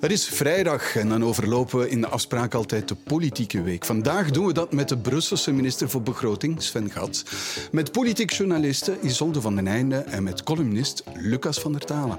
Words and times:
Het 0.00 0.10
is 0.10 0.28
vrijdag 0.28 0.96
en 0.96 1.08
dan 1.08 1.24
overlopen 1.24 1.78
we 1.78 1.88
in 1.88 2.00
de 2.00 2.08
afspraak 2.08 2.54
altijd 2.54 2.88
de 2.88 2.94
politieke 2.94 3.62
week. 3.62 3.84
Vandaag 3.84 4.30
doen 4.30 4.46
we 4.46 4.52
dat 4.52 4.72
met 4.72 4.88
de 4.88 4.98
Brusselse 4.98 5.52
minister 5.52 5.90
voor 5.90 6.02
Begroting, 6.02 6.62
Sven 6.62 6.90
Gat, 6.90 7.24
met 7.72 7.92
politiek 7.92 8.32
journaliste 8.32 9.00
Isolde 9.00 9.40
van 9.40 9.56
den 9.56 9.66
Einde 9.66 9.96
en 9.96 10.22
met 10.22 10.42
columnist 10.42 11.02
Lucas 11.14 11.60
van 11.60 11.72
der 11.72 11.84
Talen. 11.84 12.18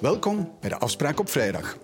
Welkom 0.00 0.50
bij 0.60 0.70
de 0.70 0.78
afspraak 0.78 1.20
op 1.20 1.28
vrijdag. 1.28 1.76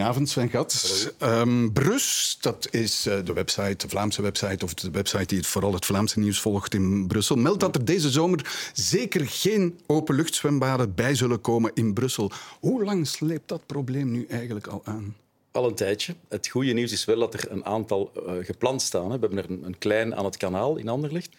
Goedenavond, 0.00 0.28
Sven 0.28 0.48
Gat. 0.48 1.14
Um, 1.22 1.72
Brus, 1.72 2.36
dat 2.40 2.68
is 2.70 3.06
uh, 3.06 3.14
de 3.24 3.32
website, 3.32 3.76
de 3.76 3.88
Vlaamse 3.88 4.22
website, 4.22 4.64
of 4.64 4.74
de 4.74 4.90
website 4.90 5.26
die 5.26 5.38
het, 5.38 5.46
vooral 5.46 5.72
het 5.72 5.84
Vlaamse 5.84 6.18
nieuws 6.18 6.40
volgt 6.40 6.74
in 6.74 7.06
Brussel, 7.06 7.36
meldt 7.36 7.60
dat 7.60 7.74
er 7.74 7.84
deze 7.84 8.10
zomer 8.10 8.70
zeker 8.72 9.26
geen 9.26 9.80
openluchtzwembaden 9.86 10.94
bij 10.94 11.14
zullen 11.14 11.40
komen 11.40 11.70
in 11.74 11.94
Brussel. 11.94 12.30
Hoe 12.60 12.84
lang 12.84 13.06
sleept 13.06 13.48
dat 13.48 13.66
probleem 13.66 14.10
nu 14.10 14.26
eigenlijk 14.26 14.66
al 14.66 14.80
aan? 14.84 15.16
Al 15.50 15.66
een 15.66 15.74
tijdje. 15.74 16.14
Het 16.28 16.48
goede 16.48 16.72
nieuws 16.72 16.92
is 16.92 17.04
wel 17.04 17.18
dat 17.18 17.34
er 17.34 17.50
een 17.50 17.64
aantal 17.64 18.12
uh, 18.16 18.44
gepland 18.44 18.82
staan. 18.82 19.10
Hè. 19.10 19.18
We 19.18 19.26
hebben 19.26 19.38
er 19.38 19.50
een, 19.50 19.64
een, 19.64 19.78
klein 19.78 20.16
aan 20.16 20.24
het 20.24 20.36
kanaal 20.36 20.76
in 20.76 20.88
Anderlecht. 20.88 21.36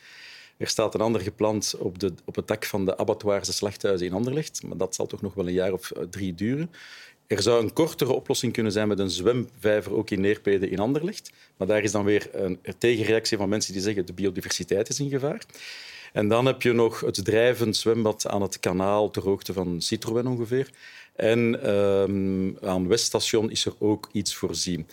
Er 0.57 0.67
staat 0.67 0.93
een 0.93 1.01
ander 1.01 1.21
gepland 1.21 1.75
op, 1.79 1.99
de, 1.99 2.13
op 2.25 2.35
het 2.35 2.48
dak 2.48 2.65
van 2.65 2.85
de 2.85 2.98
abattoirs, 2.98 3.48
de 3.48 3.53
slachthuizen 3.53 4.07
in 4.07 4.13
Anderlecht. 4.13 4.63
Maar 4.63 4.77
dat 4.77 4.95
zal 4.95 5.05
toch 5.05 5.21
nog 5.21 5.34
wel 5.34 5.48
een 5.48 5.53
jaar 5.53 5.73
of 5.73 5.91
uh, 5.98 6.03
drie 6.03 6.35
duren. 6.35 6.71
Er 7.31 7.41
zou 7.41 7.63
een 7.63 7.73
kortere 7.73 8.13
oplossing 8.13 8.53
kunnen 8.53 8.71
zijn 8.71 8.88
met 8.88 8.99
een 8.99 9.09
zwemvijver 9.09 9.94
ook 9.94 10.09
in 10.09 10.21
Neerpede 10.21 10.70
in 10.70 10.80
Anderlecht. 10.80 11.31
Maar 11.57 11.67
daar 11.67 11.84
is 11.84 11.91
dan 11.91 12.04
weer 12.04 12.30
een 12.31 12.59
tegenreactie 12.77 13.38
van 13.38 13.49
mensen 13.49 13.73
die 13.73 13.82
zeggen 13.82 14.05
de 14.05 14.13
biodiversiteit 14.13 14.90
is 14.90 14.99
in 14.99 15.10
gevaar. 15.10 15.46
En 16.13 16.27
dan 16.27 16.46
heb 16.46 16.62
je 16.62 16.71
nog 16.71 16.99
het 16.99 17.26
drijvend 17.26 17.76
zwembad 17.76 18.27
aan 18.27 18.41
het 18.41 18.60
kanaal 18.60 19.10
ter 19.10 19.23
hoogte 19.23 19.54
van 19.54 19.82
Citroën 19.82 20.27
ongeveer. 20.27 20.70
En 21.15 21.70
um, 21.76 22.57
aan 22.62 22.88
Weststation 22.88 23.51
is 23.51 23.66
er 23.66 23.73
ook 23.79 24.10
iets 24.12 24.35
voorzien. 24.35 24.88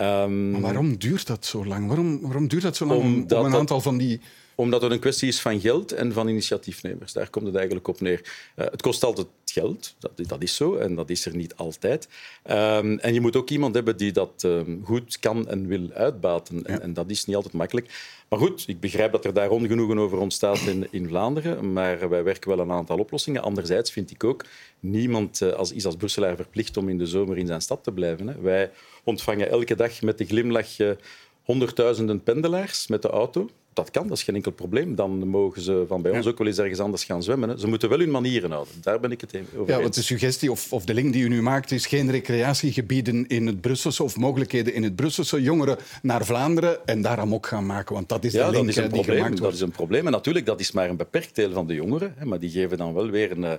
Um, 0.00 0.50
maar 0.50 0.60
waarom 0.60 0.96
duurt 0.96 1.26
dat 1.26 1.46
zo 1.46 1.66
lang? 1.66 1.86
Waarom, 1.86 2.20
waarom 2.20 2.48
duurt 2.48 2.62
dat 2.62 2.76
zo 2.76 2.86
lang 2.86 3.00
om, 3.00 3.38
om 3.38 3.44
een 3.44 3.54
aantal 3.54 3.80
van 3.80 3.96
die 3.96 4.20
omdat 4.56 4.82
het 4.82 4.92
een 4.92 4.98
kwestie 4.98 5.28
is 5.28 5.40
van 5.40 5.60
geld 5.60 5.92
en 5.92 6.12
van 6.12 6.28
initiatiefnemers. 6.28 7.12
Daar 7.12 7.30
komt 7.30 7.46
het 7.46 7.54
eigenlijk 7.54 7.88
op 7.88 8.00
neer. 8.00 8.20
Uh, 8.56 8.66
het 8.70 8.82
kost 8.82 9.04
altijd 9.04 9.26
geld, 9.44 9.94
dat, 9.98 10.28
dat, 10.28 10.42
is 10.42 10.54
zo, 10.54 10.76
en 10.76 10.94
dat 10.94 11.10
is 11.10 11.26
er 11.26 11.36
niet 11.36 11.56
altijd. 11.56 12.08
Um, 12.50 12.98
en 12.98 13.14
je 13.14 13.20
moet 13.20 13.36
ook 13.36 13.50
iemand 13.50 13.74
hebben 13.74 13.96
die 13.96 14.12
dat 14.12 14.42
um, 14.46 14.82
goed 14.84 15.18
kan 15.18 15.48
en 15.48 15.66
wil 15.66 15.90
uitbaten. 15.92 16.56
Ja. 16.56 16.62
En, 16.62 16.82
en, 16.82 16.94
dat 16.94 17.10
is 17.10 17.24
niet 17.24 17.36
altijd 17.36 17.54
makkelijk. 17.54 18.14
Maar 18.28 18.38
goed, 18.38 18.64
ik 18.66 18.80
begrijp 18.80 19.12
dat 19.12 19.24
er 19.24 19.34
daar 19.34 19.50
ongenoegen 19.50 19.98
over 19.98 20.18
ontstaat 20.18 20.58
in, 20.60 20.88
in 20.90 21.08
Vlaanderen, 21.08 21.72
maar 21.72 22.08
wij 22.08 22.24
werken 22.24 22.50
wel 22.50 22.58
een 22.58 22.70
aantal 22.70 22.98
oplossingen. 22.98 23.42
Anderzijds 23.42 23.90
vind 23.90 24.10
ik 24.10 24.24
ook, 24.24 24.44
niemand 24.80 25.40
uh, 25.40 25.52
als, 25.52 25.72
is 25.72 25.86
als 25.86 25.96
Brusselaar 25.96 26.36
verplicht 26.36 26.76
om 26.76 26.88
in 26.88 26.98
de 26.98 27.06
zomer 27.06 27.38
in 27.38 27.46
zijn 27.46 27.60
stad 27.60 27.84
te 27.84 27.92
blijven. 27.92 28.28
Hè. 28.28 28.40
Wij 28.40 28.70
ontvangen 29.04 29.50
elke 29.50 29.74
dag 29.74 30.02
met 30.02 30.18
de 30.18 30.24
glimlach 30.24 30.78
uh, 30.78 30.90
honderdduizenden 31.42 32.22
pendelaars 32.22 32.86
met 32.86 33.02
de 33.02 33.08
auto 33.08 33.50
dat 33.76 33.90
kan, 33.90 34.06
dat 34.08 34.16
is 34.16 34.22
geen 34.22 34.34
enkel 34.34 34.50
probleem. 34.50 34.94
Dan 34.94 35.28
mogen 35.28 35.62
ze 35.62 35.84
van 35.88 36.02
bij 36.02 36.12
ons 36.12 36.26
ook 36.26 36.38
wel 36.38 36.46
eens 36.46 36.58
ergens 36.58 36.80
anders 36.80 37.04
gaan 37.04 37.22
zwemmen. 37.22 37.48
Hè. 37.48 37.58
Ze 37.58 37.66
moeten 37.66 37.88
wel 37.88 37.98
hun 37.98 38.10
manieren 38.10 38.50
houden. 38.50 38.74
Daar 38.80 39.00
ben 39.00 39.10
ik 39.10 39.20
het 39.20 39.36
over 39.56 39.72
Ja, 39.72 39.80
want 39.80 39.94
de 39.94 40.02
suggestie 40.02 40.50
of, 40.50 40.72
of 40.72 40.84
de 40.84 40.94
link 40.94 41.12
die 41.12 41.24
u 41.24 41.28
nu 41.28 41.42
maakt 41.42 41.70
is 41.70 41.86
geen 41.86 42.10
recreatiegebieden 42.10 43.26
in 43.26 43.46
het 43.46 43.60
Brusselse 43.60 44.02
of 44.02 44.16
mogelijkheden 44.16 44.74
in 44.74 44.82
het 44.82 44.96
Brusselse. 44.96 45.42
Jongeren 45.42 45.76
naar 46.02 46.24
Vlaanderen 46.24 46.86
en 46.86 47.02
daar 47.02 47.18
amok 47.18 47.46
gaan 47.46 47.66
maken. 47.66 47.94
Want 47.94 48.08
dat 48.08 48.24
is 48.24 48.32
de 48.32 48.38
ja, 48.38 48.48
link 48.50 48.66
dat 48.66 48.68
is 48.68 48.76
een 48.76 48.82
die 48.82 48.92
probleem. 48.92 49.16
gemaakt 49.16 49.32
Dat 49.32 49.40
wordt. 49.40 49.56
is 49.56 49.62
een 49.62 49.70
probleem. 49.70 50.06
En 50.06 50.12
natuurlijk, 50.12 50.46
dat 50.46 50.60
is 50.60 50.72
maar 50.72 50.88
een 50.88 50.96
beperkt 50.96 51.34
deel 51.34 51.52
van 51.52 51.66
de 51.66 51.74
jongeren. 51.74 52.14
Hè, 52.16 52.24
maar 52.24 52.38
die 52.38 52.50
geven 52.50 52.78
dan 52.78 52.94
wel 52.94 53.10
weer 53.10 53.30
een 53.30 53.42
uh, 53.42 53.52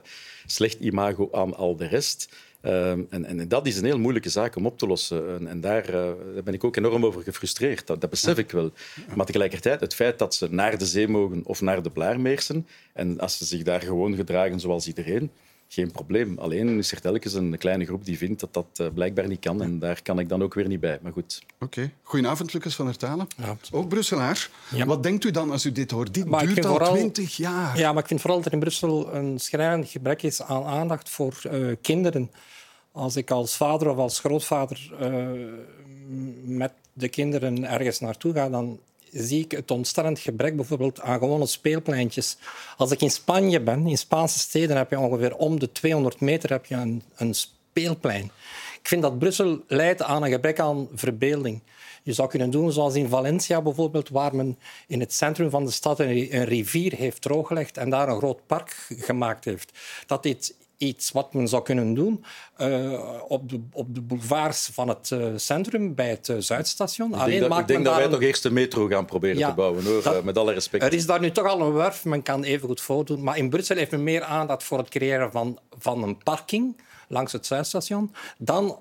slecht 0.46 0.80
imago 0.80 1.30
aan 1.32 1.56
al 1.56 1.76
de 1.76 1.88
rest. 1.88 2.30
Um, 2.68 3.08
en, 3.10 3.26
en, 3.26 3.48
dat 3.48 3.68
is 3.68 3.78
een 3.78 3.86
heel 3.86 4.00
moeilijke 4.00 4.30
zaak 4.30 4.56
om 4.56 4.66
op 4.66 4.78
te 4.78 4.88
lossen. 4.88 5.36
En, 5.40 5.48
en 5.48 5.62
daar, 5.62 5.90
uh, 5.90 5.94
daar, 6.34 6.44
ben 6.44 6.54
ik 6.54 6.64
ook 6.64 6.76
enorm 6.76 7.06
over 7.06 7.22
gefrustreerd. 7.22 7.88
Dat, 7.88 8.02
dat 8.02 8.10
besef 8.10 8.38
ik 8.38 8.52
wel. 8.52 8.72
Maar 9.16 9.26
tegelijkertijd, 9.26 9.80
het 9.80 9.96
feit 9.96 10.20
dat 10.20 10.36
ze 10.36 10.48
naar 10.52 10.78
de 10.78 10.86
zee 10.86 11.08
mogen 11.08 11.42
of 11.46 11.62
naar 11.62 11.84
de 11.84 11.90
Blaarmeersen, 11.90 12.68
en 12.94 13.20
als 13.20 13.38
ze 13.38 13.46
zich 13.46 13.64
daar 13.64 13.82
gewoon 13.82 14.16
gedragen 14.16 14.60
zoals 14.60 14.88
iedereen, 14.88 15.32
geen 15.68 15.92
probleem. 15.92 16.38
Alleen 16.38 16.78
is 16.78 16.92
er 16.92 17.02
telkens 17.02 17.34
een 17.34 17.58
kleine 17.58 17.86
groep 17.86 18.06
die 18.06 18.18
vindt 18.18 18.40
dat 18.40 18.54
dat 18.54 18.68
uh, 18.82 18.88
blijkbaar 18.94 19.28
niet 19.28 19.40
kan. 19.40 19.62
En 19.62 19.80
daar 19.80 20.02
kan 20.02 20.20
ik 20.20 20.30
dan 20.30 20.44
ook 20.44 20.54
weer 20.54 20.68
niet 20.68 20.80
bij. 20.80 21.00
Maar 21.02 21.12
goed. 21.12 21.42
Oké. 21.60 21.64
Okay. 21.66 21.94
Goedenavond, 22.04 22.54
Lucas 22.54 22.76
van 22.76 22.86
der 22.86 22.98
Talen. 22.98 23.28
Ja. 23.38 23.58
Ook 23.72 23.90
Brusselaar. 23.90 24.50
Ja. 24.70 24.86
Wat 24.86 25.04
denkt 25.04 25.24
u 25.24 25.32
dan 25.32 25.52
als 25.52 25.66
u 25.66 25.72
dit 25.72 25.92
hoort? 25.92 26.14
Dit 26.14 26.26
Maar 26.26 26.46
duurt 26.46 26.66
al 26.66 26.72
vooral- 26.72 26.94
twintig 26.94 27.38
jaar. 27.38 27.78
Ja, 27.78 27.94
maar 27.94 28.02
ik 28.02 28.08
vind 28.08 28.22
vooral 28.22 28.38
dat 28.38 28.48
er 28.48 28.54
in 28.54 28.60
Brussel 28.60 29.14
een 29.14 29.40
schrijnend 29.40 29.90
gebrek 29.90 30.24
is 30.24 30.42
aan 30.42 30.64
aandacht 30.64 31.10
voor 31.10 31.40
eh, 31.44 31.60
kinderen. 31.82 32.32
Als 32.98 33.16
ik 33.16 33.32
als 33.32 33.56
vader 33.56 33.90
of 33.90 33.98
als 33.98 34.20
grootvader 34.20 34.92
eh, 35.00 35.28
met 36.44 36.72
de 36.94 37.10
kinderen 37.10 37.64
ergens 37.70 38.00
naartoe 38.00 38.34
ga, 38.34 38.50
dan 38.50 38.80
zie 39.12 39.44
ik 39.44 39.52
het 39.52 39.72
ontstellend 39.72 40.20
gebrek 40.20 40.56
bijvoorbeeld 40.56 41.02
aan 41.02 41.20
gewone 41.20 41.46
speelpleintjes. 41.46 42.38
Als 42.78 42.92
ik 42.92 43.02
in 43.02 43.12
Spanje 43.12 43.62
ben, 43.62 43.88
in 43.88 43.98
Spaanse 43.98 44.40
steden, 44.40 44.78
heb 44.78 44.90
je 44.90 45.00
ongeveer 45.00 45.36
om 45.36 45.60
de 45.60 45.72
200 45.72 46.20
meter 46.20 46.50
heb 46.50 46.66
je 46.66 46.76
een, 46.76 47.04
een 47.16 47.34
speelplein. 47.34 48.32
Ik 48.80 48.88
vind 48.88 49.02
dat 49.02 49.20
Brussel 49.20 49.60
leidt 49.68 50.02
aan 50.02 50.24
een 50.24 50.32
gebrek 50.32 50.60
aan 50.60 50.88
verbeelding. 50.94 51.62
Je 52.04 52.14
zou 52.14 52.30
kunnen 52.30 52.50
doen 52.50 52.72
zoals 52.72 52.96
in 52.96 53.10
Valencia 53.10 53.62
bijvoorbeeld, 53.62 54.10
waar 54.10 54.36
men 54.36 54.58
in 54.88 55.00
het 55.00 55.14
centrum 55.14 55.50
van 55.50 55.66
de 55.66 55.72
stad 55.72 56.00
een, 56.00 56.44
rivier 56.44 56.94
heeft 56.94 57.22
drooggelegd 57.22 57.78
en 57.78 57.90
daar 57.90 58.10
een 58.10 58.18
groot 58.18 58.46
park 58.46 58.88
gemaakt 58.90 59.46
heeft. 59.46 59.72
Dat 60.06 60.26
is 60.26 60.54
iets 60.78 61.12
wat 61.12 61.34
men 61.34 61.48
zou 61.48 61.64
kunnen 61.64 61.94
doen 61.94 62.26
uh, 62.62 63.02
op, 63.28 63.50
de, 63.50 63.60
op 63.72 63.96
de 63.96 64.02
boulevards 64.02 64.70
van 64.74 64.88
het 64.88 65.10
uh, 65.14 65.28
centrum 65.36 65.96
bij 65.96 66.10
het 66.10 66.28
uh, 66.28 66.36
Zuidstation. 66.40 67.14
Ik 67.14 67.26
denk, 67.26 67.50
dat, 67.50 67.60
ik 67.60 67.68
denk 67.68 67.86
dat 67.86 67.96
wij 67.96 68.04
een... 68.04 68.10
toch 68.12 68.22
eerst 68.22 68.44
de 68.44 68.52
metro 68.52 68.88
gaan 68.88 69.06
proberen 69.06 69.38
Ja, 69.38 69.50
te 69.50 69.56
bouwen, 69.56 69.86
hoor. 69.86 70.04
dat- 70.04 70.24
met 70.24 70.38
alle 70.38 70.54
respect. 70.54 70.84
Er 70.84 70.94
is 70.94 71.06
daar 71.06 71.20
nu 71.20 71.32
toch 71.32 71.46
al 71.46 71.62
een 71.62 71.74
werf, 71.74 72.06
men 72.06 72.22
kan 72.24 72.44
even 72.44 72.68
goed 72.68 72.82
voordoen. 72.82 73.24
Maar 73.24 73.38
in 73.38 73.50
Brussel 73.50 73.76
heeft 73.76 73.92
men 73.92 74.04
meer 74.04 74.24
aandacht 74.24 74.64
voor 74.64 74.78
het 74.78 74.90
creëren 74.90 75.32
van, 75.32 75.60
van 75.80 76.04
een 76.04 76.18
parking 76.18 76.82
langs 77.08 77.32
het 77.32 77.46
Zuidstation 77.46 78.12
dan 78.38 78.80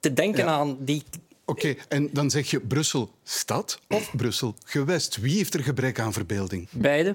te 0.00 0.12
denken 0.12 0.44
Ja. 0.44 0.50
aan 0.50 0.76
die 0.80 1.02
Oké, 1.44 1.74
en 1.88 2.08
dan 2.12 2.30
zeg 2.30 2.50
je 2.50 2.60
Brussel 2.60 3.10
stad 3.24 3.78
of 3.88 4.10
Brussel 4.16 4.54
gewest. 4.64 5.16
Wie 5.16 5.36
heeft 5.36 5.54
er 5.54 5.62
gebrek 5.62 6.00
aan 6.00 6.12
verbeelding? 6.12 6.66
Beide. 6.70 7.14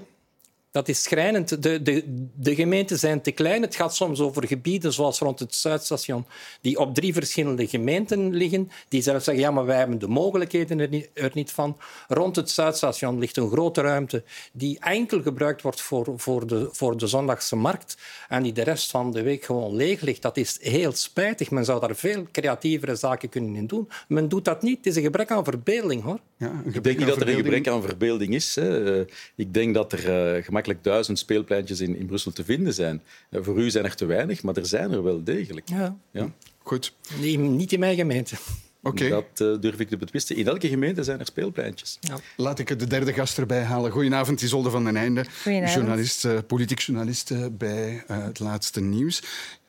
Dat 0.74 0.88
is 0.88 1.02
schrijnend. 1.02 1.62
De, 1.62 1.82
de, 1.82 2.02
de 2.34 2.54
gemeenten 2.54 2.98
zijn 2.98 3.20
te 3.20 3.30
klein. 3.30 3.62
Het 3.62 3.74
gaat 3.74 3.94
soms 3.94 4.20
over 4.20 4.46
gebieden 4.46 4.92
zoals 4.92 5.18
rond 5.18 5.38
het 5.38 5.54
Zuidstation, 5.54 6.26
die 6.60 6.78
op 6.78 6.94
drie 6.94 7.12
verschillende 7.12 7.66
gemeenten 7.66 8.34
liggen, 8.34 8.70
die 8.88 9.02
zelf 9.02 9.22
zeggen, 9.22 9.44
ja, 9.44 9.50
maar 9.50 9.64
wij 9.64 9.78
hebben 9.78 9.98
de 9.98 10.08
mogelijkheden 10.08 10.80
er 10.80 10.88
niet, 10.88 11.10
er 11.14 11.30
niet 11.34 11.52
van. 11.52 11.76
Rond 12.08 12.36
het 12.36 12.50
Zuidstation 12.50 13.18
ligt 13.18 13.36
een 13.36 13.50
grote 13.50 13.80
ruimte 13.80 14.22
die 14.52 14.78
enkel 14.80 15.22
gebruikt 15.22 15.62
wordt 15.62 15.80
voor, 15.80 16.12
voor, 16.16 16.46
de, 16.46 16.68
voor 16.72 16.96
de 16.96 17.06
zondagse 17.06 17.56
markt 17.56 17.96
en 18.28 18.42
die 18.42 18.52
de 18.52 18.62
rest 18.62 18.90
van 18.90 19.12
de 19.12 19.22
week 19.22 19.44
gewoon 19.44 19.76
leeg 19.76 20.00
ligt. 20.00 20.22
Dat 20.22 20.36
is 20.36 20.58
heel 20.60 20.92
spijtig. 20.92 21.50
Men 21.50 21.64
zou 21.64 21.80
daar 21.80 21.96
veel 21.96 22.26
creatievere 22.32 22.94
zaken 22.94 23.28
kunnen 23.28 23.54
in 23.56 23.66
doen. 23.66 23.88
Men 24.08 24.28
doet 24.28 24.44
dat 24.44 24.62
niet. 24.62 24.76
Het 24.76 24.86
is 24.86 24.96
een 24.96 25.02
gebrek 25.02 25.30
aan 25.30 25.44
verbeelding, 25.44 26.02
hoor. 26.02 26.18
Ja, 26.36 26.62
Ik 26.64 26.84
denk 26.84 26.98
niet 26.98 27.06
dat 27.06 27.20
er 27.20 27.28
een 27.28 27.34
gebrek 27.34 27.68
aan 27.68 27.82
verbeelding 27.82 28.34
is. 28.34 28.54
Hè. 28.54 29.00
Eh, 29.00 29.06
Ik 29.36 29.54
denk 29.54 29.74
dat 29.74 29.92
er 29.92 29.98
eh, 29.98 30.04
gemakkelijk 30.04 30.62
duizend 30.82 31.18
speelpleintjes 31.18 31.80
in, 31.80 31.96
in 31.96 32.06
Brussel 32.06 32.32
te 32.32 32.44
vinden 32.44 32.74
zijn. 32.74 33.02
Eh, 33.30 33.40
Voor 33.42 33.58
u 33.58 33.70
zijn 33.70 33.84
er 33.84 33.94
te 33.94 34.04
weinig, 34.06 34.42
maar 34.42 34.56
er 34.56 34.66
zijn 34.66 34.92
er 34.92 35.02
wel 35.02 35.24
degelijk. 35.24 35.68
Ja. 35.68 35.96
Ja. 36.10 36.30
Goed, 36.62 36.94
Nee, 37.20 37.38
niet 37.38 37.72
in 37.72 37.80
mijn 37.80 37.96
gemeente. 37.96 38.36
oké. 38.82 39.08
Dat 39.08 39.24
eh, 39.34 39.60
durf 39.60 39.78
ik 39.80 39.88
te 39.88 39.96
betwisten. 39.96 40.36
In 40.36 40.46
elke 40.46 40.68
gemeente 40.68 41.02
zijn 41.02 41.18
er 41.20 41.26
speelpleintjes. 41.26 41.98
Ja. 42.00 42.18
Laat 42.36 42.58
ik 42.58 42.78
de 42.78 42.86
derde 42.86 43.12
gast 43.12 43.38
erbij 43.38 43.62
halen. 43.62 43.90
Goedenavond, 43.90 44.42
Isolde 44.42 44.70
van 44.70 44.84
den 44.84 44.96
Einde. 44.96 45.24
Goedenavond. 45.42 45.74
Journalist, 45.74 46.24
eh, 46.24 46.38
politiek 46.46 46.78
journalist 46.80 47.56
bij 47.58 48.04
eh, 48.06 48.24
Het 48.24 48.38
Laatste 48.38 48.80
Nieuws. 48.80 49.22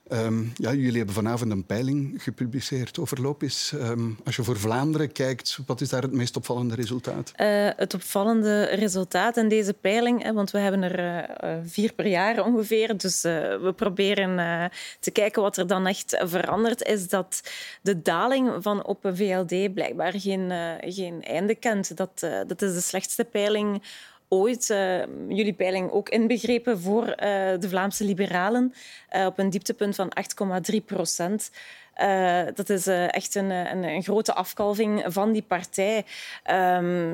Ehm, 0.08 0.44
ja, 0.56 0.74
jullie 0.74 0.98
hebben 0.98 1.16
vanavond 1.16 1.52
een 1.52 1.66
peiling 1.66 2.24
gepubliceerd 2.24 3.00
over 3.00 3.22
Lopis. 3.22 3.74
Ehm, 3.74 4.10
als 4.26 4.36
je 4.36 4.44
voor 4.44 4.60
Vlaanderen 4.60 5.12
kijkt, 5.12 5.60
wat 5.66 5.82
is 5.82 5.90
daar 5.90 6.02
het 6.02 6.12
meest 6.12 6.36
opvallende 6.36 6.76
resultaat? 6.76 7.32
Eh, 7.36 7.70
het 7.76 7.94
opvallende 7.94 8.64
resultaat 8.64 9.38
in 9.38 9.50
deze 9.50 9.74
peiling, 9.74 10.24
hè, 10.24 10.34
want 10.34 10.52
we 10.52 10.58
hebben 10.58 10.84
er 10.84 11.00
eh, 11.00 11.54
eh, 11.54 11.60
vier 11.66 11.94
per 11.94 12.08
jaar 12.08 12.46
ongeveer, 12.46 12.98
dus 12.98 13.22
we 13.22 13.74
proberen 13.76 14.36
te 15.00 15.12
kijken 15.12 15.42
wat 15.42 15.58
er 15.58 15.68
dan 15.68 15.88
echt 15.88 16.24
verandert, 16.26 16.84
is 16.84 17.08
dat 17.08 17.42
de 17.82 18.02
daling 18.02 18.52
van 18.60 18.86
Open 18.86 19.18
VLD 19.18 19.74
blijkbaar 19.74 20.14
geen, 20.20 20.52
geen 20.80 21.24
einde 21.24 21.56
kent. 21.56 21.98
Dat, 21.98 22.20
dat 22.48 22.62
is 22.62 22.74
de 22.74 22.82
slechtste 22.82 23.24
peiling 23.24 23.82
ooit, 24.28 24.70
eh, 24.70 25.00
jullie 25.30 25.54
peiling 25.54 25.92
ook 25.92 26.10
inbegrepen 26.10 26.80
voor 26.80 27.08
eh, 27.08 27.60
de 27.60 27.70
Vlaamse 27.70 28.04
liberalen, 28.04 28.74
eh, 29.10 29.26
op 29.26 29.40
een 29.40 29.50
dieptepunt 29.50 29.96
van 29.96 30.12
8,3 30.14 30.82
procent. 30.82 31.52
Dat 32.56 32.70
is 32.70 32.88
echt 32.88 33.36
een, 33.36 33.50
een, 33.50 33.84
een, 33.84 34.04
grote 34.04 34.34
afkalving 34.34 35.04
van 35.08 35.32
die 35.32 35.42
partij. 35.42 36.06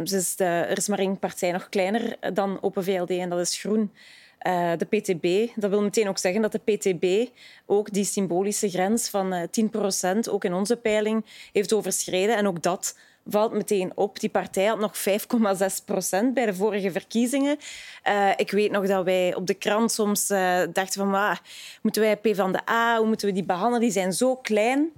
Dus 0.03 0.35
de, 0.35 0.45
er 0.45 0.77
is 0.77 0.87
maar 0.87 0.99
één 0.99 1.19
partij 1.19 1.51
nog 1.51 1.69
kleiner 1.69 2.33
dan 2.33 2.57
Open 2.61 2.83
VLD 2.83 3.09
en 3.09 3.29
dat 3.29 3.39
is 3.39 3.59
Groen. 3.59 3.91
De 4.77 4.87
PTB. 4.89 5.55
Dat 5.59 5.69
wil 5.69 5.81
meteen 5.81 6.07
ook 6.07 6.17
zeggen 6.17 6.41
dat 6.41 6.51
de 6.51 6.59
PTB 6.59 7.31
ook 7.65 7.93
die 7.93 8.03
symbolische 8.03 8.69
grens 8.69 9.09
van 9.09 9.33
uh, 9.33 9.41
10% 10.15 10.29
ook 10.29 10.43
in 10.43 10.53
onze 10.53 10.75
peiling 10.75 11.25
heeft 11.53 11.73
overschreden. 11.73 12.37
En 12.37 12.47
ook 12.47 12.61
dat 12.61 12.95
valt 13.25 13.51
meteen 13.51 13.91
op. 13.95 14.19
Die 14.19 14.29
partij 14.29 14.65
had 14.65 14.79
nog 14.79 14.94
5,6 14.97 15.85
procent 15.85 16.33
bij 16.33 16.45
de 16.45 16.53
vorige 16.53 16.91
verkiezingen. 16.91 17.57
Uh, 18.07 18.29
ik 18.35 18.51
weet 18.51 18.71
nog 18.71 18.88
dat 18.88 19.03
wij 19.03 19.35
op 19.35 19.47
de 19.47 19.53
krant 19.53 19.91
soms 19.91 20.29
uh, 20.29 20.59
dachten 20.73 21.01
van... 21.01 21.13
Ah, 21.13 21.38
moeten 21.81 22.01
wij 22.01 22.18
P 22.18 22.35
van 22.35 22.51
de 22.51 22.69
A, 22.69 22.97
hoe 22.97 23.07
moeten 23.07 23.27
we 23.27 23.33
die 23.33 23.44
behandelen? 23.44 23.79
Die 23.79 23.91
zijn 23.91 24.13
zo 24.13 24.35
klein. 24.35 24.89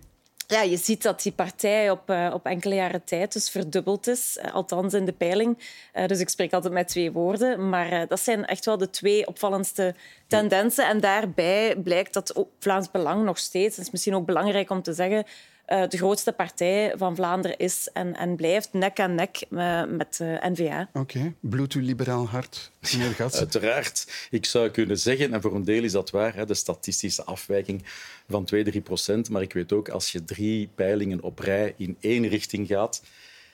Ja, 0.48 0.62
je 0.62 0.78
ziet 0.78 1.04
dat 1.04 1.22
die 1.22 1.32
partij 1.32 1.90
op, 1.90 2.10
uh, 2.10 2.32
op 2.34 2.46
enkele 2.46 2.76
jaren 2.76 3.04
tijd 3.04 3.34
dus 3.34 3.50
verdubbeld 3.50 4.08
is, 4.08 4.38
althans 4.54 4.94
in 4.94 5.06
de 5.06 5.12
peiling. 5.12 5.58
dus 6.06 6.20
ik 6.20 6.30
spreek 6.30 6.54
altijd 6.54 6.74
met 6.74 6.88
twee 6.88 7.12
woorden. 7.12 7.70
Maar 7.70 8.08
dat 8.08 8.20
zijn 8.20 8.46
echt 8.46 8.66
wel 8.66 8.78
de 8.78 8.90
twee 8.90 9.28
opvallendste 9.28 9.96
tendensen. 10.28 10.88
En 10.88 11.00
daarbij 11.00 11.76
blijkt 11.84 12.14
dat 12.14 12.46
Vlaams 12.60 12.92
Belang 12.92 13.24
nog 13.24 13.38
steeds, 13.38 13.76
het 13.76 13.86
is 13.86 13.92
misschien 13.92 14.16
ook 14.16 14.26
belangrijk 14.26 14.70
om 14.70 14.82
te 14.82 14.94
zeggen, 14.94 15.26
uh, 15.68 15.88
de 15.88 15.98
grootste 15.98 16.32
partij 16.32 16.94
van 16.98 17.16
Vlaanderen 17.16 17.58
is 17.58 17.90
en, 17.94 18.16
en 18.16 18.36
blijft 18.36 18.74
nek 18.74 19.00
aan 19.00 19.16
nek 19.16 19.46
uh, 19.50 19.84
met 19.86 20.20
uh, 20.22 20.46
N-VA. 20.46 20.90
Oké. 20.94 21.00
Okay. 21.18 21.34
Bloedt 21.40 21.74
uw 21.74 21.82
liberaal 21.82 22.28
hart, 22.28 22.72
meneer 22.80 23.14
Gats? 23.20 23.38
Uiteraard. 23.38 24.28
Ik 24.30 24.46
zou 24.46 24.70
kunnen 24.70 25.00
zeggen, 25.00 25.34
en 25.34 25.42
voor 25.42 25.56
een 25.56 25.64
deel 25.64 25.84
is 25.84 25.92
dat 25.92 26.10
waar, 26.10 26.36
hè, 26.36 26.46
de 26.46 26.54
statistische 26.54 27.24
afwijking 27.24 27.84
van 28.30 28.46
2, 28.46 28.64
3 28.64 28.82
procent. 28.82 29.30
Maar 29.30 29.42
ik 29.42 29.54
weet 29.54 29.74
ook, 29.74 29.90
als 29.90 30.12
je 30.12 30.24
drie 30.24 30.70
peilingen 30.76 31.22
op 31.22 31.40
rij 31.40 31.74
in 31.78 31.98
één 32.00 32.28
richting 32.28 32.68
gaat, 32.68 33.04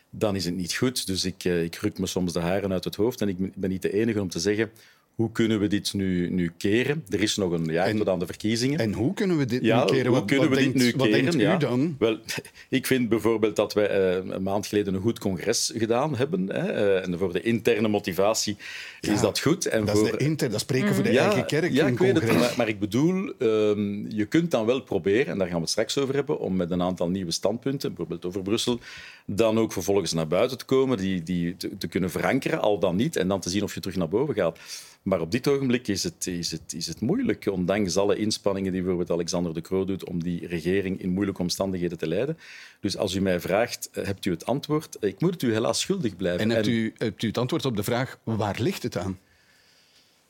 dan 0.09 0.35
is 0.35 0.45
het 0.45 0.55
niet 0.55 0.73
goed. 0.73 1.07
Dus 1.07 1.25
ik, 1.25 1.43
ik 1.43 1.75
ruk 1.75 1.99
me 1.99 2.07
soms 2.07 2.33
de 2.33 2.39
haren 2.39 2.71
uit 2.71 2.83
het 2.83 2.95
hoofd. 2.95 3.21
En 3.21 3.29
ik 3.29 3.55
ben 3.55 3.69
niet 3.69 3.81
de 3.81 3.93
enige 3.93 4.21
om 4.21 4.29
te 4.29 4.39
zeggen 4.39 4.71
hoe 5.19 5.31
kunnen 5.31 5.59
we 5.59 5.67
dit 5.67 5.93
nu, 5.93 6.29
nu 6.29 6.51
keren? 6.57 7.03
Er 7.09 7.21
is 7.21 7.35
nog 7.35 7.51
een 7.51 7.65
jaar 7.65 7.87
en, 7.87 7.97
tot 7.97 8.09
aan 8.09 8.19
de 8.19 8.25
verkiezingen. 8.25 8.79
En 8.79 8.93
hoe 8.93 9.13
kunnen 9.13 9.37
we 9.37 9.45
dit 9.45 9.63
ja, 9.63 9.79
nu 9.79 9.85
keren? 9.85 10.05
Hoe 10.05 10.15
wat, 10.15 10.25
kunnen 10.25 10.49
wat 10.49 10.57
we 10.57 10.63
denkt, 10.63 10.79
dit 10.79 10.95
nu 10.95 11.03
keren? 11.03 11.25
Wat 11.25 11.33
ja. 11.33 11.55
u 11.55 11.57
dan? 11.57 11.95
Wel, 11.99 12.17
ik 12.69 12.87
vind 12.87 13.09
bijvoorbeeld 13.09 13.55
dat 13.55 13.73
wij 13.73 14.19
uh, 14.19 14.31
een 14.33 14.43
maand 14.43 14.67
geleden 14.67 14.93
een 14.93 15.01
goed 15.01 15.19
congres 15.19 15.71
gedaan 15.75 16.15
hebben. 16.15 16.51
Hè, 16.51 16.73
uh, 16.73 17.07
en 17.07 17.17
voor 17.17 17.33
de 17.33 17.41
interne 17.41 17.87
motivatie 17.87 18.57
ja, 18.99 19.13
is 19.13 19.21
dat 19.21 19.39
goed. 19.39 19.65
En 19.65 19.85
dat, 19.85 19.97
voor... 19.97 20.05
is 20.05 20.11
de 20.11 20.17
inter, 20.17 20.49
dat 20.49 20.59
spreken 20.59 20.87
mm. 20.87 20.93
voor 20.93 21.03
de 21.03 21.11
ja, 21.11 21.25
eigen 21.25 21.45
kerk. 21.45 21.71
Ja, 21.71 21.87
ik 21.87 21.97
weet 21.97 22.15
het, 22.15 22.33
maar, 22.33 22.53
maar, 22.57 22.67
ik 22.67 22.79
bedoel, 22.79 23.33
um, 23.39 24.05
je 24.09 24.25
kunt 24.25 24.51
dan 24.51 24.65
wel 24.65 24.81
proberen, 24.81 25.27
en 25.27 25.37
daar 25.37 25.47
gaan 25.47 25.55
we 25.55 25.61
het 25.61 25.69
straks 25.69 25.97
over 25.97 26.15
hebben, 26.15 26.39
om 26.39 26.55
met 26.55 26.71
een 26.71 26.81
aantal 26.81 27.09
nieuwe 27.09 27.31
standpunten, 27.31 27.89
bijvoorbeeld 27.89 28.25
over 28.25 28.41
Brussel, 28.41 28.79
dan 29.25 29.59
ook 29.59 29.73
vervolgens 29.73 30.13
naar 30.13 30.27
buiten 30.27 30.57
te 30.57 30.65
komen, 30.65 30.97
die, 30.97 31.23
die 31.23 31.57
te, 31.57 31.77
te 31.77 31.87
kunnen 31.87 32.11
verankeren, 32.11 32.61
al 32.61 32.79
dan 32.79 32.95
niet, 32.95 33.15
en 33.15 33.27
dan 33.27 33.39
te 33.39 33.49
zien 33.49 33.63
of 33.63 33.73
je 33.73 33.79
terug 33.79 33.95
naar 33.97 34.09
boven 34.09 34.35
gaat. 34.35 34.59
Maar 35.03 35.21
op 35.21 35.31
dit 35.31 35.47
ogenblik 35.47 35.87
is 35.87 36.03
het, 36.03 36.27
is, 36.27 36.51
het, 36.51 36.73
is 36.73 36.87
het 36.87 37.01
moeilijk, 37.01 37.45
ondanks 37.45 37.97
alle 37.97 38.15
inspanningen 38.15 38.71
die 38.71 38.81
bijvoorbeeld 38.81 39.11
Alexander 39.11 39.53
de 39.53 39.61
Croo 39.61 39.85
doet 39.85 40.05
om 40.05 40.23
die 40.23 40.47
regering 40.47 41.01
in 41.01 41.09
moeilijke 41.09 41.41
omstandigheden 41.41 41.97
te 41.97 42.07
leiden. 42.07 42.37
Dus 42.79 42.97
als 42.97 43.15
u 43.15 43.21
mij 43.21 43.39
vraagt, 43.39 43.89
hebt 43.91 44.25
u 44.25 44.31
het 44.31 44.45
antwoord? 44.45 44.97
Ik 44.99 45.21
moet 45.21 45.33
het 45.33 45.41
u 45.41 45.53
helaas 45.53 45.79
schuldig 45.79 46.15
blijven. 46.15 46.41
En 46.41 46.49
hebt 46.49 46.67
u, 46.67 46.93
hebt 46.97 47.23
u 47.23 47.27
het 47.27 47.37
antwoord 47.37 47.65
op 47.65 47.75
de 47.75 47.83
vraag, 47.83 48.19
waar 48.23 48.57
ligt 48.59 48.83
het 48.83 48.97
aan? 48.97 49.19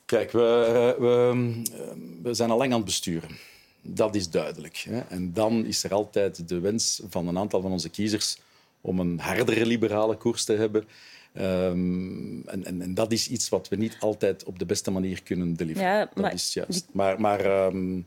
Kijk, 0.06 0.32
we, 0.32 0.96
we, 1.00 1.62
we 2.22 2.34
zijn 2.34 2.50
al 2.50 2.58
lang 2.58 2.72
aan 2.72 2.78
het 2.78 2.86
besturen. 2.86 3.30
Dat 3.82 4.16
is 4.16 4.30
duidelijk. 4.30 4.78
Hè? 4.78 5.00
En 5.00 5.34
dan 5.34 5.66
is 5.66 5.84
er 5.84 5.94
altijd 5.94 6.50
de 6.50 6.60
wens 6.60 7.02
van 7.10 7.28
een 7.28 7.38
aantal 7.38 7.62
van 7.62 7.72
onze 7.72 7.90
kiezers 7.90 8.38
om 8.82 9.00
een 9.00 9.20
hardere 9.20 9.66
liberale 9.66 10.18
koers 10.18 10.44
te 10.44 10.54
hebben. 10.54 10.88
Um, 11.34 12.48
en, 12.48 12.66
en, 12.66 12.82
en, 12.82 12.94
dat 12.94 13.12
is 13.12 13.28
iets 13.28 13.50
wat 13.50 13.68
we 13.68 13.76
niet 13.76 13.98
altijd 14.00 14.44
op 14.44 14.60
de 14.60 14.66
beste 14.66 14.92
manier 14.92 15.24
kunnen 15.24 15.54
deliveren. 15.54 15.90
Ja, 15.90 16.10
maar, 16.14 16.24
dat 16.24 16.34
is 16.34 16.54
juist. 16.54 16.88
Maar, 16.92 17.22
maar 17.22 17.66
um, 17.66 18.06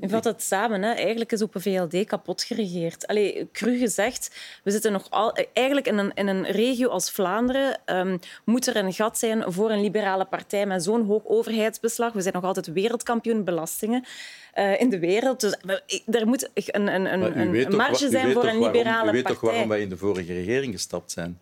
je 0.00 0.08
vat 0.08 0.24
het 0.24 0.42
samen. 0.42 0.82
Hè. 0.82 0.92
Eigenlijk 0.92 1.32
is 1.32 1.42
Open 1.42 1.60
VLD 1.60 2.04
kapot 2.04 2.42
geregeerd. 2.42 3.06
Allee, 3.06 3.48
cru 3.52 3.78
gezegd, 3.78 4.36
we 4.64 4.70
zitten 4.70 4.92
nog 4.92 5.06
al, 5.10 5.36
eigenlijk 5.52 5.86
in 5.86 5.98
een, 5.98 6.12
in 6.14 6.26
een 6.26 6.44
regio 6.44 6.88
als 6.88 7.10
Vlaanderen. 7.10 7.80
Um, 7.86 8.18
moet 8.44 8.66
er 8.66 8.76
een 8.76 8.92
gat 8.92 9.18
zijn 9.18 9.52
voor 9.52 9.70
een 9.70 9.80
liberale 9.80 10.24
partij 10.24 10.66
met 10.66 10.82
zo'n 10.82 11.06
hoog 11.06 11.22
overheidsbeslag. 11.24 12.12
We 12.12 12.20
zijn 12.20 12.34
nog 12.34 12.44
altijd 12.44 12.66
wereldkampioen 12.66 13.44
belastingen. 13.44 14.04
Uh, 14.58 14.80
in 14.80 14.90
de 14.90 14.98
wereld. 14.98 15.40
Dus 15.40 15.56
er 16.06 16.26
moet 16.26 16.50
een, 16.54 16.94
een, 16.94 17.12
een, 17.12 17.54
een 17.54 17.76
marge 17.76 18.10
zijn 18.10 18.32
voor 18.32 18.44
een 18.44 18.58
liberale 18.58 18.84
waarom, 18.84 19.08
u 19.08 19.12
weet 19.12 19.22
partij. 19.22 19.40
toch 19.40 19.50
waarom 19.50 19.68
wij 19.68 19.80
in 19.80 19.88
de 19.88 19.96
vorige 19.96 20.32
regering 20.32 20.72
gestapt 20.72 21.10
zijn? 21.10 21.38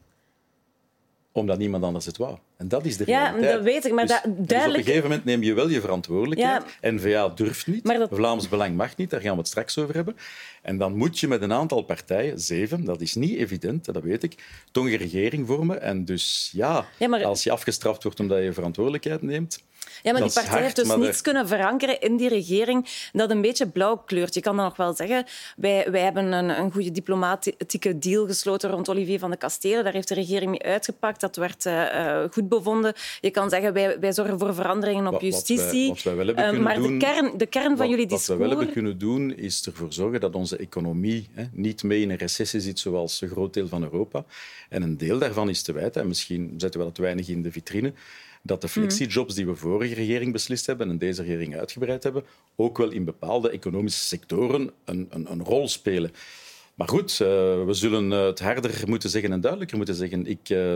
Omdat 1.39 1.59
niemand 1.59 1.85
anders 1.85 2.07
het 2.07 2.17
wou. 2.17 2.37
En 2.59 2.69
dat 2.69 2.85
is 2.85 2.97
de 2.97 3.05
realiteit. 3.05 3.45
Ja, 3.45 3.53
dat 3.53 3.63
weet 3.63 3.85
ik. 3.85 3.93
Maar 3.93 4.07
dus, 4.07 4.21
dat, 4.23 4.49
duidelijk... 4.49 4.49
dus 4.49 4.65
op 4.71 4.77
een 4.77 4.85
gegeven 4.85 5.09
moment 5.09 5.25
neem 5.25 5.43
je 5.43 5.55
wel 5.55 5.69
je 5.69 5.81
verantwoordelijkheid. 5.81 6.63
Ja. 6.81 6.91
N-VA 6.91 7.29
durft 7.29 7.67
niet. 7.67 7.85
Dat... 7.85 8.09
Vlaams 8.13 8.49
Belang 8.49 8.77
mag 8.77 8.97
niet. 8.97 9.11
Daar 9.11 9.21
gaan 9.21 9.33
we 9.33 9.39
het 9.39 9.47
straks 9.47 9.79
over 9.79 9.95
hebben. 9.95 10.17
En 10.63 10.79
dan 10.79 10.97
moet 10.97 11.19
je 11.19 11.29
met 11.29 11.43
een 11.43 11.53
aantal 11.53 11.83
partijen, 11.83 12.41
zeven, 12.41 12.85
dat 12.85 13.01
is 13.01 13.15
niet 13.15 13.37
evident, 13.37 13.85
dat 13.85 14.03
weet 14.03 14.23
ik, 14.23 14.35
toch 14.71 14.85
een 14.85 14.97
regering 14.97 15.47
vormen. 15.47 15.83
En 15.83 16.05
dus 16.05 16.51
ja, 16.53 16.87
ja 16.97 17.09
maar... 17.09 17.25
als 17.25 17.43
je 17.43 17.51
afgestraft 17.51 18.03
wordt 18.03 18.21
omdat 18.21 18.43
je 18.43 18.53
verantwoordelijkheid 18.53 19.23
neemt... 19.23 19.67
Ja, 20.03 20.13
maar 20.13 20.23
die 20.23 20.33
partij 20.33 20.51
hard, 20.51 20.63
heeft 20.63 20.77
dus 20.77 20.97
niets 20.97 21.17
er... 21.17 21.23
kunnen 21.23 21.49
verankeren 21.49 22.01
in 22.01 22.17
die 22.17 22.29
regering 22.29 23.09
dat 23.13 23.31
een 23.31 23.41
beetje 23.41 23.69
blauw 23.69 23.97
kleurt. 23.97 24.35
Je 24.35 24.41
kan 24.41 24.57
dan 24.57 24.65
nog 24.65 24.77
wel 24.77 24.95
zeggen, 24.95 25.25
wij, 25.57 25.91
wij 25.91 26.01
hebben 26.01 26.33
een, 26.33 26.49
een 26.49 26.73
goede 26.73 26.91
diplomatieke 26.91 27.99
deal 27.99 28.27
gesloten 28.27 28.71
rond 28.71 28.89
Olivier 28.89 29.19
van 29.19 29.31
de 29.31 29.37
Kastelen. 29.37 29.85
Daar 29.85 29.93
heeft 29.93 30.09
de 30.09 30.15
regering 30.15 30.51
mee 30.51 30.63
uitgepakt. 30.63 31.21
Dat 31.21 31.37
werd 31.37 31.67
uh, 31.67 32.25
goed 32.31 32.48
bevonden. 32.49 32.93
Je 33.21 33.31
kan 33.31 33.51
zeggen, 33.51 33.73
wij, 33.73 34.01
wij 34.01 34.13
zorgen 34.13 34.39
voor 34.39 34.55
veranderingen 34.55 35.07
op 35.07 35.13
wat, 35.13 35.23
justitie. 35.23 35.89
Wat 35.89 36.03
wij, 36.03 36.15
wat 36.15 36.27
wij 36.27 36.35
wel 36.35 36.35
hebben 36.35 36.55
uh, 36.55 36.61
maar 36.61 36.75
doen, 36.75 36.99
de 36.99 37.05
kern, 37.05 37.39
de 37.39 37.47
kern 37.47 37.77
van 37.77 37.89
jullie 37.89 38.07
discours... 38.07 38.27
Wat 38.27 38.37
we 38.37 38.43
wel 38.43 38.57
hebben 38.57 38.73
kunnen 38.73 38.99
doen, 38.99 39.37
is 39.37 39.67
ervoor 39.67 39.93
zorgen 39.93 40.21
dat 40.21 40.35
onze 40.35 40.57
economie 40.57 41.29
hè, 41.33 41.45
niet 41.53 41.83
mee 41.83 42.01
in 42.01 42.11
een 42.11 42.17
recessie 42.17 42.61
zit 42.61 42.79
zoals 42.79 43.21
een 43.21 43.29
groot 43.29 43.55
deel 43.55 43.69
van 43.69 43.83
Europa. 43.83 44.25
En 44.69 44.83
een 44.83 44.97
deel 44.97 45.19
daarvan 45.19 45.49
is 45.49 45.63
te 45.63 45.73
wijten, 45.73 46.03
en 46.03 46.09
misschien 46.09 46.55
zetten 46.57 46.81
we 46.81 46.87
dat 46.87 46.97
weinig 46.97 47.29
in 47.29 47.43
de 47.43 47.53
vitrine, 47.53 47.93
dat 48.43 48.61
de 48.61 48.69
flexijobs 48.69 49.35
die 49.35 49.47
we 49.47 49.55
vorige 49.55 49.95
regering 49.95 50.33
beslist 50.33 50.67
hebben 50.67 50.91
en 50.91 50.99
deze 50.99 51.23
regering 51.23 51.57
uitgebreid 51.57 52.03
hebben, 52.03 52.25
ook 52.57 52.79
wel 52.79 52.91
in 52.91 53.05
bepaalde 53.05 53.51
economische 53.51 54.05
sectoren 54.05 54.71
een, 54.85 55.07
een, 55.11 55.31
een 55.31 55.45
rol 55.45 55.69
spelen. 55.69 56.13
Maar 56.75 56.89
goed, 56.89 57.13
uh, 57.13 57.29
we 57.65 57.73
zullen 57.73 58.11
het 58.11 58.41
harder 58.41 58.83
moeten 58.87 59.11
zeggen 59.11 59.33
en 59.33 59.41
duidelijker 59.41 59.77
moeten 59.77 59.95
zeggen. 59.95 60.27
Ik, 60.27 60.49
uh, 60.49 60.75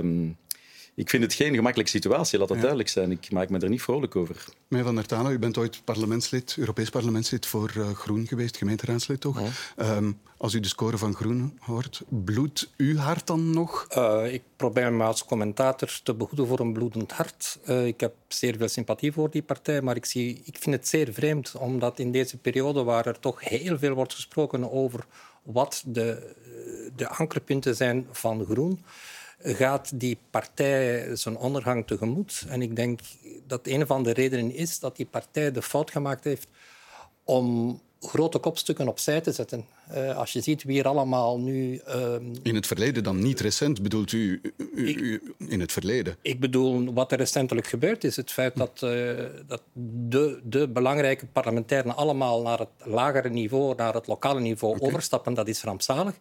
ik 0.95 1.11
vind 1.11 1.23
het 1.23 1.35
geen 1.35 1.55
gemakkelijke 1.55 1.93
situatie, 1.93 2.39
laat 2.39 2.49
dat 2.49 2.57
ja. 2.57 2.63
duidelijk 2.63 2.91
zijn. 2.91 3.11
Ik 3.11 3.31
maak 3.31 3.49
me 3.49 3.59
er 3.59 3.69
niet 3.69 3.83
vrolijk 3.83 4.17
over. 4.17 4.45
Meneer 4.69 4.87
Van 4.87 4.95
der 4.95 5.07
Tano, 5.07 5.31
u 5.31 5.39
bent 5.39 5.59
ooit 5.59 5.85
parlementslid, 5.85 6.55
Europees 6.59 6.91
parlementslid 6.91 7.47
voor 7.47 7.73
uh, 7.77 7.91
Groen 7.91 8.27
geweest, 8.27 8.57
gemeenteraadslid 8.57 9.21
toch? 9.21 9.41
Ja. 9.77 9.97
Um, 9.97 10.21
als 10.37 10.55
u 10.55 10.61
de 10.61 10.69
score 10.69 10.99
van 10.99 11.15
Groen 11.15 11.59
hoort, 11.61 12.03
bloedt 12.09 12.73
uw 12.77 12.97
hart 12.97 13.27
dan 13.27 13.51
nog? 13.51 13.87
Uh, 13.97 14.33
ik 14.33 14.43
probeer 14.57 14.93
me 14.93 15.05
als 15.05 15.25
commentator 15.25 16.01
te 16.03 16.15
behoeden 16.15 16.47
voor 16.47 16.61
een 16.61 16.73
bloedend 16.73 17.13
hart. 17.13 17.59
Uh, 17.69 17.87
ik 17.87 18.01
heb 18.01 18.15
zeer 18.29 18.57
veel 18.57 18.69
sympathie 18.69 19.13
voor 19.13 19.31
die 19.31 19.43
partij, 19.43 19.83
maar 19.83 19.97
ik, 19.97 20.05
zie, 20.05 20.43
ik 20.45 20.57
vind 20.59 20.75
het 20.75 20.89
zeer 20.89 21.13
vreemd, 21.13 21.55
omdat 21.55 21.99
in 21.99 22.13
deze 22.13 22.37
periode 22.37 22.83
waar 22.83 23.07
er 23.07 23.19
toch 23.19 23.49
heel 23.49 23.79
veel 23.79 23.95
wordt 23.95 24.15
gesproken 24.15 24.73
over 24.73 25.07
wat 25.43 25.83
de, 25.87 26.35
de 26.97 27.09
ankerpunten 27.09 27.77
zijn 27.77 28.07
van 28.11 28.45
Groen, 28.45 28.85
gaat 29.43 30.01
die 30.01 30.19
partij 30.31 31.17
zijn 31.17 31.37
ondergang 31.37 31.87
tegemoet. 31.87 32.45
En 32.49 32.63
ik 32.63 32.77
denk 32.77 33.01
dat 33.47 33.67
een 33.67 33.87
van 33.87 34.03
de 34.03 34.13
redenen 34.13 34.55
is 34.55 34.79
dat 34.79 34.97
die 34.97 35.07
partij 35.07 35.53
de 35.53 35.63
fout 35.63 35.91
gemaakt 35.91 36.25
heeft 36.25 36.49
om 37.25 37.81
grote 38.01 38.39
kopstukken 38.39 38.89
opzij 38.89 39.21
te 39.21 39.33
zetten. 39.33 39.65
Uh, 39.95 40.17
als 40.17 40.33
je 40.33 40.41
ziet 40.41 40.63
wie 40.63 40.79
er 40.79 40.89
allemaal 40.89 41.41
nu... 41.41 41.81
Uh, 41.89 42.15
in 42.43 42.55
het 42.55 42.67
verleden 42.67 43.03
dan, 43.03 43.19
niet 43.19 43.41
recent, 43.41 43.83
bedoelt 43.83 44.13
u, 44.13 44.41
u, 44.75 44.89
ik, 44.89 45.01
u 45.01 45.35
in 45.49 45.61
het 45.61 45.73
verleden? 45.73 46.17
Ik 46.23 46.41
bedoel, 46.41 46.93
wat 46.93 47.13
er 47.13 47.19
recentelijk 47.19 47.67
gebeurd 47.67 48.05
is, 48.05 48.17
het 48.17 48.31
feit 48.31 48.57
dat, 48.57 48.81
uh, 48.85 49.13
dat 49.47 49.63
de, 50.09 50.41
de 50.43 50.69
belangrijke 50.69 51.27
parlementairen 51.27 51.97
allemaal 51.97 52.43
naar 52.43 52.59
het 52.59 52.69
lagere 52.85 53.29
niveau, 53.29 53.75
naar 53.75 53.95
het 53.95 54.07
lokale 54.07 54.41
niveau 54.41 54.75
okay. 54.75 54.89
overstappen, 54.89 55.35
dat 55.35 55.49
is 55.49 55.63
rampzalig. 55.63 56.15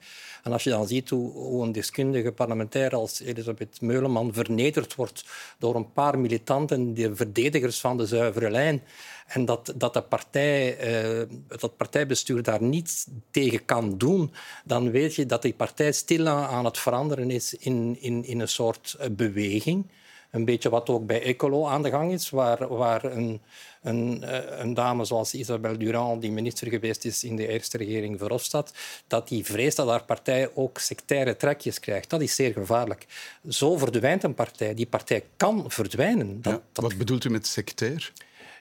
En 0.43 0.51
als 0.51 0.63
je 0.63 0.69
dan 0.69 0.87
ziet 0.87 1.09
hoe, 1.09 1.31
hoe 1.31 1.63
een 1.63 1.71
deskundige 1.71 2.31
parlementair 2.31 2.95
als 2.95 3.19
Elisabeth 3.19 3.81
Meuleman 3.81 4.33
vernederd 4.33 4.95
wordt 4.95 5.25
door 5.57 5.75
een 5.75 5.91
paar 5.91 6.19
militanten, 6.19 6.93
de 6.93 7.15
verdedigers 7.15 7.79
van 7.79 7.97
de 7.97 8.05
zuivere 8.05 8.49
lijn, 8.49 8.81
en 9.27 9.45
dat, 9.45 9.73
dat 9.75 9.93
de 9.93 10.01
partij, 10.01 10.77
uh, 11.21 11.27
dat 11.47 11.77
partijbestuur 11.77 12.43
daar 12.43 12.63
niets 12.63 13.07
tegen 13.31 13.60
kan 13.65 13.97
doen, 13.97 14.33
dan 14.65 14.91
weet 14.91 15.15
je 15.15 15.25
dat 15.25 15.41
die 15.41 15.53
partij 15.53 15.91
stilaan 15.91 16.49
aan 16.49 16.65
het 16.65 16.77
veranderen 16.77 17.31
is 17.31 17.53
in, 17.53 17.97
in, 17.99 18.25
in 18.25 18.39
een 18.39 18.47
soort 18.47 18.97
beweging. 19.11 19.85
Een 20.31 20.45
beetje 20.45 20.69
wat 20.69 20.89
ook 20.89 21.05
bij 21.05 21.21
Ecolo 21.21 21.67
aan 21.67 21.83
de 21.83 21.89
gang 21.89 22.11
is, 22.11 22.29
waar, 22.29 22.67
waar 22.67 23.03
een, 23.03 23.41
een, 23.81 24.23
eh, 24.23 24.59
een 24.59 24.73
dame 24.73 25.05
zoals 25.05 25.33
Isabel 25.33 25.77
Durand, 25.77 26.21
die 26.21 26.31
minister 26.31 26.67
geweest 26.67 27.05
is 27.05 27.23
in 27.23 27.35
de 27.35 27.47
eerste 27.47 27.77
regering 27.77 28.19
Verhofstadt, 28.19 28.73
dat 29.07 29.27
die 29.27 29.45
vreest 29.45 29.77
dat 29.77 29.87
haar 29.87 30.03
partij 30.03 30.49
ook 30.53 30.77
sectaire 30.77 31.37
trekjes 31.37 31.79
krijgt. 31.79 32.09
Dat 32.09 32.21
is 32.21 32.35
zeer 32.35 32.53
gevaarlijk. 32.53 33.05
Zo 33.49 33.77
verdwijnt 33.77 34.23
een 34.23 34.33
partij. 34.33 34.73
Die 34.73 34.87
partij 34.87 35.23
kan 35.37 35.65
verdwijnen. 35.67 36.41
Dat, 36.41 36.61
ja, 36.73 36.81
wat 36.81 36.97
bedoelt 36.97 37.23
u 37.23 37.29
met 37.29 37.47
sectair? 37.47 38.11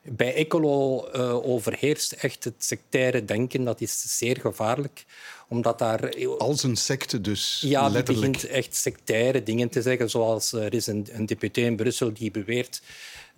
Bij 0.03 0.35
Ecolo 0.35 1.09
uh, 1.15 1.35
overheerst 1.47 2.13
echt 2.13 2.45
het 2.45 2.55
sectaire 2.59 3.25
denken. 3.25 3.65
Dat 3.65 3.81
is 3.81 4.19
zeer 4.19 4.37
gevaarlijk 4.41 5.05
omdat 5.49 5.79
daar... 5.79 6.27
Als 6.39 6.63
een 6.63 6.77
secte 6.77 7.21
dus, 7.21 7.61
Ja, 7.65 7.91
die 7.91 8.03
begint 8.03 8.47
echt 8.47 8.77
sectaire 8.77 9.43
dingen 9.43 9.69
te 9.69 9.83
zeggen. 9.83 10.11
Zoals 10.11 10.53
er 10.53 10.75
is 10.75 10.87
een, 10.87 11.07
een 11.13 11.27
deputé 11.27 11.61
in 11.61 11.77
Brussel 11.77 12.13
die 12.13 12.31
beweert 12.31 12.83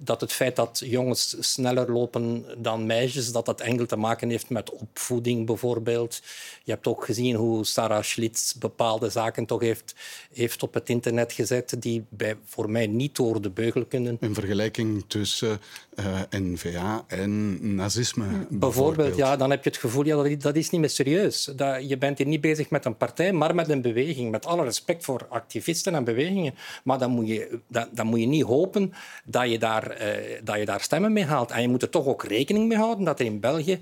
dat 0.04 0.20
het 0.20 0.32
feit 0.32 0.56
dat 0.56 0.82
jongens 0.84 1.36
sneller 1.38 1.92
lopen 1.92 2.44
dan 2.58 2.86
meisjes, 2.86 3.32
dat 3.32 3.46
dat 3.46 3.60
enkel 3.60 3.86
te 3.86 3.96
maken 3.96 4.30
heeft 4.30 4.50
met 4.50 4.70
opvoeding 4.70 5.46
bijvoorbeeld. 5.46 6.22
Je 6.62 6.72
hebt 6.72 6.86
ook 6.86 7.04
gezien 7.04 7.34
hoe 7.34 7.64
Sarah 7.64 8.02
Schlitz 8.02 8.52
bepaalde 8.52 9.10
zaken 9.10 9.46
toch 9.46 9.60
heeft, 9.60 9.94
heeft 10.32 10.62
op 10.62 10.74
het 10.74 10.88
internet 10.88 11.32
gezet 11.32 11.74
die 11.78 12.04
bij, 12.08 12.36
voor 12.44 12.70
mij 12.70 12.86
niet 12.86 13.16
door 13.16 13.40
de 13.40 13.50
beugel 13.50 13.84
kunnen. 13.84 14.16
Een 14.20 14.34
vergelijking 14.34 15.04
tussen 15.06 15.60
uh, 15.94 16.20
eh, 16.20 16.40
N-VA 16.40 17.04
en 17.06 17.74
nazisme 17.74 18.24
bijvoorbeeld. 18.24 18.60
bijvoorbeeld. 18.60 19.16
Ja, 19.16 19.36
dan 19.36 19.50
heb 19.50 19.64
je 19.64 19.70
het 19.70 19.78
gevoel, 19.78 20.04
ja, 20.04 20.22
dat, 20.22 20.40
dat 20.40 20.56
is 20.56 20.70
niet 20.70 20.80
meer 20.80 20.90
serieus. 20.90 21.44
Dat, 21.44 21.88
je 21.88 21.98
bent 21.98 22.18
hier 22.18 22.26
niet 22.26 22.40
bezig 22.40 22.70
met 22.70 22.84
een 22.84 22.96
partij, 22.96 23.32
maar 23.32 23.54
met 23.54 23.68
een 23.68 23.82
beweging. 23.82 24.30
Met 24.30 24.46
alle 24.46 24.64
respect 24.64 25.04
voor 25.04 25.26
activisten 25.28 25.94
en 25.94 26.04
bewegingen. 26.04 26.54
Maar 26.84 26.98
dan 26.98 27.10
moet 27.10 27.28
je, 27.28 27.58
dan, 27.66 27.88
dan 27.92 28.06
moet 28.06 28.20
je 28.20 28.26
niet 28.26 28.44
hopen 28.44 28.92
dat 29.24 29.50
je 29.50 29.58
daar 29.58 29.91
uh, 30.00 30.40
dat 30.44 30.58
je 30.58 30.64
daar 30.64 30.80
stemmen 30.80 31.12
mee 31.12 31.24
haalt. 31.24 31.50
En 31.50 31.62
je 31.62 31.68
moet 31.68 31.82
er 31.82 31.88
toch 31.90 32.06
ook 32.06 32.24
rekening 32.24 32.68
mee 32.68 32.78
houden 32.78 33.04
dat 33.04 33.20
er 33.20 33.26
in 33.26 33.40
België 33.40 33.80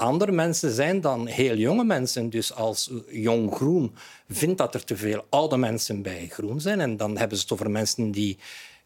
andere 0.00 0.32
mensen 0.32 0.70
zijn 0.70 1.00
dan 1.00 1.26
heel 1.26 1.56
jonge 1.56 1.84
mensen. 1.84 2.30
Dus 2.30 2.54
als 2.54 2.90
Jong 3.10 3.54
Groen 3.54 3.94
vindt 4.28 4.58
dat 4.58 4.74
er 4.74 4.84
te 4.84 4.96
veel 4.96 5.24
oude 5.28 5.56
mensen 5.56 6.02
bij 6.02 6.26
Groen 6.30 6.60
zijn, 6.60 6.80
en 6.80 6.96
dan 6.96 7.16
hebben 7.16 7.36
ze 7.36 7.42
het 7.42 7.52
over 7.52 7.70
mensen 7.70 8.10
die 8.10 8.38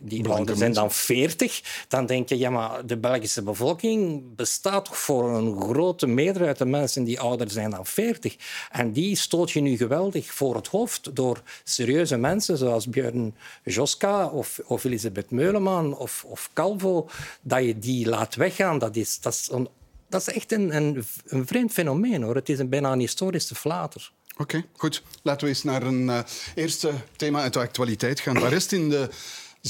die 0.05 0.29
ouder 0.29 0.57
zijn 0.57 0.73
dan 0.73 0.91
40, 0.91 1.85
dan 1.89 2.07
denk 2.07 2.29
je, 2.29 2.39
ja, 2.39 2.51
maar 2.51 2.87
de 2.87 2.97
Belgische 2.97 3.43
bevolking 3.43 4.23
bestaat 4.37 4.89
voor 4.89 5.31
een 5.31 5.61
grote 5.61 6.07
meerderheid 6.07 6.59
van 6.59 6.71
mensen 6.71 7.05
die 7.05 7.21
ouder 7.21 7.51
zijn 7.51 7.71
dan 7.71 7.87
40. 7.87 8.37
En 8.71 8.93
die 8.93 9.17
stoot 9.17 9.51
je 9.51 9.61
nu 9.61 9.77
geweldig 9.77 10.33
voor 10.33 10.55
het 10.55 10.67
hoofd 10.67 11.17
door 11.17 11.43
serieuze 11.65 12.17
mensen 12.17 12.59
zoals 12.59 12.89
Björn 12.89 13.35
Joska 13.65 14.27
of, 14.27 14.61
of 14.67 14.85
Elisabeth 14.85 15.31
Meuleman 15.31 15.97
of, 15.97 16.25
of 16.27 16.51
Calvo, 16.53 17.09
dat 17.43 17.65
je 17.65 17.79
die 17.79 18.09
laat 18.09 18.35
weggaan. 18.35 18.79
Dat 18.79 18.97
is, 18.97 19.21
dat 19.21 19.33
is, 19.33 19.49
een, 19.53 19.69
dat 20.09 20.21
is 20.21 20.35
echt 20.35 20.53
een, 20.53 20.77
een, 20.77 21.05
een 21.27 21.47
vreemd 21.47 21.73
fenomeen, 21.73 22.23
hoor. 22.23 22.35
Het 22.35 22.49
is 22.49 22.59
een 22.59 22.69
bijna 22.69 22.93
een 22.93 22.99
historische 22.99 23.55
flater. 23.55 24.13
Oké, 24.37 24.65
goed. 24.77 25.03
Laten 25.23 25.43
we 25.43 25.49
eens 25.49 25.63
naar 25.63 25.83
een 25.83 26.07
uh, 26.07 26.19
eerste 26.55 26.93
thema 27.17 27.43
uit 27.43 27.53
de 27.53 27.59
actualiteit 27.59 28.21
gaan. 28.21 28.39
Waar 28.39 28.53
is 28.53 28.73
in 28.73 28.89
de 28.89 29.09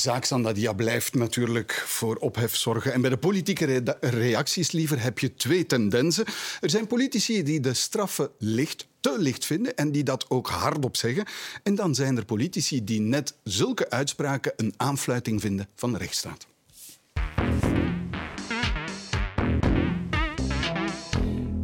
zaak 0.01 0.25
Sandadia 0.25 0.73
blijft 0.73 1.15
natuurlijk 1.15 1.73
voor 1.73 2.17
ophef 2.17 2.57
zorgen. 2.57 2.93
En 2.93 3.01
bij 3.01 3.11
de 3.11 3.17
politieke 3.17 3.97
reacties 4.01 4.71
liever 4.71 5.03
heb 5.03 5.19
je 5.19 5.35
twee 5.35 5.67
tendensen. 5.67 6.25
Er 6.61 6.71
zijn 6.71 6.87
politici 6.87 7.43
die 7.43 7.61
de 7.61 7.75
straffen 7.75 8.31
licht, 8.39 8.87
te 9.01 9.17
licht 9.19 9.47
vinden 9.47 9.77
en 9.77 9.93
die 9.93 10.03
dat 10.03 10.31
ook 10.31 10.49
hardop 10.49 10.97
zeggen. 10.97 11.25
En 11.63 11.75
dan 11.75 11.95
zijn 11.95 12.17
er 12.17 12.25
politici 12.25 12.85
die 12.85 13.01
net 13.01 13.35
zulke 13.43 13.91
uitspraken 13.91 14.53
een 14.57 14.75
aanfluiting 14.77 15.41
vinden 15.41 15.69
van 15.75 15.93
de 15.93 15.99
rechtsstaat. 15.99 16.47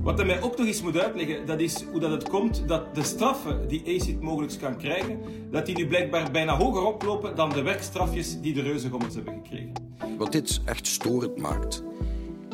Wat 0.02 0.18
hij 0.18 0.26
mij 0.26 0.42
ook 0.42 0.56
nog 0.56 0.66
eens 0.66 0.82
moet 0.82 0.98
uitleggen, 0.98 1.46
dat 1.46 1.60
is 1.60 1.82
hoe 1.82 2.00
dat 2.00 2.10
het 2.10 2.28
komt 2.28 2.68
dat 2.68 2.94
de 2.94 3.02
straffen 3.02 3.68
die 3.68 3.80
ACID 3.80 4.20
mogelijk 4.20 4.58
kan 4.60 4.76
krijgen, 4.76 5.20
dat 5.50 5.66
die 5.66 5.76
nu 5.76 5.86
blijkbaar 5.86 6.30
bijna 6.30 6.56
hoger 6.56 6.82
oplopen 6.82 7.36
dan 7.36 7.50
de 7.50 7.62
werkstrafjes 7.62 8.40
die 8.40 8.54
de 8.54 8.62
reuzengommers 8.62 9.14
hebben 9.14 9.34
gekregen. 9.34 9.72
Wat 10.18 10.32
dit 10.32 10.60
echt 10.64 10.86
storend 10.86 11.36
maakt, 11.36 11.82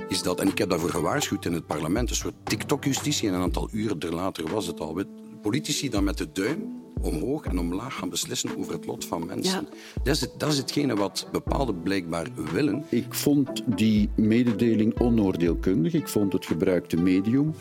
is 0.09 0.23
dat, 0.23 0.41
en 0.41 0.49
ik 0.49 0.59
heb 0.59 0.71
daarvoor 0.71 0.91
gewaarschuwd 0.91 1.45
in 1.45 1.53
het 1.53 1.67
parlement, 1.67 2.11
een 2.11 2.17
soort 2.17 2.35
TikTok-justitie, 2.43 3.29
en 3.29 3.35
een 3.35 3.41
aantal 3.41 3.69
uren 3.73 4.01
er 4.01 4.15
later 4.15 4.51
was 4.51 4.67
het 4.67 4.81
al, 4.81 5.03
politici 5.43 5.89
dan 5.89 6.05
met 6.05 6.19
de 6.19 6.33
duim 6.33 6.86
omhoog 7.01 7.45
en 7.45 7.59
omlaag 7.59 7.95
gaan 7.95 8.09
beslissen 8.09 8.59
over 8.59 8.73
het 8.73 8.87
lot 8.87 9.05
van 9.05 9.27
mensen. 9.27 9.69
Dat, 10.03 10.15
is 10.15 10.21
het, 10.21 10.31
dat 10.39 10.53
is 10.53 10.59
hetgene 10.59 10.97
wat 10.97 11.29
bepaalden 11.33 11.83
blijkbaar 11.83 12.27
willen. 12.53 12.85
Ik 12.89 13.15
vond 13.15 13.63
die 13.77 14.09
mededeling 14.15 15.01
onoordeelkundig. 15.01 15.93
Ik 15.93 16.09
vond 16.09 16.33
het 16.33 16.47
gebruikte 16.47 16.97
medium 16.97 17.55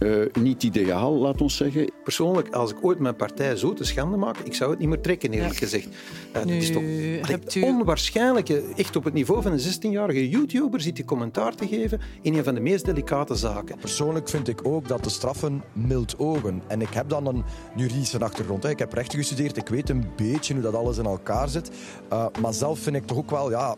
uh, 0.00 0.26
niet 0.40 0.62
ideaal, 0.62 1.12
laat 1.12 1.40
ons 1.40 1.56
zeggen. 1.56 1.90
Persoonlijk, 2.04 2.54
als 2.54 2.70
ik 2.70 2.76
ooit 2.80 2.98
mijn 2.98 3.16
partij 3.16 3.56
zo 3.56 3.72
te 3.72 3.84
schande 3.84 4.16
maak, 4.16 4.38
ik 4.38 4.54
zou 4.54 4.70
het 4.70 4.78
niet 4.78 4.88
meer 4.88 5.00
trekken, 5.00 5.32
eerlijk 5.32 5.56
gezegd. 5.56 5.86
Uh, 5.86 5.92
dat 6.32 6.48
is 6.48 6.70
toch 6.70 6.82
het 7.20 7.54
u... 7.54 7.62
onwaarschijnlijke, 7.62 8.64
echt 8.76 8.96
op 8.96 9.04
het 9.04 9.14
niveau 9.14 9.42
van 9.42 9.52
een 9.52 9.60
16-jarige 9.60 10.28
YouTuber 10.28 10.80
zit 10.80 10.96
die 10.96 11.04
commentaar 11.04 11.54
te 11.54 11.66
geven 11.66 12.00
in 12.22 12.34
een 12.34 12.44
van 12.44 12.54
de 12.54 12.60
meest 12.60 12.84
delicate 12.84 13.34
zaken. 13.34 13.78
Persoonlijk 13.78 14.28
vind 14.28 14.48
ik 14.48 14.60
ook 14.66 14.88
dat 14.88 15.04
de 15.04 15.10
straffen 15.10 15.62
mild 15.72 16.18
ogen. 16.18 16.62
En 16.66 16.80
ik 16.80 16.90
heb 16.90 17.08
dan 17.08 17.26
een 17.26 17.44
juridische 17.76 18.18
achtergrond. 18.18 18.62
Hè. 18.62 18.73
Ik 18.74 18.80
heb 18.80 18.92
rechten 18.92 19.18
gestudeerd, 19.18 19.56
ik 19.56 19.68
weet 19.68 19.88
een 19.88 20.06
beetje 20.16 20.54
hoe 20.54 20.62
dat 20.62 20.74
alles 20.74 20.98
in 20.98 21.04
elkaar 21.04 21.48
zit. 21.48 21.70
Uh, 22.12 22.26
maar 22.40 22.54
zelf 22.54 22.78
vind 22.78 22.96
ik 22.96 23.06
toch 23.06 23.18
ook 23.18 23.30
wel, 23.30 23.50
ja, 23.50 23.76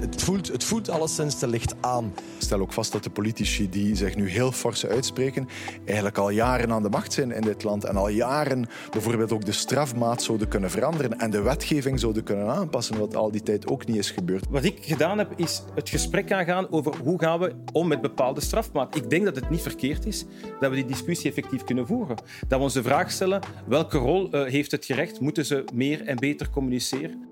het 0.00 0.22
voelt, 0.22 0.48
het 0.48 0.64
voelt 0.64 0.90
alleszins 0.90 1.38
te 1.38 1.48
licht 1.48 1.74
aan. 1.80 2.12
Ik 2.16 2.22
stel 2.38 2.60
ook 2.60 2.72
vast 2.72 2.92
dat 2.92 3.04
de 3.04 3.10
politici 3.10 3.68
die 3.68 3.96
zich 3.96 4.16
nu 4.16 4.28
heel 4.28 4.52
fors 4.52 4.86
uitspreken, 4.86 5.48
eigenlijk 5.84 6.18
al 6.18 6.30
jaren 6.30 6.72
aan 6.72 6.82
de 6.82 6.88
macht 6.88 7.12
zijn 7.12 7.32
in 7.32 7.40
dit 7.40 7.62
land 7.62 7.84
en 7.84 7.96
al 7.96 8.08
jaren 8.08 8.66
bijvoorbeeld 8.90 9.32
ook 9.32 9.44
de 9.44 9.52
strafmaat 9.52 10.22
zouden 10.22 10.48
kunnen 10.48 10.70
veranderen 10.70 11.18
en 11.18 11.30
de 11.30 11.40
wetgeving 11.40 12.00
zouden 12.00 12.22
kunnen 12.22 12.48
aanpassen, 12.48 12.98
wat 12.98 13.16
al 13.16 13.30
die 13.30 13.42
tijd 13.42 13.66
ook 13.66 13.86
niet 13.86 13.96
is 13.96 14.10
gebeurd. 14.10 14.46
Wat 14.50 14.64
ik 14.64 14.78
gedaan 14.80 15.18
heb, 15.18 15.32
is 15.36 15.62
het 15.74 15.88
gesprek 15.88 16.32
aangaan 16.32 16.70
over 16.70 16.96
hoe 16.96 17.18
gaan 17.18 17.38
we 17.38 17.54
om 17.72 17.88
met 17.88 18.00
bepaalde 18.00 18.40
strafmaat. 18.40 18.96
Ik 18.96 19.10
denk 19.10 19.24
dat 19.24 19.34
het 19.34 19.50
niet 19.50 19.62
verkeerd 19.62 20.06
is 20.06 20.24
dat 20.60 20.70
we 20.70 20.76
die 20.76 20.86
discussie 20.86 21.30
effectief 21.30 21.64
kunnen 21.64 21.86
voeren. 21.86 22.16
Dat 22.48 22.58
we 22.58 22.64
ons 22.64 22.74
de 22.74 22.82
vraag 22.82 23.10
stellen, 23.10 23.40
welke 23.66 23.98
rol 23.98 24.34
uh, 24.34 24.44
heeft 24.44 24.70
het 24.70 24.84
gerecht? 24.84 25.20
Moeten 25.20 25.46
ze 25.46 25.64
meer 25.74 26.06
en 26.06 26.16
beter 26.16 26.50
communiceren? 26.50 27.31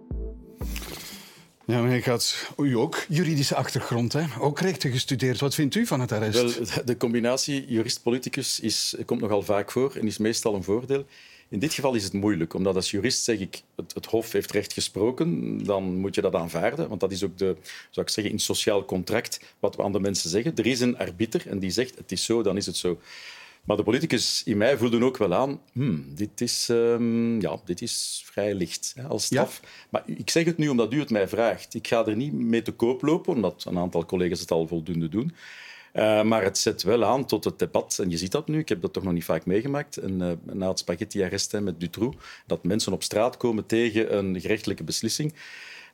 Ja, 1.71 1.81
meneer 1.83 2.03
gaat 2.03 2.53
u 2.57 2.77
ook 2.77 3.05
juridische 3.09 3.55
achtergrond, 3.55 4.13
hè? 4.13 4.25
ook 4.39 4.61
rechten 4.61 4.91
gestudeerd. 4.91 5.41
Wat 5.41 5.55
vindt 5.55 5.75
u 5.75 5.87
van 5.87 6.01
het 6.01 6.13
arrest? 6.13 6.87
De 6.87 6.97
combinatie 6.97 7.65
jurist-politicus 7.69 8.61
is, 8.61 8.95
komt 9.07 9.21
nogal 9.21 9.43
vaak 9.43 9.71
voor 9.71 9.95
en 10.01 10.07
is 10.07 10.19
meestal 10.19 10.55
een 10.55 10.63
voordeel. 10.63 11.05
In 11.49 11.59
dit 11.59 11.75
geval 11.75 11.95
is 11.95 12.05
het 12.05 12.13
moeilijk, 12.13 12.55
omdat 12.55 12.75
als 12.75 12.91
jurist 12.91 13.25
zeg 13.25 13.39
ik, 13.39 13.63
het, 13.77 13.95
het 13.95 14.07
Hof 14.07 14.33
heeft 14.33 14.51
recht 14.51 14.73
gesproken, 14.73 15.59
dan 15.65 15.95
moet 15.95 16.15
je 16.15 16.21
dat 16.21 16.35
aanvaarden. 16.35 16.89
Want 16.89 17.01
dat 17.01 17.13
is 17.13 17.25
ook 17.25 17.39
de, 17.39 17.57
zou 17.91 18.07
ik 18.07 18.13
zeggen, 18.13 18.33
in 18.33 18.39
sociaal 18.39 18.85
contract 18.85 19.41
wat 19.59 19.77
we 19.77 19.83
aan 19.83 19.93
de 19.93 20.01
mensen 20.01 20.31
zeggen. 20.31 20.57
Er 20.57 20.67
is 20.67 20.81
een 20.81 20.99
arbiter 20.99 21.49
en 21.49 21.59
die 21.59 21.71
zegt, 21.71 21.97
het 21.99 22.13
is 22.13 22.25
zo, 22.25 22.43
dan 22.43 22.57
is 22.57 22.67
het 22.67 22.77
zo. 22.77 22.99
Maar 23.71 23.79
de 23.79 23.85
politicus 23.85 24.43
in 24.45 24.57
mij 24.57 24.79
voelde 24.79 25.05
ook 25.05 25.17
wel 25.17 25.35
aan, 25.35 25.61
hmm, 25.73 26.15
dit, 26.15 26.41
is, 26.41 26.69
um, 26.71 27.41
ja, 27.41 27.61
dit 27.65 27.83
is 27.83 28.23
vrij 28.25 28.55
licht 28.55 28.93
hè, 28.97 29.03
als 29.03 29.25
straf. 29.25 29.61
Maar 29.91 30.03
ik 30.07 30.31
zeg 30.31 30.45
het 30.45 30.57
nu 30.57 30.69
omdat 30.69 30.93
u 30.93 30.99
het 30.99 31.11
mij 31.11 31.29
vraagt. 31.29 31.75
Ik 31.75 31.87
ga 31.87 32.07
er 32.07 32.17
niet 32.17 32.33
mee 32.33 32.63
te 32.63 32.73
koop 32.73 33.03
lopen, 33.03 33.35
omdat 33.35 33.65
een 33.69 33.79
aantal 33.79 34.07
collega's 34.07 34.41
het 34.41 34.51
al 34.51 34.67
voldoende 34.67 35.09
doen. 35.09 35.35
Uh, 35.95 36.23
maar 36.23 36.43
het 36.43 36.59
zet 36.59 36.83
wel 36.83 37.05
aan 37.05 37.27
tot 37.27 37.45
het 37.45 37.59
debat. 37.59 37.99
En 38.03 38.11
je 38.11 38.17
ziet 38.17 38.33
dat 38.33 38.49
nu, 38.49 38.59
ik 38.59 38.69
heb 38.69 38.81
dat 38.81 38.93
toch 38.93 39.03
nog 39.03 39.13
niet 39.13 39.25
vaak 39.25 39.47
meegemaakt, 39.47 40.03
uh, 40.03 40.33
na 40.53 40.69
het 40.69 40.79
spaghetti-arrest 40.79 41.61
met 41.61 41.81
Dutroux, 41.81 42.17
dat 42.47 42.65
mensen 42.65 42.93
op 42.93 43.03
straat 43.03 43.37
komen 43.37 43.67
tegen 43.67 44.17
een 44.17 44.41
gerechtelijke 44.41 44.85
beslissing 44.85 45.35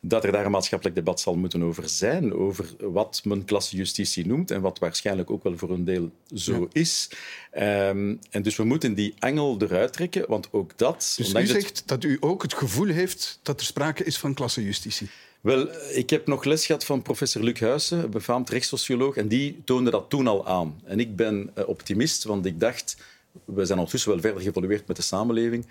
dat 0.08 0.24
er 0.24 0.32
daar 0.32 0.44
een 0.44 0.50
maatschappelijk 0.50 0.96
debat 0.96 1.20
zal 1.20 1.36
moeten 1.36 1.62
over 1.62 1.88
zijn, 1.88 2.34
over 2.34 2.74
wat 2.78 3.20
men 3.24 3.44
klassejustitie 3.44 4.26
noemt 4.26 4.50
en 4.50 4.60
wat 4.60 4.78
waarschijnlijk 4.78 5.30
ook 5.30 5.42
wel 5.42 5.56
voor 5.56 5.70
een 5.70 5.84
deel 5.84 6.10
zo 6.34 6.68
is. 6.72 7.10
Um, 7.54 8.18
en 8.30 8.42
dus 8.42 8.56
we 8.56 8.64
moeten 8.64 8.94
die 8.94 9.14
engel 9.18 9.56
eruit 9.60 9.92
trekken, 9.92 10.24
want 10.28 10.48
ook 10.52 10.78
dat... 10.78 11.14
Dus 11.16 11.34
u 11.34 11.46
zegt 11.46 11.82
dat 11.86 12.04
u 12.04 12.16
ook 12.20 12.42
het 12.42 12.54
gevoel 12.54 12.86
heeft 12.86 13.38
dat 13.42 13.60
er 13.60 13.66
sprake 13.66 14.04
is 14.04 14.18
van 14.18 14.34
klassejustitie? 14.34 15.08
Wel, 15.40 15.68
ik 15.92 16.10
heb 16.10 16.26
nog 16.26 16.44
les 16.44 16.66
gehad 16.66 16.84
van 16.84 17.02
professor 17.02 17.42
Luc 17.42 17.58
Huyssen, 17.58 18.02
een 18.02 18.10
befaamd 18.10 18.50
rechtssocioloog, 18.50 19.16
en 19.16 19.28
die 19.28 19.62
toonde 19.64 19.90
dat 19.90 20.10
toen 20.10 20.26
al 20.26 20.46
aan. 20.46 20.80
En 20.84 21.00
ik 21.00 21.16
ben 21.16 21.50
eh, 21.54 21.68
optimist, 21.68 22.24
want 22.24 22.46
ik 22.46 22.60
dacht, 22.60 22.96
we 23.44 23.64
zijn 23.64 23.78
ondertussen 23.78 24.10
wel 24.10 24.20
verder 24.20 24.42
geëvolueerd 24.42 24.86
met 24.86 24.96
de 24.96 25.02
samenleving, 25.02 25.66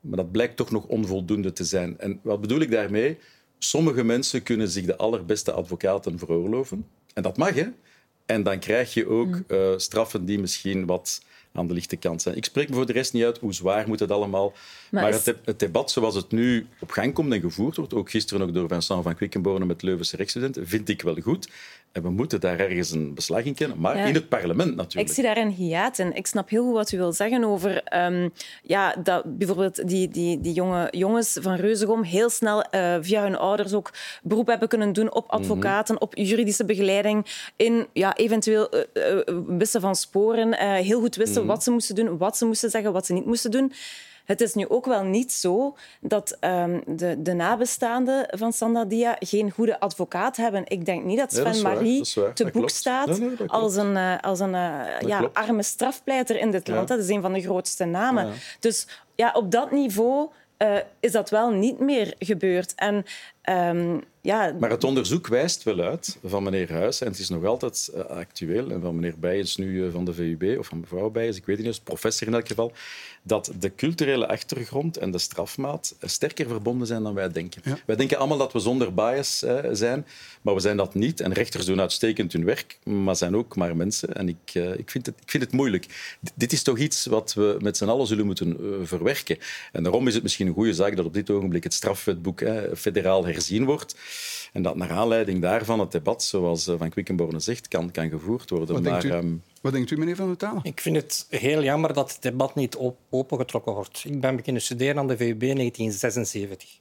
maar 0.00 0.16
dat 0.16 0.32
blijkt 0.32 0.56
toch 0.56 0.70
nog 0.70 0.84
onvoldoende 0.84 1.52
te 1.52 1.64
zijn. 1.64 1.98
En 1.98 2.20
wat 2.22 2.40
bedoel 2.40 2.60
ik 2.60 2.70
daarmee? 2.70 3.18
Sommige 3.58 4.04
mensen 4.04 4.42
kunnen 4.42 4.68
zich 4.68 4.84
de 4.84 4.96
allerbeste 4.96 5.52
advocaten 5.52 6.18
veroorloven. 6.18 6.86
En 7.14 7.22
dat 7.22 7.36
mag, 7.36 7.54
hè? 7.54 7.66
En 8.26 8.42
dan 8.42 8.58
krijg 8.58 8.94
je 8.94 9.08
ook 9.08 9.40
uh, 9.48 9.72
straffen 9.76 10.24
die 10.24 10.38
misschien 10.38 10.86
wat 10.86 11.20
aan 11.52 11.66
de 11.66 11.74
lichte 11.74 11.96
kant 11.96 12.22
zijn. 12.22 12.36
Ik 12.36 12.44
spreek 12.44 12.68
me 12.68 12.74
voor 12.74 12.86
de 12.86 12.92
rest 12.92 13.12
niet 13.12 13.24
uit 13.24 13.38
hoe 13.38 13.54
zwaar 13.54 13.88
moet 13.88 14.00
het 14.00 14.10
allemaal. 14.10 14.52
Maar, 14.90 15.02
Maar 15.02 15.12
het, 15.12 15.34
het 15.44 15.58
debat 15.58 15.90
zoals 15.90 16.14
het 16.14 16.30
nu 16.30 16.66
op 16.80 16.90
gang 16.90 17.14
komt 17.14 17.32
en 17.32 17.40
gevoerd 17.40 17.76
wordt, 17.76 17.94
ook 17.94 18.10
gisteren 18.10 18.46
ook 18.46 18.54
door 18.54 18.68
Vincent 18.68 19.02
van 19.02 19.14
Quickenborne 19.14 19.64
met 19.64 19.82
Leuvense 19.82 20.16
rechtsstudenten, 20.16 20.66
vind 20.66 20.88
ik 20.88 21.02
wel 21.02 21.16
goed. 21.20 21.48
En 21.94 22.02
we 22.02 22.10
moeten 22.10 22.40
daar 22.40 22.58
ergens 22.58 22.90
een 22.90 23.14
beslag 23.14 23.44
in 23.44 23.54
kennen, 23.54 23.80
maar 23.80 23.96
Ja. 23.96 24.04
in 24.04 24.14
het 24.14 24.28
parlement 24.28 24.70
Ik 24.70 24.76
natuurlijk. 24.76 25.12
zie 25.14 25.22
daar 25.22 25.36
een 25.36 25.50
hiaat 25.50 25.98
in. 25.98 26.14
Ik 26.14 26.26
snap 26.26 26.48
heel 26.48 26.64
goed 26.64 26.72
wat 26.74 26.92
u 26.92 26.96
wil 26.96 27.12
zeggen 27.12 27.44
over 27.44 27.82
ehm, 27.82 28.28
ja, 28.62 28.94
dat 29.02 29.38
bijvoorbeeld 29.38 29.88
die, 29.88 30.08
die, 30.08 30.40
die 30.40 30.52
jonge 30.52 30.88
jongens 30.90 31.38
van 31.40 31.54
Reuzegom 31.54 32.02
heel 32.02 32.30
snel 32.30 32.62
eh, 32.62 32.96
via 33.00 33.22
hun 33.22 33.36
ouders 33.36 33.72
ook 33.72 33.90
beroep 34.22 34.46
hebben 34.46 34.68
kunnen 34.68 34.92
doen 34.92 35.14
op 35.14 35.28
advocaten, 35.28 36.00
op 36.00 36.16
juridische 36.16 36.64
begeleiding, 36.64 37.26
in 37.56 37.86
ja, 37.92 38.16
eventueel 38.16 38.68
eh, 38.70 38.82
wisten 39.46 39.80
van 39.80 39.96
sporen, 39.96 40.54
heel 40.82 41.00
goed 41.00 41.16
wisten 41.16 41.46
wat 41.46 41.62
ze 41.62 41.70
moesten 41.70 41.94
doen, 41.94 42.18
wat 42.18 42.36
ze 42.36 42.44
moesten 42.44 42.70
zeggen, 42.70 42.92
wat 42.92 43.06
ze 43.06 43.12
niet 43.12 43.26
moesten 43.26 43.50
doen. 43.50 43.72
Het 44.24 44.40
is 44.40 44.54
nu 44.54 44.68
ook 44.68 44.84
wel 44.86 45.02
niet 45.02 45.32
zo 45.32 45.76
dat 46.00 46.36
ehm, 46.40 46.80
de, 46.86 47.22
de 47.22 47.32
nabestaanden 47.32 48.26
van 48.30 48.52
Sandadia 48.52 49.16
geen 49.18 49.50
goede 49.50 49.80
advocaat 49.80 50.36
hebben. 50.36 50.62
Ik 50.66 50.84
denk 50.84 51.04
niet 51.04 51.18
dat 51.18 51.32
Sven 51.32 51.62
waar, 51.62 51.74
Marie 51.74 51.98
dat 51.98 52.12
te 52.12 52.22
Dat 52.22 52.36
boek 52.36 52.52
klopt. 52.52 52.72
staat 52.72 53.06
Nee, 53.06 53.18
nee, 53.18 53.28
dat 53.28 53.36
klopt. 53.36 53.52
als 53.52 53.76
een, 53.76 53.96
eh, 53.96 54.20
als 54.20 54.40
een 54.40 54.54
eh, 54.54 55.00
ja, 55.00 55.18
klopt. 55.18 55.36
arme 55.36 55.62
strafpleiter 55.62 56.36
in 56.36 56.50
dit 56.50 56.68
land. 56.68 56.88
Ja. 56.88 56.94
Dat 56.94 57.04
is 57.04 57.10
een 57.10 57.22
van 57.22 57.32
de 57.32 57.40
grootste 57.40 57.84
namen. 57.84 58.26
Ja. 58.26 58.32
Dus 58.60 58.86
ja, 59.14 59.32
op 59.32 59.50
dat 59.50 59.70
niveau 59.70 60.28
eh, 60.56 60.76
is 61.00 61.12
dat 61.12 61.30
wel 61.30 61.50
niet 61.50 61.78
meer 61.78 62.14
gebeurd. 62.18 62.72
En 62.74 63.04
ehm, 63.44 63.96
ja, 64.24 64.56
Maar 64.60 64.70
het 64.70 64.84
onderzoek 64.84 65.26
wijst 65.26 65.62
wel 65.62 65.80
uit 65.80 66.18
van 66.24 66.42
meneer 66.42 66.72
Huis, 66.72 67.00
en 67.00 67.06
het 67.06 67.18
is 67.18 67.28
nog 67.28 67.44
altijd 67.44 67.90
eh, 67.94 68.00
actueel, 68.00 68.70
en 68.70 68.80
van 68.80 68.94
meneer 68.94 69.14
Bijens 69.18 69.56
nu 69.56 69.86
eh, 69.86 69.92
van 69.92 70.04
de 70.04 70.14
VUB, 70.14 70.58
of 70.58 70.66
van 70.66 70.80
mevrouw 70.80 71.10
Bijens, 71.10 71.36
ik 71.36 71.46
weet 71.46 71.56
het 71.56 71.66
niet, 71.66 71.84
professor 71.84 72.26
in 72.26 72.34
elk 72.34 72.48
geval, 72.48 72.72
dat 73.22 73.52
de 73.58 73.74
culturele 73.74 74.28
achtergrond 74.28 74.96
en 74.96 75.10
de 75.10 75.18
strafmaat 75.18 75.96
sterker 76.00 76.48
verbonden 76.48 76.86
zijn 76.86 77.02
dan 77.02 77.14
wij 77.14 77.30
denken. 77.32 77.62
Ja. 77.64 77.78
Wij 77.86 77.96
denken 77.96 78.18
allemaal 78.18 78.38
dat 78.38 78.52
we 78.52 78.58
zonder 78.58 78.94
bias 78.94 79.42
eh, 79.42 79.58
zijn, 79.72 80.06
maar 80.42 80.54
we 80.54 80.60
zijn 80.60 80.76
dat 80.76 80.94
niet. 80.94 81.20
En 81.20 81.32
rechters 81.32 81.64
doen 81.64 81.80
uitstekend 81.80 82.32
hun 82.32 82.44
werk, 82.44 82.78
maar 82.84 83.16
zijn 83.16 83.36
ook 83.36 83.56
maar 83.56 83.76
mensen. 83.76 84.14
En 84.14 84.28
ik, 84.28 84.54
ik, 84.54 84.90
vind, 84.90 85.06
het, 85.06 85.14
ik 85.22 85.30
vind 85.30 85.42
het 85.42 85.52
moeilijk. 85.52 85.84
D- 86.24 86.32
dit 86.34 86.52
is 86.52 86.62
toch 86.62 86.78
iets 86.78 87.06
wat 87.06 87.34
we 87.34 87.56
met 87.60 87.76
z'n 87.76 87.88
allen 87.88 88.06
zullen 88.06 88.26
moeten 88.26 88.56
verwerken. 88.82 89.38
En 89.72 89.82
daarom 89.82 90.08
is 90.08 90.14
het 90.14 90.22
misschien 90.22 90.46
een 90.46 90.54
goede 90.54 90.74
zaak 90.74 90.96
dat 90.96 91.04
op 91.04 91.14
dit 91.14 91.30
ogenblik 91.30 91.64
het 91.64 91.74
strafwetboek 91.74 92.42
federaal 92.74 93.24
herzien 93.34 93.64
wordt. 93.64 93.96
En 94.52 94.62
dat 94.62 94.76
naar 94.76 94.90
aanleiding 94.90 95.42
daarvan 95.42 95.80
het 95.80 95.92
debat, 95.92 96.22
zoals 96.22 96.66
eh, 96.66 96.74
Van 96.78 96.90
Quickenborne 96.90 97.40
zegt, 97.40 97.68
kan, 97.68 97.90
kan 97.90 98.08
gevoerd 98.08 98.50
worden. 98.50 98.74
Wat 98.74 98.84
denkt, 98.84 99.02
maar, 99.04 99.12
u, 99.12 99.16
ehm, 99.16 99.34
wat 99.60 99.72
denkt 99.72 99.90
u, 99.90 99.96
meneer 99.96 100.16
Van 100.16 100.26
der 100.26 100.36
Talen? 100.36 100.60
Ik 100.62 100.80
vind 100.80 100.96
het 100.96 101.26
heel 101.30 101.62
jammer 101.62 101.92
dat 101.94 102.12
het 102.12 102.22
debat 102.22 102.54
niet 102.54 102.76
op- 102.76 102.98
opengetrokken 103.10 103.72
wordt. 103.72 104.02
Ik 104.04 104.20
ben 104.20 104.36
beginnen 104.36 104.62
studeren 104.62 104.98
aan 104.98 105.08
de 105.08 105.16
VUB 105.16 105.42
in 105.42 105.56
1976, 105.56 106.78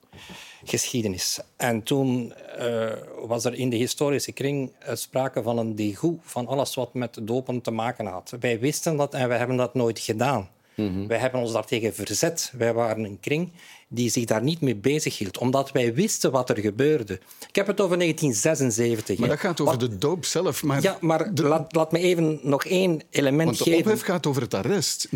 geschiedenis. 0.64 1.40
En 1.56 1.84
toen 1.84 2.34
eh, 2.34 2.92
was 3.26 3.46
er 3.46 3.54
in 3.54 3.70
de 3.70 3.76
historische 3.76 4.32
kring 4.32 4.72
sprake 4.94 5.42
van 5.44 5.58
een 5.58 5.76
degout 5.76 6.20
van 6.22 6.48
alles 6.48 6.76
wat 6.76 6.94
met 6.94 7.20
dopen 7.22 7.62
te 7.62 7.72
maken 7.72 8.06
had. 8.06 8.36
Wij 8.40 8.60
wisten 8.60 8.96
dat 8.98 9.14
en 9.14 9.28
wij 9.28 9.38
hebben 9.38 9.58
dat 9.58 9.74
nooit 9.74 10.00
gedaan. 10.00 10.50
Wij 11.08 11.18
hebben 11.18 11.42
ons 11.42 11.52
daartegen 11.52 11.94
verzet. 11.94 12.52
Wij 12.58 12.74
waren 12.74 13.04
een 13.04 13.20
kring 13.22 13.52
die 13.88 14.10
zich 14.10 14.26
daar 14.26 14.44
niet 14.44 14.62
mee 14.62 14.76
bezighield, 14.76 15.38
omdat 15.38 15.72
wij 15.72 15.94
wisten 15.94 16.32
wat 16.32 16.50
er 16.50 16.58
gebeurde. 16.58 17.14
Ik 17.48 17.56
heb 17.56 17.68
het 17.68 17.82
over 17.82 17.98
1976. 17.98 19.18
Maar 19.18 19.30
dat 19.30 19.40
gaat 19.40 19.62
over 19.62 19.78
Wat- 19.80 19.90
de 19.90 19.98
doop 19.98 20.26
zelf. 20.26 20.64
Maar 20.64 20.82
Ja, 20.82 20.98
maar 21.02 21.34
de, 21.34 21.44
laat, 21.44 21.76
laat 21.76 21.92
me 21.92 22.00
even 22.00 22.40
nog 22.42 22.66
één 22.66 23.02
element 23.10 23.46
want 23.46 23.58
de 23.58 23.64
geven. 23.64 23.92
ophef 23.92 24.02
gaat 24.06 24.28
over 24.28 24.42
het 24.42 24.54
arrest. 24.54 25.08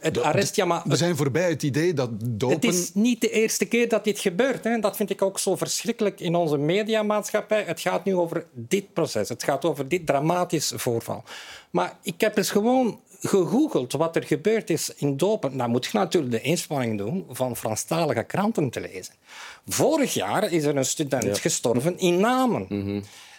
Het 0.00 0.14
de- 0.14 0.22
arrest, 0.22 0.56
ja, 0.56 0.64
maar 0.64 0.82
We 0.84 0.96
zijn 0.96 1.16
voorbij 1.16 1.48
het 1.48 1.62
idee 1.62 1.94
dat 1.94 2.10
dopen... 2.20 2.56
Het 2.56 2.64
is 2.64 2.90
niet 2.94 3.20
de 3.20 3.30
eerste 3.30 3.64
keer 3.64 3.88
dat 3.88 4.04
dit 4.04 4.18
gebeurt. 4.18 4.64
Hè. 4.64 4.78
Dat 4.78 4.96
vind 4.96 5.10
ik 5.10 5.22
ook 5.22 5.38
zo 5.38 5.56
verschrikkelijk 5.56 6.20
in 6.20 6.34
onze 6.34 6.56
mediamaatschappij. 6.56 7.62
Het 7.62 7.80
gaat 7.80 8.04
nu 8.04 8.14
over 8.14 8.46
dit 8.52 8.92
proces. 8.92 9.28
Het 9.28 9.42
gaat 9.44 9.64
over 9.64 9.88
dit 9.88 10.06
dramatisch 10.06 10.72
voorval. 10.76 11.22
Maar 11.70 11.96
ik 12.02 12.20
heb 12.20 12.36
eens 12.36 12.50
gewoon 12.50 13.00
gegoogeld 13.20 13.92
wat 13.92 14.16
er 14.16 14.22
gebeurd 14.24 14.70
is 14.70 14.90
in 14.96 15.16
Dopen. 15.16 15.56
Nou 15.56 15.70
moet 15.70 15.84
je 15.86 15.98
natuurlijk 15.98 16.32
de 16.32 16.40
inspanning 16.40 16.98
doen 16.98 17.26
van 17.30 17.56
Franstalige 17.56 18.22
kranten 18.22 18.70
te 18.70 18.80
lezen. 18.80 19.14
Vorig 19.66 20.14
jaar 20.14 20.52
is 20.52 20.64
er 20.64 20.76
een 20.76 20.84
student 20.84 21.38
gestorven 21.38 21.98
in 21.98 22.20
Namen. 22.20 22.66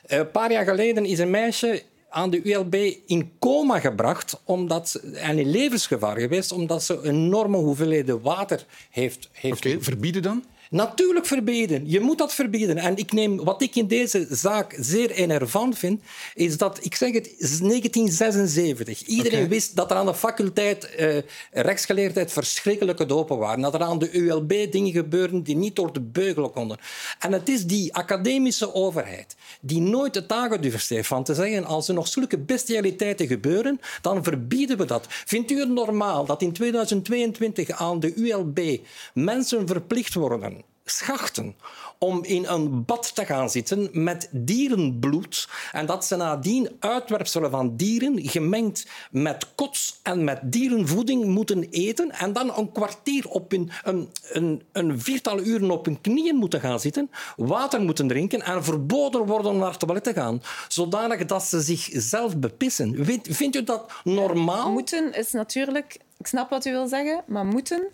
Eh, 0.05 0.17
Een 0.17 0.31
paar 0.31 0.51
jaar 0.51 0.65
geleden 0.65 1.05
is 1.05 1.19
een 1.19 1.29
meisje 1.29 1.83
aan 2.09 2.29
de 2.29 2.41
ULB 2.43 2.73
in 3.05 3.31
coma 3.39 3.79
gebracht 3.79 4.41
omdat 4.43 4.89
ze, 4.89 4.99
en 5.11 5.39
in 5.39 5.49
levensgevaar 5.49 6.17
geweest 6.17 6.51
omdat 6.51 6.83
ze 6.83 6.99
enorme 7.03 7.57
hoeveelheden 7.57 8.21
water 8.21 8.65
heeft, 8.89 9.29
heeft 9.31 9.65
Oké, 9.65 9.81
verbieden 9.81 10.21
dan? 10.21 10.43
Natuurlijk 10.69 11.25
verbieden. 11.25 11.89
Je 11.89 11.99
moet 11.99 12.17
dat 12.17 12.33
verbieden. 12.33 12.77
En 12.77 12.97
ik 12.97 13.11
neem, 13.11 13.43
wat 13.43 13.61
ik 13.61 13.75
in 13.75 13.87
deze 13.87 14.27
zaak 14.29 14.75
zeer 14.79 15.11
enervant 15.11 15.77
vind, 15.77 16.01
is 16.33 16.57
dat, 16.57 16.79
ik 16.81 16.95
zeg 16.95 17.13
het, 17.13 17.27
is 17.37 17.59
1976. 17.59 19.05
Iedereen 19.05 19.47
wist 19.47 19.75
dat 19.75 19.91
er 19.91 19.97
aan 19.97 20.05
de 20.05 20.15
faculteit 20.15 20.95
eh, 20.95 21.17
rechtsgeleerdheid 21.51 22.31
verschrikkelijke 22.31 23.05
dopen 23.05 23.37
waren. 23.37 23.61
Dat 23.61 23.73
er 23.73 23.83
aan 23.83 23.99
de 23.99 24.11
ULB 24.11 24.71
dingen 24.71 24.91
gebeurden 24.91 25.43
die 25.43 25.55
niet 25.55 25.75
door 25.75 25.93
de 25.93 26.01
beugel 26.01 26.49
konden. 26.49 26.77
En 27.19 27.31
het 27.31 27.49
is 27.49 27.65
die 27.65 27.93
academische 27.93 28.73
overheid 28.73 29.35
die 29.61 29.81
nooit 29.81 30.15
het 30.15 30.31
aangedurfd 30.31 30.89
heeft 30.89 31.07
van 31.07 31.23
te 31.23 31.33
zeggen 31.33 31.65
als 31.65 31.87
er 31.87 31.93
nog 31.93 32.07
zulke 32.07 32.37
bestialiteiten 32.37 33.27
gebeuren, 33.27 33.79
dan 34.01 34.23
verbieden 34.23 34.77
we 34.77 34.85
dat. 34.85 35.05
Vindt 35.09 35.51
u 35.51 35.59
het 35.59 35.69
normaal 35.69 36.25
dat 36.25 36.41
in 36.41 36.53
2022 36.53 37.69
aan 37.69 37.99
de 37.99 38.13
ULB 38.15 38.79
mensen 39.13 39.67
verplicht 39.67 40.13
worden, 40.13 40.56
schachten, 40.89 41.55
om 41.97 42.23
in 42.23 42.45
een 42.45 42.85
bad 42.85 43.15
te 43.15 43.25
gaan 43.25 43.49
zitten 43.49 43.89
met 43.91 44.29
dierenbloed 44.31 45.49
en 45.71 45.85
dat 45.85 46.05
ze 46.05 46.15
nadien 46.15 46.69
uitwerpselen 46.79 47.51
van 47.51 47.75
dieren 47.75 48.29
gemengd 48.29 48.87
met 49.11 49.55
kots 49.55 49.99
en 50.03 50.23
met 50.23 50.39
dierenvoeding 50.43 51.25
moeten 51.25 51.63
eten 51.69 52.11
en 52.11 52.33
dan 52.33 52.57
een 52.57 52.71
kwartier 52.71 53.29
op 53.29 53.51
hun, 53.51 53.71
een, 53.83 54.11
een, 54.31 54.63
een 54.71 55.01
viertal 55.01 55.39
uren 55.39 55.71
op 55.71 55.85
hun 55.85 56.01
knieën 56.01 56.35
moeten 56.35 56.59
gaan 56.59 56.79
zitten, 56.79 57.09
water 57.35 57.81
moeten 57.81 58.07
drinken 58.07 58.41
en 58.41 58.63
verboden 58.63 59.25
worden 59.25 59.51
om 59.51 59.57
naar 59.57 59.69
het 59.69 59.79
toilet 59.79 60.03
te 60.03 60.13
gaan, 60.13 60.41
zodanig 60.67 61.25
dat 61.25 61.43
ze 61.43 61.61
zichzelf 61.61 62.37
bepissen. 62.37 63.05
Vindt, 63.05 63.27
vindt 63.31 63.55
u 63.55 63.63
dat 63.63 63.91
normaal? 64.03 64.71
moeten 64.71 65.13
is 65.13 65.31
natuurlijk... 65.31 65.97
Ik 66.17 66.27
snap 66.27 66.49
wat 66.49 66.65
u 66.65 66.71
wil 66.71 66.87
zeggen, 66.87 67.23
maar 67.27 67.45
moeten... 67.45 67.87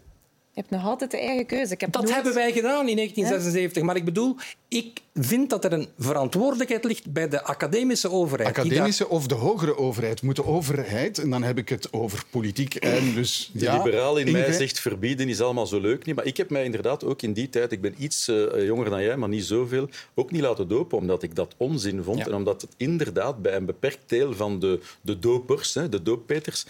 Je 0.55 0.59
hebt 0.61 0.69
nog 0.73 0.85
altijd 0.85 1.11
de 1.11 1.17
eigen 1.17 1.45
keuze. 1.45 1.73
Ik 1.73 1.81
heb 1.81 1.91
Dat 1.91 2.01
nooit- 2.01 2.13
hebben 2.13 2.33
wij 2.33 2.51
gedaan 2.51 2.87
in 2.89 2.95
1976. 2.95 3.83
Maar 3.83 3.95
ik 3.95 4.05
bedoel, 4.05 4.35
ik 4.67 4.99
vind 5.13 5.49
dat 5.49 5.65
er 5.65 5.73
een 5.73 5.87
verantwoordelijkheid 5.99 6.83
ligt 6.83 7.11
bij 7.13 7.27
de 7.29 7.43
academische 7.43 8.11
overheid. 8.11 8.49
Academische 8.57 9.09
of 9.09 9.27
de 9.27 9.35
hogere 9.35 9.77
overheid. 9.77 10.21
Moet 10.21 10.35
de 10.35 10.45
overheid, 10.45 11.17
en 11.17 11.29
dan 11.29 11.43
heb 11.43 11.57
ik 11.57 11.69
het 11.69 11.93
over 11.93 12.23
politiek 12.29 12.75
en 12.75 13.13
dus... 13.13 13.49
De 13.53 13.59
ja, 13.65 13.77
liberaal 13.77 14.17
in 14.17 14.31
mij 14.31 14.51
zegt 14.51 14.79
verbieden 14.79 15.29
is 15.29 15.41
allemaal 15.41 15.67
zo 15.67 15.79
leuk 15.79 16.05
niet. 16.05 16.15
Maar 16.15 16.25
ik 16.25 16.37
heb 16.37 16.49
mij 16.49 16.63
inderdaad 16.63 17.03
ook 17.03 17.21
in 17.21 17.33
die 17.33 17.49
tijd, 17.49 17.71
ik 17.71 17.81
ben 17.81 17.95
iets 17.97 18.27
eh, 18.27 18.65
jonger 18.65 18.89
dan 18.89 19.03
jij, 19.03 19.17
maar 19.17 19.29
niet 19.29 19.45
zoveel, 19.45 19.89
ook 20.13 20.31
niet 20.31 20.41
laten 20.41 20.67
dopen, 20.67 20.97
omdat 20.97 21.23
ik 21.23 21.35
dat 21.35 21.53
onzin 21.57 22.03
vond. 22.03 22.17
Ja. 22.17 22.25
En 22.25 22.33
omdat 22.33 22.61
het 22.61 22.71
inderdaad 22.77 23.41
bij 23.41 23.55
een 23.55 23.65
beperkt 23.65 24.03
deel 24.09 24.33
van 24.33 24.59
de, 24.59 24.79
de 25.01 25.19
dopers, 25.19 25.73
hè, 25.73 25.89
de 25.89 26.01
dooppeters, 26.03 26.65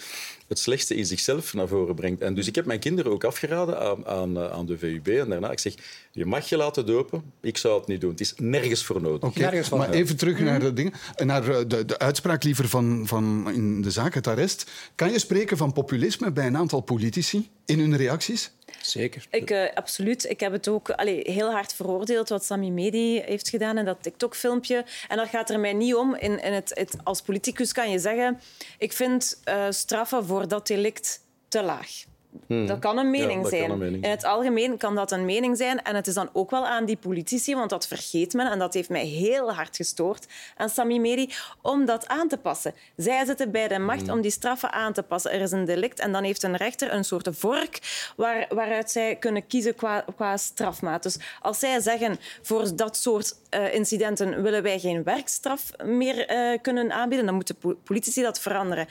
het 0.48 0.60
slechtste 0.60 0.96
in 0.96 1.06
zichzelf 1.06 1.54
naar 1.54 1.68
voren 1.68 1.96
brengt. 1.96 2.22
En 2.22 2.34
dus 2.34 2.48
ik 2.48 2.56
heb 2.56 2.66
mijn 2.66 2.80
kinderen 2.80 3.12
ook 3.12 3.24
afgeraden 3.24 3.80
aan, 3.80 4.06
aan, 4.06 4.38
eh, 4.38 4.52
aan 4.52 4.66
de 4.66 4.78
VUB. 4.78 5.08
En 5.08 5.30
daarna, 5.30 5.52
ik 5.52 5.60
zeg, 5.60 5.74
je 6.12 6.26
mag 6.26 6.50
je 6.50 6.58
laten 6.58 6.86
dopen. 6.86 7.24
Ik 7.42 7.58
zou 7.58 7.80
het 7.80 7.88
niet 7.88 8.02
doen. 8.02 8.12
Het 8.12 8.20
is 8.20 8.34
nergens 8.38 8.84
voor 8.84 9.02
nodig. 9.02 9.30
Oké, 9.30 9.76
maar 9.76 9.90
even 9.90 10.18
terug 10.18 10.40
naar 10.40 10.60
de, 10.60 10.74
dingen, 10.74 10.94
naar 11.18 11.50
eh, 11.50 11.64
de, 11.68 11.86
de 11.86 12.00
uitspraak 12.00 12.44
liever 12.44 12.70
van, 12.70 13.08
van 13.08 13.52
in 13.54 13.82
de 13.82 13.92
zaak, 13.92 14.14
het 14.14 14.28
arrest. 14.28 14.72
Kan 14.96 15.12
je 15.12 15.20
spreken 15.20 15.58
van 15.58 15.74
populisme 15.74 16.32
bij 16.32 16.48
een 16.48 16.58
aantal 16.58 16.82
politici 16.82 17.50
in 17.66 17.80
hun 17.80 17.98
reacties? 17.98 18.52
Zeker. 18.86 19.26
Ik, 19.30 19.50
eh, 19.50 19.74
absoluut. 19.74 20.30
Ik 20.30 20.40
heb 20.40 20.52
het 20.52 20.68
ook 20.68 20.90
allee, 20.90 21.32
heel 21.32 21.52
hard 21.52 21.74
veroordeeld 21.74 22.30
wat 22.30 22.46
Sami 22.46 22.72
Medi 22.72 23.22
heeft 23.22 23.50
gedaan 23.50 23.78
in 23.78 23.86
dat 23.86 24.04
TikTok-filmpje. 24.04 24.86
En 25.08 25.18
dat 25.18 25.28
gaat 25.28 25.50
er 25.50 25.60
mij 25.60 25.74
niet 25.74 25.96
om. 25.96 26.16
In, 26.16 26.42
in 26.42 26.54
het, 26.54 26.72
het, 26.74 26.98
als 27.04 27.22
politicus 27.22 27.72
kan 27.72 27.92
je 27.92 28.00
zeggen... 28.00 28.40
Ik 28.78 28.94
vind 28.94 29.42
eh, 29.44 29.66
straffen 29.70 30.26
voor 30.26 30.48
dat 30.48 30.68
delict 30.68 31.20
te 31.48 31.64
laag. 31.64 32.04
Hmm. 32.48 32.66
Dat 32.66 32.80
kan 32.80 32.98
een 32.98 33.10
mening 33.10 33.44
ja, 33.44 33.50
zijn. 33.50 33.72
Een 33.72 33.78
mening. 33.78 34.04
In 34.04 34.10
het 34.10 34.24
algemeen 34.24 34.78
kan 34.78 34.96
dat 34.96 35.12
een 35.12 35.26
mening 35.26 35.58
zijn. 35.58 35.82
En 35.84 35.96
het 35.96 36.08
is 36.08 36.14
dan 36.14 36.30
ook 36.34 36.52
wel 36.52 36.68
aan 36.68 36.86
die 36.86 36.98
politici, 36.98 37.56
want 37.56 37.70
dat 37.70 37.88
vergeet 37.88 38.34
men. 38.34 38.52
En 38.52 38.60
dat 38.60 38.74
heeft 38.74 38.90
mij 38.90 39.06
heel 39.06 39.54
hard 39.54 39.76
gestoord 39.76 40.26
aan 40.58 40.70
Sami 40.70 41.00
Meri, 41.00 41.30
om 41.62 41.86
dat 41.86 42.08
aan 42.08 42.28
te 42.28 42.38
passen. 42.38 42.74
Zij 42.96 43.26
zitten 43.26 43.52
bij 43.52 43.68
de 43.68 43.80
macht 43.80 44.10
om 44.10 44.22
die 44.22 44.32
straffen 44.32 44.72
aan 44.72 44.94
te 44.94 45.04
passen. 45.04 45.32
Er 45.32 45.42
is 45.42 45.52
een 45.52 45.66
delict 45.66 46.00
en 46.00 46.12
dan 46.12 46.24
heeft 46.24 46.44
een 46.44 46.56
rechter 46.56 46.94
een 46.94 47.04
soort 47.04 47.28
vork 47.32 47.80
waar, 48.16 48.46
waaruit 48.50 48.92
zij 48.92 49.16
kunnen 49.16 49.48
kiezen 49.48 49.76
qua, 49.76 50.06
qua 50.16 50.38
strafmaat. 50.38 51.04
Dus 51.04 51.18
als 51.42 51.60
zij 51.60 51.80
zeggen 51.80 52.20
voor 52.42 52.76
dat 52.76 52.98
soort 52.98 53.36
uh, 53.50 53.74
incidenten 53.74 54.44
willen 54.44 54.64
wij 54.64 54.80
geen 54.80 55.04
werkstraf 55.04 55.72
meer 55.84 56.32
uh, 56.32 56.58
kunnen 56.62 56.92
aanbieden, 56.92 57.26
dan 57.26 57.36
moeten 57.36 57.58
politici 57.84 58.22
dat 58.22 58.40
veranderen. 58.40 58.88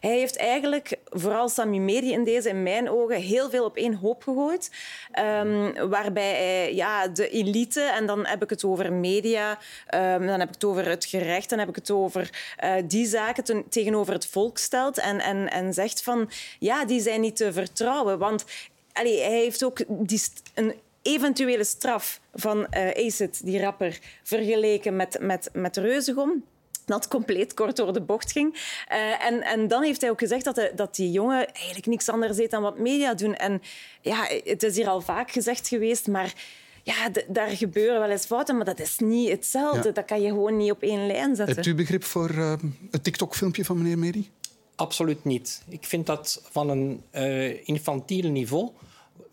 Hij 0.00 0.18
heeft 0.18 0.36
eigenlijk, 0.36 0.98
vooral 1.04 1.48
Sami 1.48 1.80
Meri 1.80 2.12
in 2.12 2.24
deze, 2.24 2.48
in 2.48 2.62
mijn 2.62 2.83
ogen, 2.88 3.20
heel 3.20 3.50
veel 3.50 3.64
op 3.64 3.76
één 3.76 3.94
hoop 3.94 4.22
gegooid. 4.22 4.70
Um, 5.18 5.88
waarbij 5.88 6.74
ja, 6.74 7.08
de 7.08 7.28
elite, 7.28 7.80
en 7.80 8.06
dan 8.06 8.26
heb 8.26 8.42
ik 8.42 8.50
het 8.50 8.64
over 8.64 8.92
media, 8.92 9.58
um, 9.94 10.26
dan 10.26 10.40
heb 10.40 10.48
ik 10.48 10.54
het 10.54 10.64
over 10.64 10.88
het 10.88 11.04
gerecht, 11.04 11.50
dan 11.50 11.58
heb 11.58 11.68
ik 11.68 11.74
het 11.74 11.90
over 11.90 12.30
uh, 12.64 12.74
die 12.84 13.06
zaken 13.06 13.44
ten, 13.44 13.68
tegenover 13.68 14.12
het 14.12 14.26
volk 14.26 14.58
stelt 14.58 14.98
en, 14.98 15.20
en, 15.20 15.50
en 15.50 15.74
zegt 15.74 16.02
van 16.02 16.30
ja, 16.58 16.84
die 16.84 17.00
zijn 17.00 17.20
niet 17.20 17.36
te 17.36 17.52
vertrouwen. 17.52 18.18
Want 18.18 18.44
allee, 18.92 19.20
hij 19.20 19.38
heeft 19.38 19.64
ook 19.64 19.78
die, 19.88 20.22
een 20.54 20.74
eventuele 21.02 21.64
straf 21.64 22.20
van 22.34 22.58
uh, 22.58 23.06
Acid, 23.06 23.44
die 23.44 23.60
rapper, 23.60 23.98
vergeleken 24.22 24.96
met, 24.96 25.18
met, 25.20 25.50
met 25.52 25.76
Reuzegom 25.76 26.44
dat 26.84 27.08
compleet 27.08 27.54
kort 27.54 27.76
door 27.76 27.92
de 27.92 28.00
bocht 28.00 28.32
ging. 28.32 28.54
Uh, 28.54 29.26
en, 29.26 29.42
en 29.42 29.68
dan 29.68 29.82
heeft 29.82 30.00
hij 30.00 30.10
ook 30.10 30.18
gezegd 30.18 30.44
dat, 30.44 30.54
de, 30.54 30.72
dat 30.74 30.96
die 30.96 31.10
jongen 31.10 31.52
eigenlijk 31.52 31.86
niks 31.86 32.08
anders 32.08 32.36
deed 32.36 32.50
dan 32.50 32.62
wat 32.62 32.78
media 32.78 33.14
doen. 33.14 33.34
En 33.34 33.62
ja, 34.00 34.28
het 34.44 34.62
is 34.62 34.76
hier 34.76 34.88
al 34.88 35.00
vaak 35.00 35.30
gezegd 35.30 35.68
geweest, 35.68 36.06
maar 36.06 36.34
ja, 36.82 37.10
daar 37.28 37.48
gebeuren 37.48 38.00
wel 38.00 38.10
eens 38.10 38.26
fouten, 38.26 38.56
maar 38.56 38.64
dat 38.64 38.80
is 38.80 38.98
niet 38.98 39.28
hetzelfde. 39.30 39.92
Dat 39.92 40.04
kan 40.04 40.22
je 40.22 40.28
gewoon 40.28 40.56
niet 40.56 40.70
op 40.70 40.82
één 40.82 41.06
lijn 41.06 41.36
zetten. 41.36 41.54
Hebt 41.54 41.66
u 41.66 41.74
begrip 41.74 42.04
voor 42.04 42.30
uh, 42.30 42.52
het 42.90 43.04
TikTok-filmpje 43.04 43.64
van 43.64 43.78
meneer 43.78 43.98
Meri? 43.98 44.30
Absoluut 44.76 45.24
niet. 45.24 45.62
Ik 45.68 45.84
vind 45.84 46.06
dat 46.06 46.42
van 46.50 46.68
een 46.68 47.02
uh, 47.12 47.68
infantiel 47.68 48.30
niveau 48.30 48.70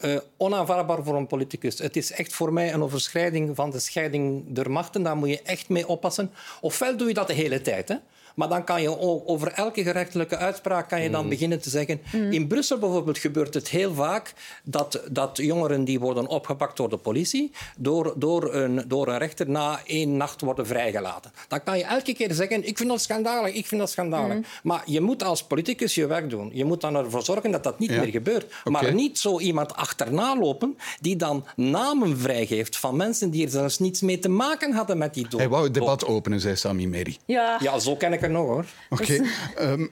uh, 0.06 0.18
onaanvaardbaar 0.38 1.04
voor 1.04 1.16
een 1.16 1.28
politicus. 1.28 1.80
Het 1.80 1.96
is 1.96 2.12
echt 2.12 2.34
voor 2.34 2.54
mij 2.54 2.74
een 2.74 2.84
overschrijding 2.84 3.56
van 3.56 3.70
de 3.70 3.80
scheiding 3.80 4.44
der 4.48 4.72
machten. 4.72 5.04
Daar 5.04 5.18
moet 5.18 5.30
je 5.30 5.42
echt 5.42 5.70
mee 5.70 5.88
oppassen. 5.88 6.32
Ofwel 6.62 6.98
doe 6.98 7.08
je 7.08 7.14
dat 7.14 7.28
de 7.28 7.34
hele 7.34 7.62
tijd. 7.62 7.88
Hè? 7.88 7.96
Maar 8.36 8.50
dan 8.50 8.64
kan 8.64 8.82
je 8.82 9.00
over 9.26 9.52
elke 9.52 9.84
gerechtelijke 9.84 10.38
uitspraak 10.38 10.90
kan 10.90 11.02
je 11.02 11.10
dan 11.10 11.24
mm. 11.24 11.30
beginnen 11.30 11.62
te 11.62 11.70
zeggen... 11.70 12.02
Mm. 12.12 12.32
In 12.32 12.48
Brussel 12.48 12.78
bijvoorbeeld 12.78 13.18
gebeurt 13.18 13.54
het 13.54 13.70
heel 13.70 13.94
vaak 13.94 14.34
dat, 14.64 15.02
dat 15.12 15.38
jongeren 15.38 15.84
die 15.84 16.00
worden 16.00 16.28
opgepakt 16.28 16.78
door 16.78 16.90
de 16.90 16.98
politie... 16.98 17.52
Door, 17.78 18.14
door, 18.16 18.54
een, 18.54 18.84
door 18.88 19.08
een 19.08 19.18
rechter 19.18 19.50
na 19.50 19.80
één 19.86 20.18
nacht 20.18 20.42
worden 20.42 20.68
vrijgelaten. 20.68 21.32
Dan 21.48 21.64
kan 21.64 21.78
je 21.78 21.84
elke 21.84 22.14
keer 22.14 22.34
zeggen, 22.34 22.68
ik 22.68 22.78
vind 22.78 22.90
dat 22.90 23.02
schandalig, 23.02 23.54
ik 23.54 23.66
vind 23.66 23.82
dat 23.82 23.90
schandalig. 23.90 24.36
Mm. 24.36 24.46
Maar 24.64 24.84
je 24.86 25.02
moet 25.02 25.24
als 25.24 25.44
politicus 25.44 25.96
je 25.96 26.08
werk 26.08 26.30
doen. 26.30 26.50
Je 26.54 26.66
moet 26.66 26.82
dan 26.82 26.96
ervoor 26.96 27.24
zorgen 27.24 27.52
dat 27.52 27.64
dat 27.64 27.80
niet 27.80 27.90
meer 27.90 28.08
gebeurt. 28.08 28.54
Maar 28.64 28.94
niet 28.94 29.20
zo 29.20 29.40
iemand 29.40 29.76
achterna 29.76 30.38
lopen 30.38 30.78
die 31.00 31.16
dan 31.16 31.46
namen 31.56 32.18
vrijgeeft 32.18 32.78
van 32.78 32.96
mensen 32.96 33.30
die 33.30 33.46
er 33.46 33.52
zelfs 33.52 33.80
niets 33.80 34.02
mee 34.02 34.20
te 34.20 34.30
maken 34.30 34.74
hadden 34.74 34.98
met 34.98 35.14
die 35.14 35.28
dood. 35.28 35.40
Hij 35.40 35.50
wou 35.50 35.64
het 35.64 35.74
debat 35.74 36.06
openen, 36.06 36.40
zei 36.40 36.56
Sami 36.56 36.88
Meri. 36.88 37.18
Ja, 37.26 37.58
ja 37.62 37.80
zo 37.80 37.96
ken 37.96 38.14
ik 38.14 38.21
het 38.22 38.32
nog, 38.32 38.46
hoor. 38.46 38.66
Oké. 38.90 39.22
Okay. 39.56 39.72
Um, 39.72 39.92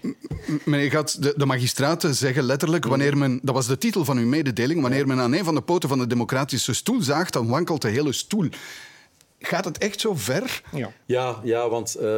meneer 0.66 0.92
Gat, 0.92 1.18
de, 1.20 1.34
de, 1.38 1.46
magistraten 1.46 2.16
zeggen 2.16 2.44
letterlijk, 2.44 2.86
wanneer 2.86 3.18
men, 3.18 3.40
dat 3.44 3.56
was 3.56 3.68
de 3.68 3.78
titel 3.78 4.06
van 4.06 4.18
uw 4.18 4.28
mededeling, 4.28 4.82
wanneer 4.82 5.08
men 5.08 5.20
aan 5.20 5.34
een 5.34 5.44
van 5.44 5.56
de 5.56 5.62
poten 5.62 5.90
van 5.90 5.98
de 5.98 6.08
democratische 6.08 6.74
stoel 6.74 7.02
zaagt, 7.02 7.34
dan 7.34 7.48
wankelt 7.48 7.82
de 7.82 7.90
hele 7.90 8.14
stoel. 8.14 8.50
Gaat 9.42 9.66
het 9.66 9.78
echt 9.78 10.00
zo 10.00 10.14
ver? 10.16 10.62
Ja, 10.72 10.94
ja, 11.06 11.40
ja 11.44 11.70
want 11.70 11.98
uh, 12.00 12.18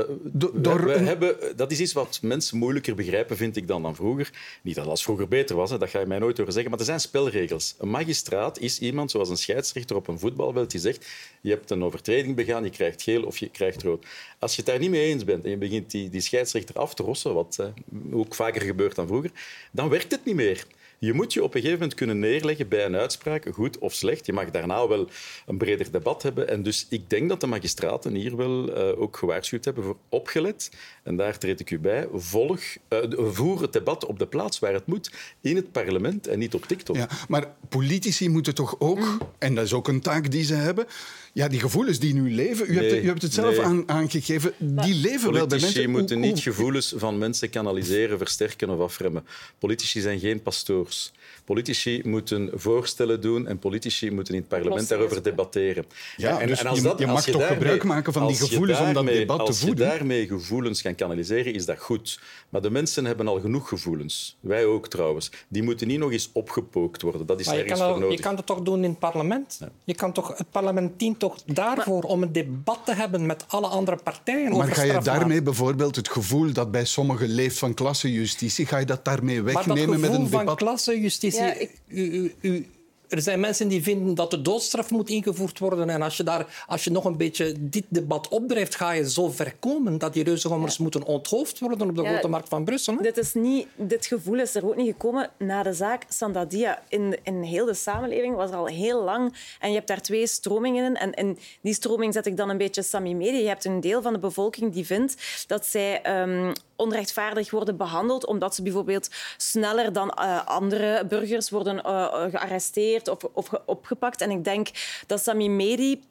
door 0.53 0.85
we, 0.85 0.93
we 0.93 0.99
hebben, 0.99 1.35
dat 1.55 1.71
is 1.71 1.79
iets 1.79 1.93
wat 1.93 2.19
mensen 2.21 2.57
moeilijker 2.57 2.95
begrijpen, 2.95 3.37
vind 3.37 3.55
ik, 3.55 3.67
dan 3.67 3.81
dan 3.81 3.95
vroeger. 3.95 4.31
Niet 4.61 4.75
dat 4.75 4.85
alles 4.85 5.03
vroeger 5.03 5.27
beter 5.27 5.55
was, 5.55 5.69
hè, 5.69 5.77
dat 5.77 5.89
ga 5.89 5.99
je 5.99 6.05
mij 6.05 6.19
nooit 6.19 6.37
horen 6.37 6.53
zeggen, 6.53 6.71
maar 6.71 6.79
er 6.79 6.85
zijn 6.85 6.99
spelregels. 6.99 7.75
Een 7.79 7.89
magistraat 7.89 8.59
is 8.59 8.79
iemand, 8.79 9.11
zoals 9.11 9.29
een 9.29 9.37
scheidsrechter 9.37 9.95
op 9.95 10.07
een 10.07 10.19
voetbalveld, 10.19 10.71
die 10.71 10.79
zegt 10.79 11.07
je 11.41 11.49
hebt 11.49 11.69
een 11.69 11.83
overtreding 11.83 12.35
begaan, 12.35 12.63
je 12.63 12.69
krijgt 12.69 13.01
geel 13.01 13.23
of 13.23 13.37
je 13.37 13.49
krijgt 13.49 13.83
rood. 13.83 14.05
Als 14.39 14.51
je 14.55 14.61
het 14.61 14.65
daar 14.65 14.79
niet 14.79 14.89
mee 14.89 15.09
eens 15.09 15.23
bent 15.23 15.43
en 15.43 15.49
je 15.49 15.57
begint 15.57 15.91
die, 15.91 16.09
die 16.09 16.21
scheidsrechter 16.21 16.75
af 16.75 16.93
te 16.93 17.03
rossen, 17.03 17.33
wat 17.33 17.57
uh, 17.61 18.19
ook 18.19 18.35
vaker 18.35 18.61
gebeurt 18.61 18.95
dan 18.95 19.07
vroeger, 19.07 19.31
dan 19.71 19.89
werkt 19.89 20.11
het 20.11 20.25
niet 20.25 20.35
meer. 20.35 20.65
Je 21.03 21.13
moet 21.13 21.33
je 21.33 21.43
op 21.43 21.53
een 21.53 21.61
gegeven 21.61 21.79
moment 21.79 21.97
kunnen 21.97 22.19
neerleggen 22.19 22.67
bij 22.67 22.85
een 22.85 22.95
uitspraak, 22.95 23.47
goed 23.53 23.77
of 23.77 23.93
slecht. 23.93 24.25
Je 24.25 24.33
mag 24.33 24.51
daarna 24.51 24.87
wel 24.87 25.09
een 25.45 25.57
breder 25.57 25.91
debat 25.91 26.23
hebben. 26.23 26.47
En 26.47 26.63
dus 26.63 26.87
ik 26.89 27.09
denk 27.09 27.29
dat 27.29 27.39
de 27.39 27.47
magistraten 27.47 28.13
hier 28.13 28.35
wel 28.35 28.77
uh, 28.77 29.01
ook 29.01 29.17
gewaarschuwd 29.17 29.65
hebben 29.65 29.83
voor 29.83 29.97
opgelet. 30.09 30.71
En 31.03 31.15
daar 31.15 31.37
treed 31.37 31.59
ik 31.59 31.71
u 31.71 31.79
bij. 31.79 32.07
Volg, 32.13 32.59
uh, 32.89 32.99
voer 33.17 33.61
het 33.61 33.73
debat 33.73 34.05
op 34.05 34.19
de 34.19 34.27
plaats 34.27 34.59
waar 34.59 34.73
het 34.73 34.85
moet, 34.85 35.11
in 35.41 35.55
het 35.55 35.71
parlement 35.71 36.27
en 36.27 36.39
niet 36.39 36.53
op 36.53 36.65
TikTok. 36.65 36.95
Ja, 36.95 37.09
maar 37.27 37.53
politici 37.69 38.29
moeten 38.29 38.55
toch 38.55 38.75
ook, 38.79 39.17
en 39.37 39.55
dat 39.55 39.65
is 39.65 39.73
ook 39.73 39.87
een 39.87 40.01
taak 40.01 40.31
die 40.31 40.43
ze 40.43 40.55
hebben, 40.55 40.85
ja, 41.33 41.47
die 41.47 41.59
gevoelens 41.59 41.99
die 41.99 42.13
nu 42.13 42.33
leven, 42.33 42.65
u, 42.71 42.77
hebt, 42.77 43.03
u 43.03 43.07
hebt 43.07 43.21
het 43.21 43.33
zelf 43.33 43.57
aan, 43.57 43.89
aangegeven, 43.89 44.53
die 44.57 44.95
leven 44.95 45.31
wel 45.33 45.47
bij 45.47 45.59
mensen. 45.59 45.59
Politici 45.59 45.87
moeten 45.87 46.19
niet 46.19 46.39
gevoelens 46.39 46.93
van 46.97 47.17
mensen 47.17 47.49
kanaliseren, 47.49 48.17
versterken 48.17 48.69
of 48.69 48.79
afremmen. 48.79 49.25
Politici 49.59 50.01
zijn 50.01 50.19
geen 50.19 50.41
pastoors. 50.41 51.11
Politici 51.51 52.01
moeten 52.05 52.49
voorstellen 52.53 53.21
doen 53.21 53.47
en 53.47 53.59
politici 53.59 54.11
moeten 54.11 54.33
in 54.33 54.39
het 54.39 54.49
parlement 54.49 54.89
daarover 54.89 55.23
debatteren. 55.23 55.85
Ja, 56.17 56.39
en, 56.39 56.47
dus 56.47 56.59
en 56.59 56.67
als 56.67 56.77
je, 56.77 56.83
dat, 56.83 56.99
je 56.99 57.07
mag 57.07 57.25
je 57.25 57.31
toch 57.31 57.47
gebruik 57.47 57.83
maken 57.83 58.13
van 58.13 58.27
die 58.27 58.35
gevoelens 58.35 58.79
om 58.79 58.93
dat 58.93 59.05
debat 59.05 59.45
te 59.45 59.53
voeden? 59.53 59.85
Als 59.85 59.93
je 59.93 59.97
daarmee 59.97 60.27
gevoelens 60.27 60.81
kan 60.81 60.95
kanaliseren, 60.95 61.53
is 61.53 61.65
dat 61.65 61.79
goed. 61.79 62.19
Maar 62.49 62.61
de 62.61 62.69
mensen 62.69 63.05
hebben 63.05 63.27
al 63.27 63.39
genoeg 63.39 63.67
gevoelens. 63.67 64.37
Wij 64.39 64.65
ook 64.65 64.87
trouwens. 64.87 65.31
Die 65.47 65.63
moeten 65.63 65.87
niet 65.87 65.99
nog 65.99 66.11
eens 66.11 66.29
opgepookt 66.33 67.01
worden. 67.01 67.25
Dat 67.25 67.39
is 67.39 67.45
maar 67.45 67.57
ergens 67.57 67.79
voor 67.79 67.99
nodig. 67.99 68.17
Je 68.17 68.23
kan 68.23 68.35
dat 68.35 68.45
toch 68.45 68.61
doen 68.61 68.83
in 68.83 68.89
het 68.89 68.99
parlement? 68.99 69.57
Ja. 69.59 69.69
Je 69.83 69.95
kan 69.95 70.13
toch, 70.13 70.37
het 70.37 70.49
parlement 70.51 70.99
dient 70.99 71.19
toch 71.19 71.37
daarvoor 71.45 72.03
om 72.03 72.21
een 72.21 72.31
debat 72.31 72.79
te 72.85 72.93
hebben 72.93 73.25
met 73.25 73.45
alle 73.47 73.67
andere 73.67 73.97
partijen 74.03 74.57
Maar 74.57 74.67
ga 74.67 74.83
je 74.83 74.99
daarmee 75.03 75.41
bijvoorbeeld 75.41 75.95
het 75.95 76.09
gevoel 76.09 76.53
dat 76.53 76.71
bij 76.71 76.85
sommigen 76.85 77.27
leeft 77.29 77.57
van 77.57 77.73
klassenjustitie, 77.73 78.65
ga 78.65 78.77
je 78.77 78.85
dat 78.85 79.05
daarmee 79.05 79.41
wegnemen 79.41 79.99
met 79.99 80.13
een 80.13 80.23
debat? 80.23 80.43
van 80.43 80.55
klassenjustitie 80.55 81.40
ja, 81.45 81.53
ik... 81.53 81.71
u, 81.87 82.33
u, 82.41 82.67
er 83.11 83.21
zijn 83.21 83.39
mensen 83.39 83.67
die 83.67 83.83
vinden 83.83 84.15
dat 84.15 84.31
de 84.31 84.41
doodstraf 84.41 84.91
moet 84.91 85.09
ingevoerd 85.09 85.59
worden. 85.59 85.89
En 85.89 86.01
als 86.01 86.17
je, 86.17 86.23
daar, 86.23 86.63
als 86.67 86.83
je 86.83 86.91
nog 86.91 87.05
een 87.05 87.17
beetje 87.17 87.53
dit 87.59 87.83
debat 87.89 88.27
opdrijft, 88.27 88.75
ga 88.75 88.91
je 88.91 89.09
zo 89.09 89.29
ver 89.29 89.55
komen 89.59 89.97
dat 89.97 90.13
die 90.13 90.23
reuzengommers 90.23 90.75
ja. 90.75 90.83
moeten 90.83 91.03
onthoofd 91.03 91.59
worden 91.59 91.89
op 91.89 91.95
de 91.95 92.05
grote 92.05 92.27
markt 92.27 92.49
van 92.49 92.63
Brussel. 92.63 92.97
Dit, 93.01 93.17
is 93.17 93.33
niet, 93.33 93.67
dit 93.75 94.05
gevoel 94.05 94.39
is 94.39 94.55
er 94.55 94.65
ook 94.65 94.75
niet 94.75 94.87
gekomen 94.87 95.29
na 95.37 95.63
de 95.63 95.73
zaak 95.73 96.03
Sandadia. 96.09 96.81
In, 96.87 97.17
in 97.23 97.41
heel 97.41 97.65
de 97.65 97.73
samenleving 97.73 98.35
was 98.35 98.49
er 98.49 98.55
al 98.55 98.67
heel 98.67 99.03
lang. 99.03 99.35
En 99.59 99.69
je 99.69 99.75
hebt 99.75 99.87
daar 99.87 100.01
twee 100.01 100.27
stromingen 100.27 100.85
in. 100.85 100.95
En 100.95 101.13
in 101.13 101.37
die 101.61 101.73
stroming 101.73 102.13
zet 102.13 102.25
ik 102.25 102.37
dan 102.37 102.49
een 102.49 102.57
beetje 102.57 102.81
Sami 102.81 103.15
Medi. 103.15 103.37
Je 103.37 103.47
hebt 103.47 103.65
een 103.65 103.81
deel 103.81 104.01
van 104.01 104.13
de 104.13 104.19
bevolking 104.19 104.73
die 104.73 104.85
vindt 104.85 105.45
dat 105.47 105.65
zij 105.65 106.21
um, 106.21 106.53
onrechtvaardig 106.75 107.51
worden 107.51 107.77
behandeld 107.77 108.25
omdat 108.25 108.55
ze 108.55 108.63
bijvoorbeeld 108.63 109.09
sneller 109.37 109.93
dan 109.93 110.17
uh, 110.19 110.45
andere 110.47 111.05
burgers 111.05 111.49
worden 111.49 111.75
uh, 111.75 112.23
gearresteerd 112.29 113.07
of, 113.07 113.23
of 113.33 113.49
opgepakt. 113.65 114.21
En 114.21 114.31
ik 114.31 114.43
denk 114.43 114.69
dat 115.07 115.23
Sami 115.23 115.49
Medi 115.49 116.01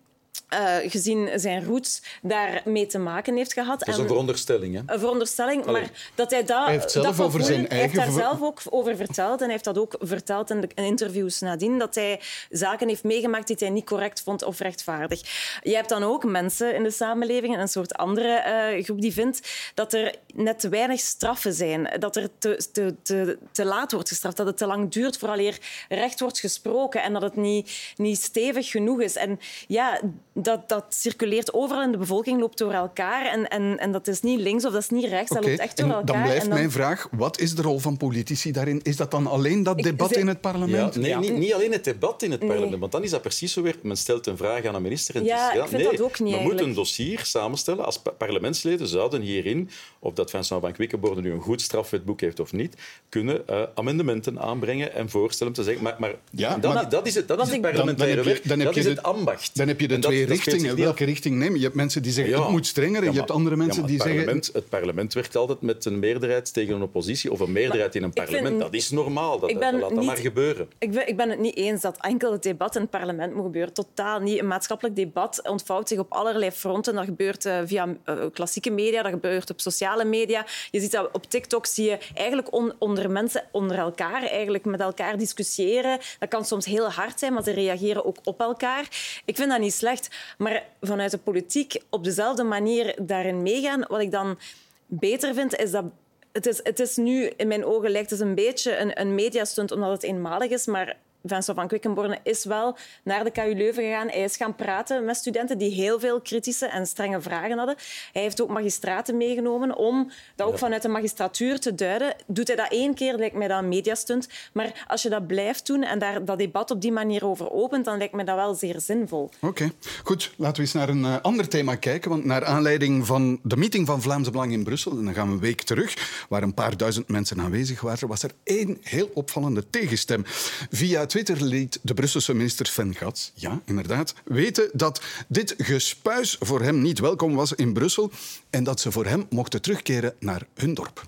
uh, 0.55 0.91
gezien 0.91 1.31
zijn 1.35 1.65
roots 1.65 2.03
daarmee 2.23 2.87
te 2.87 2.99
maken 2.99 3.37
heeft 3.37 3.53
gehad. 3.53 3.79
Dat 3.79 3.89
is 3.89 3.97
een 3.97 4.07
veronderstelling, 4.07 4.75
hè? 4.75 4.83
Een 4.95 4.99
veronderstelling, 4.99 5.67
Allee. 5.67 5.81
maar 5.81 6.11
dat 6.15 6.31
hij 6.31 6.45
dat... 6.45 6.65
Hij 6.65 6.75
heeft, 6.75 6.91
zelf 6.91 7.17
dat 7.17 7.27
over 7.27 7.43
zijn 7.43 7.61
hij 7.61 7.69
eigen... 7.69 8.01
heeft 8.01 8.15
daar 8.15 8.25
zelf 8.25 8.43
ook 8.43 8.61
over 8.71 8.97
verteld 8.97 9.39
en 9.39 9.45
hij 9.45 9.53
heeft 9.53 9.65
dat 9.65 9.79
ook 9.79 9.97
verteld 10.01 10.51
in, 10.51 10.61
de, 10.61 10.69
in 10.75 10.85
interviews 10.85 11.41
nadien, 11.41 11.79
dat 11.79 11.95
hij 11.95 12.21
zaken 12.51 12.89
heeft 12.89 13.05
meegemaakt 13.05 13.47
die 13.47 13.57
hij 13.59 13.71
niet 13.71 13.85
correct 13.85 14.23
vond 14.23 14.43
of 14.43 14.59
rechtvaardig. 14.59 15.21
Je 15.63 15.75
hebt 15.75 15.89
dan 15.89 16.03
ook 16.03 16.25
mensen 16.25 16.75
in 16.75 16.83
de 16.83 16.91
samenleving, 16.91 17.59
een 17.59 17.69
soort 17.69 17.95
andere 17.95 18.73
uh, 18.77 18.85
groep, 18.85 19.01
die 19.01 19.13
vindt 19.13 19.49
dat 19.75 19.93
er 19.93 20.15
net 20.35 20.61
te 20.61 20.69
weinig 20.69 21.01
straffen 21.01 21.53
zijn, 21.53 21.91
dat 21.99 22.17
er 22.17 22.29
te, 22.39 22.69
te, 22.73 22.95
te, 23.03 23.39
te 23.53 23.65
laat 23.65 23.93
wordt 23.93 24.09
gestraft, 24.09 24.37
dat 24.37 24.47
het 24.47 24.57
te 24.57 24.67
lang 24.67 24.91
duurt 24.91 25.19
vooraleer 25.19 25.59
recht 25.89 26.21
wordt 26.21 26.39
gesproken 26.39 27.03
en 27.03 27.13
dat 27.13 27.23
het 27.23 27.37
niet, 27.37 27.95
niet 27.97 28.23
stevig 28.23 28.71
genoeg 28.71 29.01
is. 29.01 29.17
En 29.17 29.41
ja, 29.67 30.01
dat, 30.42 30.68
dat 30.68 30.85
circuleert 30.88 31.55
overal 31.55 31.83
in 31.83 31.92
de 31.92 31.98
bevolking, 31.98 32.40
loopt 32.40 32.59
door 32.59 32.72
elkaar. 32.72 33.26
En, 33.26 33.48
en, 33.48 33.79
en 33.79 33.92
dat 33.92 34.07
is 34.09 34.20
niet 34.20 34.40
links 34.40 34.64
of 34.64 34.72
dat 34.72 34.83
is 34.83 34.88
niet 34.88 35.05
rechts, 35.05 35.29
dat 35.29 35.38
Oké, 35.38 35.48
loopt 35.48 35.61
echt 35.61 35.76
door 35.76 35.87
en 35.87 35.92
elkaar. 35.92 36.07
Dan 36.07 36.22
blijft 36.22 36.42
En 36.42 36.48
dan- 36.48 36.59
mijn 36.59 36.70
vraag, 36.70 37.09
wat 37.11 37.38
is 37.40 37.55
de 37.55 37.62
rol 37.62 37.79
van 37.79 37.96
politici 37.96 38.53
daarin? 38.53 38.81
Is 38.83 38.96
dat 38.96 39.11
dan 39.11 39.26
alleen 39.26 39.62
dat 39.62 39.79
debat 39.79 40.12
in 40.16 40.26
het 40.26 40.38
Ja, 40.42 40.50
parlement? 40.50 40.96
nee, 40.96 41.11
Ja. 41.11 41.18
Niet, 41.18 41.37
niet 41.37 41.55
alleen 41.55 41.72
het 41.72 41.85
debat 41.85 42.22
in 42.22 42.31
het 42.31 42.40
Nee. 42.40 42.48
parlement, 42.48 42.81
want 42.81 42.92
dan 42.92 43.03
is 43.03 43.11
dat 43.11 43.22
precies 43.22 43.53
zo 43.53 43.62
weer. 43.62 43.76
Men 43.83 43.96
stelt 43.96 44.26
een 44.26 44.37
vraag 44.37 44.64
aan 44.64 44.74
een 44.74 44.83
minister 44.83 45.14
en 45.14 45.20
het 45.20 45.31
Ja, 45.31 45.48
is, 45.50 45.57
ja, 45.57 45.62
ik 45.62 45.68
vind 45.68 45.83
nee, 45.83 45.90
dat 45.90 46.00
ook 46.00 46.09
niet 46.11 46.18
We 46.18 46.24
eigenlijk. 46.24 46.48
moeten 46.50 46.66
een 46.68 46.74
dossier 46.74 47.20
samenstellen. 47.24 47.85
Als 47.85 47.98
pa- 47.98 48.11
parlementsleden 48.11 48.88
zouden 48.88 49.20
hierin, 49.20 49.70
of 49.98 50.12
dat 50.12 50.31
Vincent 50.31 50.61
van 50.61 50.72
Quickenborde 50.72 51.20
nu 51.20 51.33
een 51.33 51.40
goed 51.40 51.61
strafwetboek 51.62 52.20
heeft 52.20 52.40
of 52.40 52.53
niet, 52.53 52.74
kunnen 53.09 53.48
eh, 53.48 53.62
amendementen 53.74 54.40
aanbrengen 54.40 54.94
en 54.94 55.11
voorstellen 55.11 55.53
om 55.53 55.59
te 55.59 55.64
zeggen... 55.64 55.83
Maar, 55.83 55.96
maar 55.98 56.14
Ja, 56.31 56.57
dat, 56.59 56.74
maar- 56.74 56.88
dat 56.88 57.07
is 57.07 57.14
het, 57.14 57.29
dat 57.29 57.40
is 57.46 57.50
het 57.53 57.61
parlementaire 57.61 58.14
Dan- 58.16 58.24
dan 58.24 58.33
werk. 58.33 58.48
dan 58.48 58.57
heb 58.59 58.66
dat 58.66 58.74
je 58.74 58.81
is 58.81 58.87
de- 58.87 58.92
het 58.92 59.03
ambacht. 59.03 59.57
Dan 59.57 59.68
heb 59.68 59.81
je 59.81 59.88
de 59.88 59.98
twee 59.98 60.26
af. 60.31 60.75
Welke 60.75 61.05
richting 61.05 61.37
nemen? 61.37 61.59
Je 61.59 61.64
hebt 61.64 61.75
mensen 61.75 62.03
die 62.03 62.12
zeggen 62.12 62.35
Ja. 62.35 62.40
het 62.43 62.51
moet 62.51 62.66
strenger 62.66 62.99
en 63.01 63.05
Ja, 63.05 63.11
je 63.12 63.19
hebt 63.19 63.31
andere 63.31 63.57
mensen 63.57 63.81
ja, 63.81 63.87
die 63.88 63.97
het 63.97 64.05
zeggen... 64.07 64.25
parlement, 64.25 64.51
Het 64.53 64.69
parlement 64.69 65.12
werkt 65.14 65.37
altijd 65.37 65.61
met 65.61 65.85
een 65.85 65.99
meerderheid 65.99 66.53
tegen 66.53 66.75
een 66.75 66.83
oppositie 66.83 67.33
of 67.33 67.40
een 67.40 67.53
meerderheid 67.53 67.95
in 67.95 68.03
een 68.03 68.12
vind- 68.12 68.27
parlement. 68.29 68.61
dat 68.61 68.75
is 68.75 68.90
normaal. 68.90 69.38
Dat, 69.38 69.51
dat- 69.51 69.61
laat 69.73 69.81
dat 69.81 70.03
maar 70.05 70.16
gebeuren. 70.16 70.69
Ik 70.79 70.90
ben, 70.90 71.09
ik 71.09 71.16
ben 71.16 71.31
het 71.31 71.38
niet 71.38 71.57
eens 71.57 71.83
dat 71.83 71.97
enkel 72.01 72.33
het 72.33 72.43
debat 72.43 72.75
in 72.75 72.81
het 72.81 72.90
parlement 72.90 73.35
moet 73.35 73.45
gebeuren. 73.45 73.73
Totaal 73.75 74.21
niet. 74.21 74.38
Een 74.40 74.47
maatschappelijk 74.47 74.97
debat 74.97 75.49
ontvouwt 75.49 75.88
zich 75.88 75.99
op 75.99 76.12
allerlei 76.12 76.51
fronten. 76.51 76.95
Dat 76.95 77.05
gebeurt 77.05 77.45
eh, 77.45 77.59
via 77.64 77.97
eh, 78.05 78.14
klassieke 78.33 78.71
media, 78.71 79.03
dat 79.03 79.12
gebeurt 79.12 79.51
op 79.51 79.61
sociale 79.61 80.05
media. 80.05 80.47
Je 80.71 80.81
ziet 80.81 80.93
dat 80.93 81.09
op 81.12 81.25
TikTok 81.31 81.66
zie 81.66 81.85
je 81.90 81.99
eigenlijk 82.14 82.53
on- 82.55 82.73
onder 82.79 83.11
mensen 83.11 83.45
onder 83.53 83.79
elkaar 83.79 84.23
eigenlijk 84.23 84.64
met 84.64 84.81
elkaar 84.81 85.19
discussiëren. 85.19 85.99
Dat 86.19 86.29
kan 86.29 86.45
soms 86.45 86.64
heel 86.66 86.90
hard 86.90 87.19
zijn, 87.19 87.33
maar 87.33 87.43
ze 87.43 87.51
reageren 87.51 88.05
ook 88.05 88.16
op 88.25 88.40
elkaar. 88.40 88.88
Ik 89.25 89.37
vind 89.37 89.51
dat 89.51 89.61
niet 89.61 89.73
slecht. 89.75 90.09
Maar 90.38 90.64
vanuit 90.80 91.11
de 91.11 91.18
politiek 91.18 91.83
op 91.90 92.04
dezelfde 92.04 92.42
manier 92.42 92.94
daarin 93.02 93.42
meegaan, 93.42 93.85
wat 93.88 94.00
ik 94.00 94.11
dan 94.11 94.38
beter 94.87 95.35
vind, 95.35 95.56
is 95.56 95.70
dat 95.70 95.85
het 96.33 96.46
is, 96.46 96.61
het 96.62 96.80
is 96.80 96.96
nu, 96.96 97.30
in 97.37 97.48
mijn 97.48 97.64
ogen, 97.64 97.90
lijkt 97.90 98.11
het 98.11 98.20
een 98.20 98.35
beetje 98.35 98.76
een, 98.76 99.00
een 99.00 99.14
mediastunt 99.14 99.72
omdat 99.72 99.90
het 99.90 100.02
eenmalig 100.02 100.50
is, 100.50 100.66
maar 100.66 100.96
Vincent 101.24 101.56
van 101.56 101.68
Quickenborne 101.68 102.18
is 102.22 102.44
wel 102.44 102.76
naar 103.04 103.24
de 103.24 103.30
KU 103.30 103.54
Leuven 103.54 103.83
gegaan. 103.83 104.09
Hij 104.09 104.22
is 104.22 104.37
gaan 104.37 104.54
praten 104.54 105.04
met 105.04 105.16
studenten 105.16 105.59
die 105.59 105.70
heel 105.70 106.00
veel 106.00 106.20
kritische 106.20 106.66
en 106.66 106.87
strenge 106.87 107.20
vragen 107.20 107.59
hadden. 107.59 107.76
Hij 108.12 108.22
heeft 108.22 108.42
ook 108.42 108.48
magistraten 108.48 109.16
meegenomen 109.16 109.76
om 109.76 110.11
dat 110.37 110.46
ook 110.46 110.59
vanuit 110.59 110.83
de 110.83 110.88
magistratuur 110.88 111.61
te 111.61 111.74
duiden. 111.74 112.14
Doet 112.26 112.46
hij 112.46 112.56
dat 112.56 112.72
één 112.72 112.94
keer, 112.94 113.16
lijkt 113.16 113.37
mij 113.37 113.48
dat 113.48 113.59
een 113.62 113.68
mediastunt. 113.68 114.28
Maar 114.52 114.85
als 114.87 115.02
je 115.02 115.09
dat 115.09 115.26
blijft 115.26 115.66
doen 115.66 115.83
en 115.83 115.98
daar 115.98 116.24
dat 116.24 116.38
debat 116.38 116.70
op 116.70 116.80
die 116.80 116.92
manier 116.92 117.26
over 117.26 117.50
opent, 117.50 117.85
dan 117.85 117.98
lijkt 117.98 118.14
mij 118.14 118.24
dat 118.24 118.37
wel 118.37 118.54
zeer 118.54 118.80
zinvol. 118.80 119.30
Oké, 119.40 119.70
goed. 120.04 120.33
Laten 120.37 120.56
we 120.56 120.62
eens 120.62 120.72
naar 120.72 120.88
een 120.88 121.04
eh, 121.04 121.16
ander 121.22 121.48
thema 121.48 121.74
kijken. 121.74 122.11
Want 122.11 122.24
naar 122.24 122.44
aanleiding 122.44 123.06
van 123.06 123.40
de 123.42 123.56
meeting 123.56 123.87
van 123.87 124.02
Vlaams 124.02 124.30
Belang 124.30 124.52
in 124.52 124.64
Brussel, 124.64 124.92
en 124.92 125.04
dan 125.04 125.14
gaan 125.14 125.26
we 125.26 125.33
een 125.33 125.40
week 125.40 125.62
terug, 125.62 126.24
waar 126.28 126.42
een 126.42 126.54
paar 126.54 126.76
duizend 126.76 127.09
mensen 127.09 127.40
aanwezig 127.40 127.80
waren, 127.80 128.09
was 128.09 128.22
er 128.22 128.30
één 128.42 128.78
heel 128.83 129.11
opvallende 129.14 129.70
tegenstem. 129.70 130.22
Via 130.70 131.06
Twitter 131.11 131.42
liet 131.42 131.79
de 131.83 131.94
Brusselse 131.94 132.35
minister 132.35 132.94
Gats, 132.94 133.33
ja, 133.35 133.61
inderdaad, 133.64 134.14
weten 134.25 134.70
dat 134.73 135.03
dit 135.29 135.55
gespuis 135.59 136.37
voor 136.40 136.62
hem 136.62 136.83
niet 136.83 136.99
welkom 136.99 137.35
was 137.35 137.53
in 137.53 137.73
Brussel 137.73 138.11
en 138.51 138.64
dat 138.64 138.81
ze 138.81 138.92
voor 138.92 139.07
hem 139.07 139.27
mochten 139.31 139.62
terugkeren 139.62 140.14
naar 140.20 140.46
hun 140.55 140.75
dorp. 140.75 141.07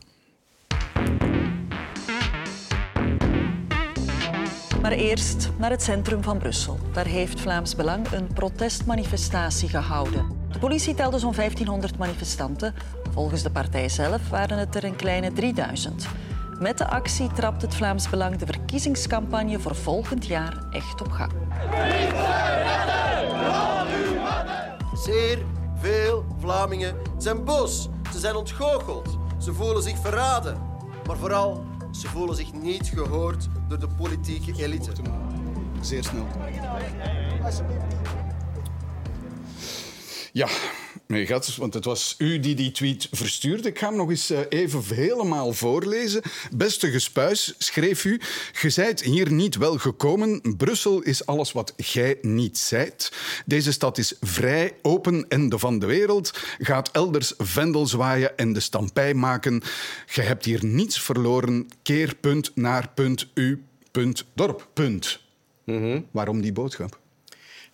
Maar 4.80 4.92
eerst 4.92 5.50
naar 5.58 5.70
het 5.70 5.82
centrum 5.82 6.22
van 6.22 6.38
Brussel. 6.38 6.78
Daar 6.92 7.06
heeft 7.06 7.40
Vlaams 7.40 7.76
Belang 7.76 8.12
een 8.12 8.32
protestmanifestatie 8.32 9.68
gehouden. 9.68 10.26
De 10.52 10.58
politie 10.58 10.94
telde 10.94 11.18
zo'n 11.18 11.34
1500 11.34 11.98
manifestanten. 11.98 12.74
Volgens 13.12 13.42
de 13.42 13.50
partij 13.50 13.88
zelf 13.88 14.28
waren 14.28 14.58
het 14.58 14.74
er 14.74 14.84
een 14.84 14.96
kleine 14.96 15.32
3000. 15.32 16.06
Met 16.62 16.78
de 16.78 16.88
actie 16.88 17.32
trapt 17.32 17.62
het 17.62 17.74
Vlaams 17.74 18.10
Belang 18.10 18.36
de 18.36 18.46
verkiezingscampagne 18.46 19.58
voor 19.58 19.74
volgend 19.74 20.26
jaar 20.26 20.66
echt 20.70 21.00
op 21.00 21.10
gang. 21.10 21.32
Zeer 24.94 25.44
veel 25.76 26.24
Vlamingen 26.38 26.96
zijn 27.18 27.44
boos. 27.44 27.88
Ze 28.12 28.18
zijn 28.18 28.34
ontgoocheld. 28.34 29.18
Ze 29.38 29.52
voelen 29.52 29.82
zich 29.82 29.98
verraden. 29.98 30.58
Maar 31.06 31.16
vooral, 31.16 31.64
ze 31.90 32.08
voelen 32.08 32.36
zich 32.36 32.52
niet 32.52 32.92
gehoord 32.94 33.48
door 33.68 33.78
de 33.78 33.88
politieke 33.96 34.62
elite. 34.62 34.92
Zeer 35.80 36.04
snel. 36.04 36.26
Ja, 40.32 40.46
want 41.56 41.74
het 41.74 41.84
was 41.84 42.14
u 42.18 42.40
die 42.40 42.54
die 42.54 42.70
tweet 42.70 43.08
verstuurde. 43.10 43.68
Ik 43.68 43.78
ga 43.78 43.86
hem 43.86 43.96
nog 43.96 44.10
eens 44.10 44.30
eh, 44.30 44.40
even 44.48 44.94
helemaal 44.94 45.52
voorlezen. 45.52 46.22
Beste 46.56 46.90
gespuis, 46.90 47.54
schreef 47.58 48.04
u, 48.04 48.20
ge 48.52 48.70
zijt 48.70 49.02
hier 49.02 49.32
niet 49.32 49.56
wel 49.56 49.78
gekomen. 49.78 50.56
Brussel 50.56 51.00
is 51.00 51.26
alles 51.26 51.52
wat 51.52 51.74
gij 51.76 52.18
niet 52.20 52.58
zijt. 52.58 53.12
Deze 53.46 53.72
stad 53.72 53.98
is 53.98 54.16
vrij, 54.20 54.72
open 54.82 55.28
en 55.28 55.48
de 55.48 55.58
van 55.58 55.78
de 55.78 55.86
wereld. 55.86 56.30
Gaat 56.58 56.90
elders 56.90 57.34
vendel 57.38 57.86
zwaaien 57.86 58.36
en 58.36 58.52
de 58.52 58.60
stampij 58.60 59.14
maken. 59.14 59.62
Ge 60.06 60.20
hebt 60.20 60.44
hier 60.44 60.64
niets 60.64 61.00
verloren. 61.00 61.68
Keer 61.82 62.14
punt 62.20 62.52
naar 62.54 62.88
punt 62.94 63.30
u 63.34 63.64
punt 63.90 64.24
dorp 64.34 64.68
punt. 64.72 65.20
Waarom 66.10 66.40
die 66.40 66.52
boodschap? 66.52 67.01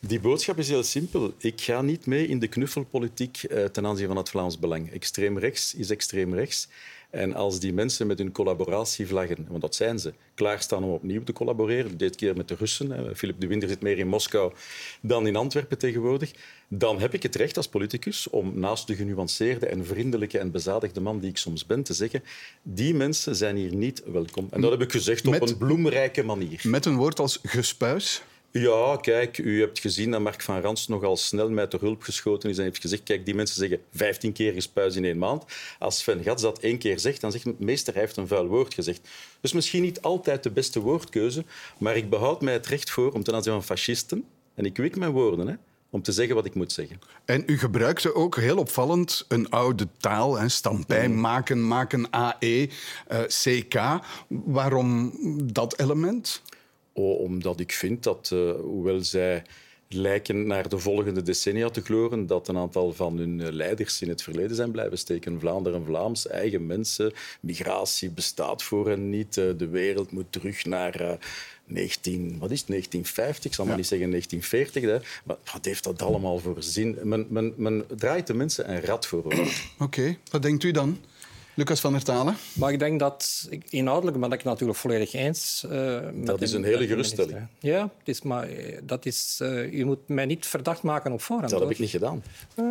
Die 0.00 0.20
boodschap 0.20 0.58
is 0.58 0.68
heel 0.68 0.82
simpel. 0.82 1.32
Ik 1.38 1.60
ga 1.60 1.82
niet 1.82 2.06
mee 2.06 2.26
in 2.26 2.38
de 2.38 2.48
knuffelpolitiek 2.48 3.42
eh, 3.42 3.64
ten 3.64 3.86
aanzien 3.86 4.06
van 4.06 4.16
het 4.16 4.28
Vlaams 4.28 4.58
Belang. 4.58 4.90
Extreem 4.92 5.38
rechts 5.38 5.74
is 5.74 5.90
extreem 5.90 6.34
rechts. 6.34 6.68
En 7.10 7.34
als 7.34 7.60
die 7.60 7.72
mensen 7.72 8.06
met 8.06 8.18
hun 8.18 8.32
collaboratievlaggen, 8.32 9.46
want 9.48 9.60
dat 9.60 9.74
zijn 9.74 9.98
ze, 9.98 10.12
klaarstaan 10.34 10.84
om 10.84 10.90
opnieuw 10.90 11.22
te 11.24 11.32
collaboreren, 11.32 11.96
dit 11.96 12.16
keer 12.16 12.36
met 12.36 12.48
de 12.48 12.54
Russen, 12.54 12.90
hè, 12.90 13.16
Philip 13.16 13.40
de 13.40 13.46
Winter 13.46 13.68
zit 13.68 13.80
meer 13.82 13.98
in 13.98 14.08
Moskou 14.08 14.52
dan 15.00 15.26
in 15.26 15.36
Antwerpen 15.36 15.78
tegenwoordig, 15.78 16.32
dan 16.68 17.00
heb 17.00 17.14
ik 17.14 17.22
het 17.22 17.34
recht 17.34 17.56
als 17.56 17.68
politicus 17.68 18.30
om 18.30 18.58
naast 18.58 18.86
de 18.86 18.94
genuanceerde 18.94 19.66
en 19.66 19.86
vriendelijke 19.86 20.38
en 20.38 20.50
bezadigde 20.50 21.00
man 21.00 21.20
die 21.20 21.30
ik 21.30 21.36
soms 21.36 21.66
ben, 21.66 21.82
te 21.82 21.94
zeggen, 21.94 22.22
die 22.62 22.94
mensen 22.94 23.36
zijn 23.36 23.56
hier 23.56 23.74
niet 23.74 24.02
welkom. 24.12 24.48
En 24.50 24.60
dat 24.60 24.70
heb 24.70 24.82
ik 24.82 24.92
gezegd 24.92 25.26
op 25.26 25.32
Met- 25.32 25.50
een 25.50 25.56
bloemrijke 25.58 26.22
manier. 26.22 26.60
Met 26.62 26.84
een 26.84 26.96
woord 26.96 27.18
als 27.20 27.38
gespuis. 27.42 28.22
Ja, 28.50 28.96
kijk, 29.00 29.38
u 29.38 29.60
hebt 29.60 29.78
gezien 29.78 30.10
dat 30.10 30.20
Mark 30.20 30.42
van 30.42 30.60
Rans 30.60 30.88
nogal 30.88 31.16
snel 31.16 31.50
met 31.50 31.70
de 31.70 31.78
hulp 31.80 32.02
geschoten 32.02 32.50
is 32.50 32.58
en 32.58 32.64
heeft 32.64 32.80
gezegd, 32.80 33.02
kijk, 33.02 33.24
die 33.24 33.34
mensen 33.34 33.56
zeggen 33.56 33.80
15 33.94 34.32
keer 34.32 34.52
gespuis 34.52 34.96
in 34.96 35.04
één 35.04 35.18
maand. 35.18 35.44
Als 35.78 35.98
Sven 35.98 36.22
Gats 36.22 36.42
dat 36.42 36.58
één 36.58 36.78
keer 36.78 36.98
zegt, 36.98 37.20
dan 37.20 37.32
zegt 37.32 37.58
meester, 37.58 37.92
hij 37.92 38.02
heeft 38.02 38.16
een 38.16 38.28
vuil 38.28 38.46
woord 38.46 38.74
gezegd. 38.74 39.08
Dus 39.40 39.52
misschien 39.52 39.82
niet 39.82 40.02
altijd 40.02 40.42
de 40.42 40.50
beste 40.50 40.80
woordkeuze, 40.80 41.44
maar 41.78 41.96
ik 41.96 42.10
behoud 42.10 42.40
mij 42.40 42.52
het 42.52 42.66
recht 42.66 42.90
voor 42.90 43.12
om 43.12 43.22
ten 43.22 43.34
aanzien 43.34 43.52
van 43.52 43.64
fascisten, 43.64 44.24
en 44.54 44.64
ik 44.64 44.76
wik 44.76 44.96
mijn 44.96 45.12
woorden, 45.12 45.46
hè, 45.46 45.54
om 45.90 46.02
te 46.02 46.12
zeggen 46.12 46.34
wat 46.34 46.44
ik 46.44 46.54
moet 46.54 46.72
zeggen. 46.72 47.00
En 47.24 47.42
u 47.46 47.58
gebruikte 47.58 48.14
ook 48.14 48.36
heel 48.36 48.56
opvallend 48.58 49.24
een 49.28 49.50
oude 49.50 49.88
taal, 49.98 50.38
hè, 50.38 50.48
stampij, 50.48 51.08
Mm. 51.08 51.20
maken, 51.20 51.66
maken, 51.66 52.10
AE, 52.10 52.68
eh, 53.06 53.20
CK. 53.26 54.00
Waarom 54.28 55.12
dat 55.52 55.78
element? 55.78 56.42
Oh, 56.98 57.20
omdat 57.20 57.60
ik 57.60 57.72
vind 57.72 58.02
dat, 58.02 58.30
eh, 58.32 58.52
hoewel 58.60 59.04
zij 59.04 59.42
lijken 59.88 60.46
naar 60.46 60.68
de 60.68 60.78
volgende 60.78 61.22
decennia 61.22 61.68
te 61.68 61.80
gloren, 61.80 62.26
dat 62.26 62.48
een 62.48 62.56
aantal 62.56 62.92
van 62.92 63.18
hun 63.18 63.40
eh, 63.40 63.52
leiders 63.52 64.02
in 64.02 64.08
het 64.08 64.22
verleden 64.22 64.56
zijn 64.56 64.70
blijven 64.70 64.98
steken. 64.98 65.40
Vlaanderen, 65.40 65.84
Vlaams, 65.84 66.26
eigen 66.26 66.66
mensen. 66.66 67.12
Migratie 67.40 68.10
bestaat 68.10 68.62
voor 68.62 68.88
hen 68.88 69.10
niet. 69.10 69.36
Eh, 69.36 69.44
de 69.56 69.68
wereld 69.68 70.10
moet 70.10 70.32
terug 70.32 70.64
naar 70.64 71.00
eh, 71.00 71.12
19, 71.64 72.38
wat 72.38 72.50
is 72.50 72.58
het, 72.58 72.68
1950, 72.68 73.44
ik 73.44 73.54
zal 73.54 73.64
maar 73.66 73.76
niet 73.76 73.86
zeggen 73.86 74.10
1940. 74.10 74.82
Hè. 74.82 75.22
Maar 75.24 75.36
wat 75.52 75.64
heeft 75.64 75.84
dat 75.84 76.02
allemaal 76.02 76.38
voor 76.38 76.62
zin? 76.62 76.98
Men, 77.02 77.26
men, 77.28 77.54
men 77.56 77.84
draait 77.96 78.26
de 78.26 78.34
mensen 78.34 78.70
een 78.70 78.80
rat 78.80 79.06
voor. 79.06 79.34
Oké, 79.78 80.16
wat 80.30 80.42
denkt 80.42 80.62
u 80.64 80.70
dan? 80.70 80.98
Lucas 81.58 81.80
van 81.80 81.92
der 81.92 82.02
Talen? 82.04 82.36
Maar 82.52 82.72
ik 82.72 82.78
denk 82.78 82.98
dat, 83.00 83.46
ik- 83.50 83.64
inhoudelijk 83.70 84.20
ben 84.20 84.32
ik 84.32 84.44
natuurlijk 84.44 84.78
volledig 84.78 85.12
eens. 85.12 85.64
eh, 85.70 85.98
Dat 86.14 86.40
is 86.42 86.52
een 86.52 86.64
hele 86.64 86.78
de 86.78 86.86
geruststelling. 86.86 87.38
Ja, 87.58 87.80
het 87.98 88.08
is, 88.08 88.22
maar 88.22 88.48
eh, 88.48 88.78
dat 88.82 89.06
is, 89.06 89.38
eh, 89.42 89.72
je 89.72 89.84
moet 89.84 90.08
mij 90.08 90.26
niet 90.26 90.46
verdacht 90.46 90.82
maken 90.82 91.12
op 91.12 91.20
voorhand. 91.22 91.50
Dat 91.50 91.58
heb 91.60 91.68
hoor. 91.68 91.76
ik 91.78 91.82
niet 91.82 91.90
gedaan. 91.90 92.22
Eh, 92.54 92.64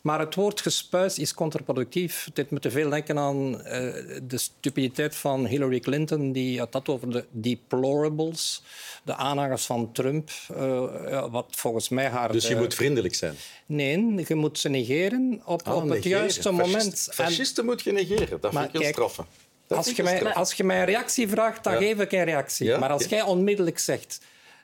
maar 0.00 0.18
het 0.20 0.34
woord 0.34 0.60
gespuis 0.60 1.18
is 1.18 1.34
contraproductief. 1.34 2.28
Dit 2.32 2.50
moet 2.50 2.62
te 2.62 2.70
veel 2.70 2.90
denken 2.90 3.18
aan 3.18 3.62
eh, 3.62 3.80
de 4.22 4.38
stupiditeit 4.38 5.16
van 5.16 5.46
Hillary 5.46 5.80
Clinton. 5.80 6.32
Die 6.32 6.58
had 6.58 6.72
dat 6.72 6.88
over 6.88 7.10
de 7.10 7.24
deplorables, 7.30 8.62
de 9.04 9.14
aanhangers 9.16 9.66
van 9.66 9.92
Trump. 9.92 10.30
eh, 10.56 11.24
wat 11.30 11.46
volgens 11.50 11.88
mij 11.88 12.08
haar... 12.08 12.32
Dus 12.32 12.46
je 12.48 12.54
eh, 12.54 12.60
moet 12.60 12.74
vriendelijk 12.74 13.14
zijn. 13.14 13.34
Nee, 13.66 14.24
je 14.28 14.34
moet 14.34 14.58
ze 14.58 14.68
negeren 14.68 15.42
op, 15.44 15.62
Ah, 15.62 15.76
op 15.76 15.88
het 15.88 16.04
juiste 16.04 16.42
Fascist- 16.42 16.66
moment. 16.72 17.06
En- 17.08 17.14
Fascisten 17.14 17.64
moet 17.64 17.82
je 17.82 17.92
negeren. 17.92 18.40
Dat 18.40 18.52
Maar 18.52 18.62
vind 18.62 18.74
ik 18.74 18.80
heel 18.80 18.90
straffen. 18.92 19.26
Als 19.68 19.90
je, 19.90 20.02
mij, 20.02 20.34
als 20.34 20.52
je 20.52 20.64
mij 20.64 20.78
een 20.78 20.84
reactie 20.84 21.28
vraagt, 21.28 21.64
dan 21.64 21.72
Ja. 21.72 21.78
geef 21.78 21.98
ik 22.00 22.12
een 22.12 22.24
reactie. 22.24 22.66
Ja, 22.66 22.78
Maar 22.78 22.90
als 22.90 23.02
ja. 23.02 23.08
jij 23.08 23.22
onmiddellijk 23.22 23.78
zegt 23.78 24.20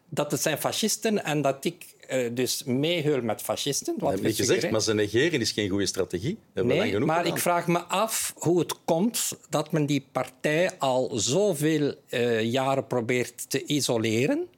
dat 0.09 0.31
het 0.31 0.43
zijn 0.43 0.59
fascisten 0.59 1.25
en 1.25 1.43
dat 1.43 1.65
ik 1.65 1.85
uh, 2.13 2.29
dus 2.33 2.65
meeheul 2.65 3.23
met 3.23 3.43
fascisten. 3.43 3.95
Wat 3.99 4.13
heb 4.13 4.25
ik 4.25 4.37
gezegd, 4.37 4.71
maar 4.71 4.83
ze 4.83 4.95
negeren 4.95 5.41
is 5.41 5.53
geen 5.53 5.69
goede 5.69 5.87
strategie. 5.87 6.39
Dat 6.55 6.65
nee, 6.65 6.99
maar 6.99 7.27
ik 7.27 7.39
vraag 7.39 7.67
me 7.67 7.79
af 7.79 8.33
hoe 8.37 8.59
het 8.59 8.75
komt 8.85 9.33
dat 9.49 9.73
men 9.73 9.87
die 9.87 10.07
partij 10.13 10.71
al 10.79 11.11
zoveel 11.15 11.95
uh, 12.11 12.43
jaren 12.43 12.87
probeert 12.87 13.51
te 13.51 13.65
isoleren. 13.65 14.49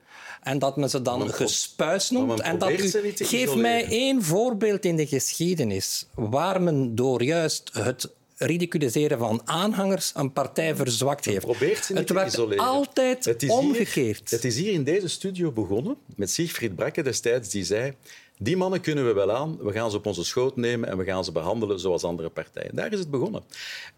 En 0.43 0.59
dat 0.59 0.77
men 0.77 0.91
ze 0.91 1.03
dan 1.03 1.31
gespuis 1.31 2.11
noemt. 2.11 2.41
En 2.41 2.59
dat 2.59 2.71
u, 2.71 2.91
geef 3.15 3.55
mij 3.55 3.87
één 3.89 4.23
voorbeeld 4.23 4.85
in 4.85 4.97
de 4.97 5.07
geschiedenis 5.07 6.07
waar 6.15 6.63
men 6.63 6.95
door 6.95 7.23
juist 7.23 7.71
het 7.73 8.11
ridiculiseren 8.37 9.19
van 9.19 9.41
aanhangers 9.45 10.13
een 10.15 10.33
partij 10.33 10.77
verzwakt 10.77 11.25
heeft. 11.25 11.45
Probeert 11.45 11.85
ze 11.85 11.93
niet 11.93 12.01
het 12.01 12.11
werd 12.11 12.33
isoleren. 12.33 12.65
altijd 12.65 13.25
het 13.25 13.49
omgekeerd. 13.49 14.31
Hier, 14.31 14.39
het 14.39 14.45
is 14.45 14.57
hier 14.57 14.73
in 14.73 14.85
deze 14.85 15.09
studio 15.09 15.53
begonnen 15.53 15.97
met 16.17 16.31
Siegfried 16.31 16.77
Brakke 16.77 17.03
destijds, 17.03 17.49
die 17.49 17.65
zei 17.65 17.95
die 18.39 18.57
mannen 18.57 18.81
kunnen 18.81 19.07
we 19.07 19.13
wel 19.13 19.33
aan, 19.33 19.59
we 19.61 19.73
gaan 19.73 19.91
ze 19.91 19.97
op 19.97 20.07
onze 20.07 20.25
schoot 20.25 20.57
nemen 20.57 20.89
en 20.89 20.99
we 20.99 21.05
gaan 21.05 21.25
ze 21.25 21.33
behandelen 21.33 21.81
zoals 21.81 22.05
andere 22.05 22.29
partijen. 22.29 22.75
Daar 22.75 22.93
is 22.93 22.99
het 22.99 23.11
begonnen. 23.11 23.43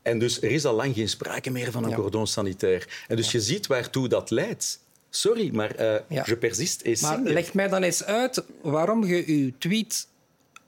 En 0.02 0.18
dus 0.18 0.42
er 0.42 0.50
is 0.50 0.64
al 0.64 0.74
lang 0.74 0.94
geen 0.94 1.08
sprake 1.08 1.50
meer 1.50 1.70
van 1.70 1.84
een 1.84 1.90
ja. 1.90 1.96
cordon 1.96 2.26
sanitair. 2.26 3.04
En 3.08 3.16
dus 3.16 3.32
je 3.32 3.40
ziet 3.40 3.66
waartoe 3.66 4.08
dat 4.08 4.30
leidt. 4.30 4.80
Sorry, 5.10 5.50
maar 5.54 5.80
uh, 5.80 5.94
ja. 6.08 6.22
je 6.26 6.36
persist 6.36 6.82
is. 6.82 7.00
Maar 7.00 7.20
leg 7.22 7.54
mij 7.54 7.68
dan 7.68 7.82
eens 7.82 8.04
uit 8.04 8.42
waarom 8.60 9.04
je 9.04 9.24
uw 9.26 9.50
tweet 9.58 10.06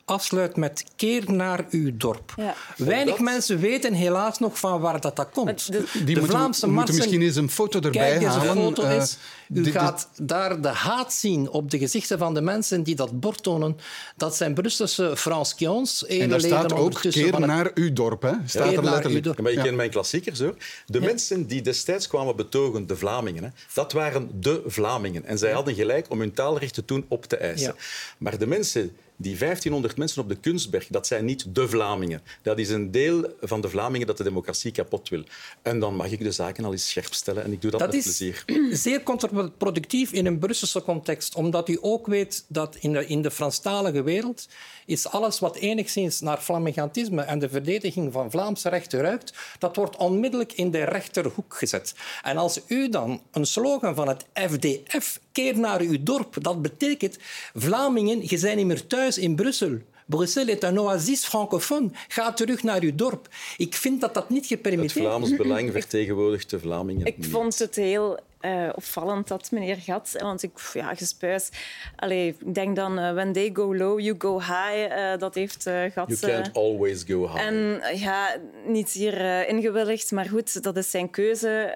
afsluit 0.08 0.56
met 0.56 0.84
keer 0.96 1.32
naar 1.32 1.66
uw 1.70 1.96
dorp. 1.96 2.32
Ja. 2.36 2.54
Weinig 2.76 3.18
mensen 3.18 3.58
weten 3.58 3.92
helaas 3.92 4.38
nog 4.38 4.58
van 4.58 4.80
waar 4.80 5.00
dat, 5.00 5.16
dat 5.16 5.28
komt. 5.32 5.72
De, 5.72 5.84
Die 5.92 6.04
de 6.04 6.12
moeten, 6.12 6.28
Vlaamse 6.28 6.68
moeten 6.68 6.94
misschien 6.94 7.22
eens 7.22 7.36
een 7.36 7.50
foto 7.50 7.80
erbij 7.80 8.18
kijk, 8.18 8.24
halen. 8.24 8.56
Een 8.56 8.62
foto 8.62 8.82
uh, 8.82 8.96
is, 8.96 9.18
u 9.54 9.70
gaat 9.70 10.08
daar 10.16 10.60
de 10.60 10.68
haat 10.68 11.12
zien 11.12 11.50
op 11.50 11.70
de 11.70 11.78
gezichten 11.78 12.18
van 12.18 12.34
de 12.34 12.40
mensen 12.40 12.82
die 12.82 12.94
dat 12.94 13.20
bord 13.20 13.42
tonen. 13.42 13.76
Dat 14.16 14.36
zijn 14.36 14.54
Brusselse 14.54 15.16
Franskions. 15.16 16.06
En 16.06 16.28
daar 16.28 16.40
staat 16.40 16.72
ook 16.72 17.00
keer 17.00 17.40
naar 17.40 17.70
uw 17.74 17.92
dorp. 17.92 18.22
Hè? 18.22 18.32
Staat 18.44 18.72
er 18.72 18.84
letterlijk. 18.84 19.26
Ja, 19.26 19.34
maar 19.42 19.52
je 19.52 19.62
kent 19.62 19.76
mijn 19.76 19.90
klassiekers 19.90 20.38
hoor. 20.38 20.54
De 20.86 21.00
mensen 21.00 21.46
die 21.46 21.62
destijds 21.62 22.06
kwamen 22.06 22.36
betogen, 22.36 22.86
de 22.86 22.96
Vlamingen, 22.96 23.42
hè, 23.42 23.50
dat 23.74 23.92
waren 23.92 24.30
de 24.40 24.62
Vlamingen. 24.66 25.24
En 25.24 25.38
zij 25.38 25.52
hadden 25.52 25.74
gelijk 25.74 26.06
om 26.10 26.20
hun 26.20 26.32
taalrechten 26.32 26.84
toen 26.84 27.04
op 27.08 27.24
te 27.24 27.36
eisen. 27.36 27.74
Maar 28.18 28.38
de 28.38 28.46
mensen 28.46 28.96
die 29.20 29.36
1500 29.38 29.96
mensen 29.96 30.22
op 30.22 30.28
de 30.28 30.36
Kunstberg, 30.36 30.86
dat 30.86 31.06
zijn 31.06 31.24
niet 31.24 31.54
de 31.54 31.68
Vlamingen. 31.68 32.22
Dat 32.42 32.58
is 32.58 32.68
een 32.68 32.90
deel 32.90 33.34
van 33.40 33.60
de 33.60 33.68
Vlamingen 33.68 34.06
dat 34.06 34.16
de 34.16 34.24
democratie 34.24 34.72
kapot 34.72 35.08
wil. 35.08 35.24
En 35.62 35.80
dan 35.80 35.94
mag 35.94 36.10
ik 36.10 36.22
de 36.22 36.32
zaken 36.32 36.64
al 36.64 36.72
eens 36.72 36.88
scherp 36.88 37.14
stellen 37.14 37.44
en 37.44 37.52
ik 37.52 37.62
doe 37.62 37.70
dat, 37.70 37.80
dat 37.80 37.88
met 37.88 37.98
is 37.98 38.04
plezier. 38.04 38.44
zeer 38.76 39.02
contraproductief 39.02 40.12
in 40.12 40.26
een 40.26 40.38
Brusselse 40.38 40.82
context, 40.82 41.34
omdat 41.34 41.68
u 41.68 41.78
ook 41.80 42.06
weet 42.06 42.44
dat 42.48 42.76
in 42.76 42.92
de, 42.92 43.06
in 43.06 43.22
de 43.22 43.30
Franstalige 43.30 44.02
wereld 44.02 44.48
is 44.88 45.08
alles 45.08 45.38
wat 45.38 45.56
enigszins 45.56 46.20
naar 46.20 46.38
flamigantisme 46.38 47.22
en 47.22 47.38
de 47.38 47.48
verdediging 47.48 48.12
van 48.12 48.30
Vlaamse 48.30 48.68
rechten 48.68 49.00
ruikt, 49.00 49.32
dat 49.58 49.76
wordt 49.76 49.96
onmiddellijk 49.96 50.52
in 50.52 50.70
de 50.70 50.84
rechterhoek 50.84 51.54
gezet. 51.54 51.94
En 52.22 52.36
als 52.36 52.60
u 52.66 52.88
dan 52.88 53.20
een 53.30 53.46
slogan 53.46 53.94
van 53.94 54.08
het 54.08 54.24
FDF 54.32 55.20
keer 55.32 55.58
naar 55.58 55.80
uw 55.80 55.96
dorp, 56.00 56.36
dat 56.42 56.62
betekent 56.62 57.18
Vlamingen, 57.54 58.20
je 58.22 58.38
bent 58.40 58.56
niet 58.56 58.66
meer 58.66 58.86
thuis 58.86 59.18
in 59.18 59.36
Brussel. 59.36 59.78
Brussel 60.06 60.48
is 60.48 60.56
een 60.60 60.80
oasis 60.80 61.24
francofoon. 61.24 61.94
Ga 62.08 62.32
terug 62.32 62.62
naar 62.62 62.82
uw 62.82 62.94
dorp. 62.94 63.28
Ik 63.56 63.74
vind 63.74 64.00
dat 64.00 64.14
dat 64.14 64.30
niet 64.30 64.46
gepermitteerd 64.46 64.96
is. 64.96 65.12
Het 65.12 65.20
Vlaams 65.20 65.36
Belang 65.36 65.72
vertegenwoordigt 65.72 66.50
de 66.50 66.60
Vlamingen. 66.60 67.06
Ik 67.06 67.16
vond 67.20 67.58
het 67.58 67.74
heel 67.74 68.18
uh, 68.40 68.68
opvallend 68.74 69.28
dat 69.28 69.50
meneer 69.50 69.76
Gat, 69.76 70.16
want 70.18 70.42
ik, 70.42 70.50
ja, 70.72 70.94
gespuis. 70.94 71.48
Allee, 71.96 72.36
ik 72.38 72.54
denk 72.54 72.76
dan, 72.76 72.98
uh, 72.98 73.12
when 73.12 73.32
they 73.32 73.50
go 73.52 73.76
low, 73.76 74.00
you 74.00 74.14
go 74.18 74.38
high. 74.38 74.96
Uh, 74.96 75.18
dat 75.18 75.34
heeft 75.34 75.62
Gat. 75.62 75.92
You 75.94 76.16
can't 76.18 76.56
always 76.56 77.04
go 77.06 77.28
high. 77.28 77.40
En 77.40 77.80
ja, 77.94 78.36
niet 78.66 78.90
hier 78.90 79.48
ingewilligd, 79.48 80.10
maar 80.10 80.26
goed, 80.26 80.62
dat 80.62 80.76
is 80.76 80.90
zijn 80.90 81.10
keuze. 81.10 81.74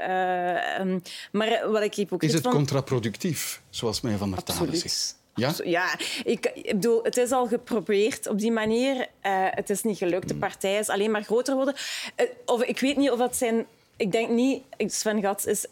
Um, 0.81 1.03
maar 1.33 1.71
wat 1.71 1.83
ik 1.83 1.95
hypocriet 1.95 2.31
Is 2.31 2.37
het 2.37 2.53
contraproductief, 2.53 3.63
zoals 3.71 4.01
mij 4.01 4.17
van 4.17 4.31
der 4.31 4.43
Talen 4.43 4.77
zegt? 4.77 5.21
Ja? 5.35 5.53
Ja, 5.65 5.99
ik, 6.25 6.51
ik, 6.55 6.73
bedoel, 6.73 7.03
het 7.03 7.17
is 7.17 7.31
al 7.31 7.47
geprobeerd 7.47 8.27
op 8.27 8.39
die 8.39 8.53
manier. 8.53 8.97
Uh, 8.97 9.07
het 9.51 9.71
is 9.71 9.83
niet 9.83 9.99
gelukt. 9.99 10.29
De 10.29 10.35
partij 10.35 10.79
is 10.79 10.89
alleen 10.89 11.11
maar 11.11 11.23
groter 11.23 11.53
geworden. 11.53 11.75
Uh, 12.17 12.27
of, 12.47 12.63
ik 12.63 12.81
weet 12.81 12.97
niet 12.97 13.11
of 13.11 13.19
dat 13.19 13.37
zijn 13.37 13.67
ik 14.03 14.13
denk 14.13 14.29
niet, 14.29 14.63
Sven 14.79 15.21
Gats 15.21 15.47
is 15.47 15.67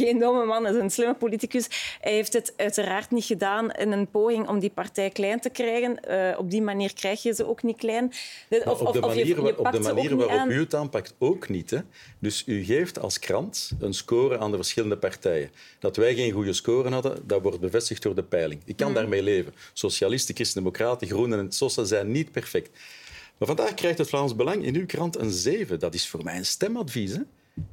geen 0.00 0.18
domme 0.18 0.44
man, 0.44 0.66
is 0.66 0.76
een 0.76 0.90
slimme 0.90 1.14
politicus. 1.14 1.66
Hij 2.00 2.12
heeft 2.12 2.32
het 2.32 2.52
uiteraard 2.56 3.10
niet 3.10 3.24
gedaan 3.24 3.70
in 3.70 3.92
een 3.92 4.10
poging 4.10 4.48
om 4.48 4.58
die 4.58 4.70
partij 4.70 5.10
klein 5.10 5.40
te 5.40 5.50
krijgen. 5.50 6.00
Uh, 6.08 6.38
op 6.38 6.50
die 6.50 6.62
manier 6.62 6.94
krijg 6.94 7.22
je 7.22 7.34
ze 7.34 7.46
ook 7.46 7.62
niet 7.62 7.76
klein. 7.76 8.12
Of, 8.64 8.80
op 8.80 8.92
de 8.92 9.00
manier, 9.00 9.26
je, 9.26 9.42
je 9.42 9.58
op 9.58 9.72
de 9.72 9.80
manier 9.80 10.16
waarop 10.16 10.48
u 10.48 10.60
het 10.60 10.74
aanpakt 10.74 11.14
ook 11.18 11.48
niet. 11.48 11.70
Hè? 11.70 11.78
Dus 12.18 12.42
u 12.46 12.64
geeft 12.64 12.98
als 12.98 13.18
krant 13.18 13.70
een 13.80 13.94
score 13.94 14.38
aan 14.38 14.50
de 14.50 14.56
verschillende 14.56 14.98
partijen. 14.98 15.50
Dat 15.78 15.96
wij 15.96 16.14
geen 16.14 16.32
goede 16.32 16.52
score 16.52 16.90
hadden, 16.90 17.22
dat 17.26 17.42
wordt 17.42 17.60
bevestigd 17.60 18.02
door 18.02 18.14
de 18.14 18.22
peiling. 18.22 18.60
Ik 18.64 18.76
kan 18.76 18.88
mm. 18.88 18.94
daarmee 18.94 19.22
leven. 19.22 19.54
Socialisten, 19.72 20.34
Christen-Democraten, 20.34 21.06
Groenen 21.08 21.38
en 21.38 21.52
Sosa 21.52 21.84
zijn 21.84 22.10
niet 22.10 22.32
perfect. 22.32 22.70
Maar 23.38 23.48
vandaag 23.48 23.74
krijgt 23.74 23.98
het 23.98 24.08
Vlaams 24.08 24.36
Belang 24.36 24.64
in 24.64 24.74
uw 24.74 24.86
krant 24.86 25.18
een 25.18 25.30
7. 25.30 25.78
Dat 25.78 25.94
is 25.94 26.08
voor 26.08 26.24
mij 26.24 26.36
een 26.36 26.46
stemadvies. 26.46 27.12
Hè? 27.12 27.22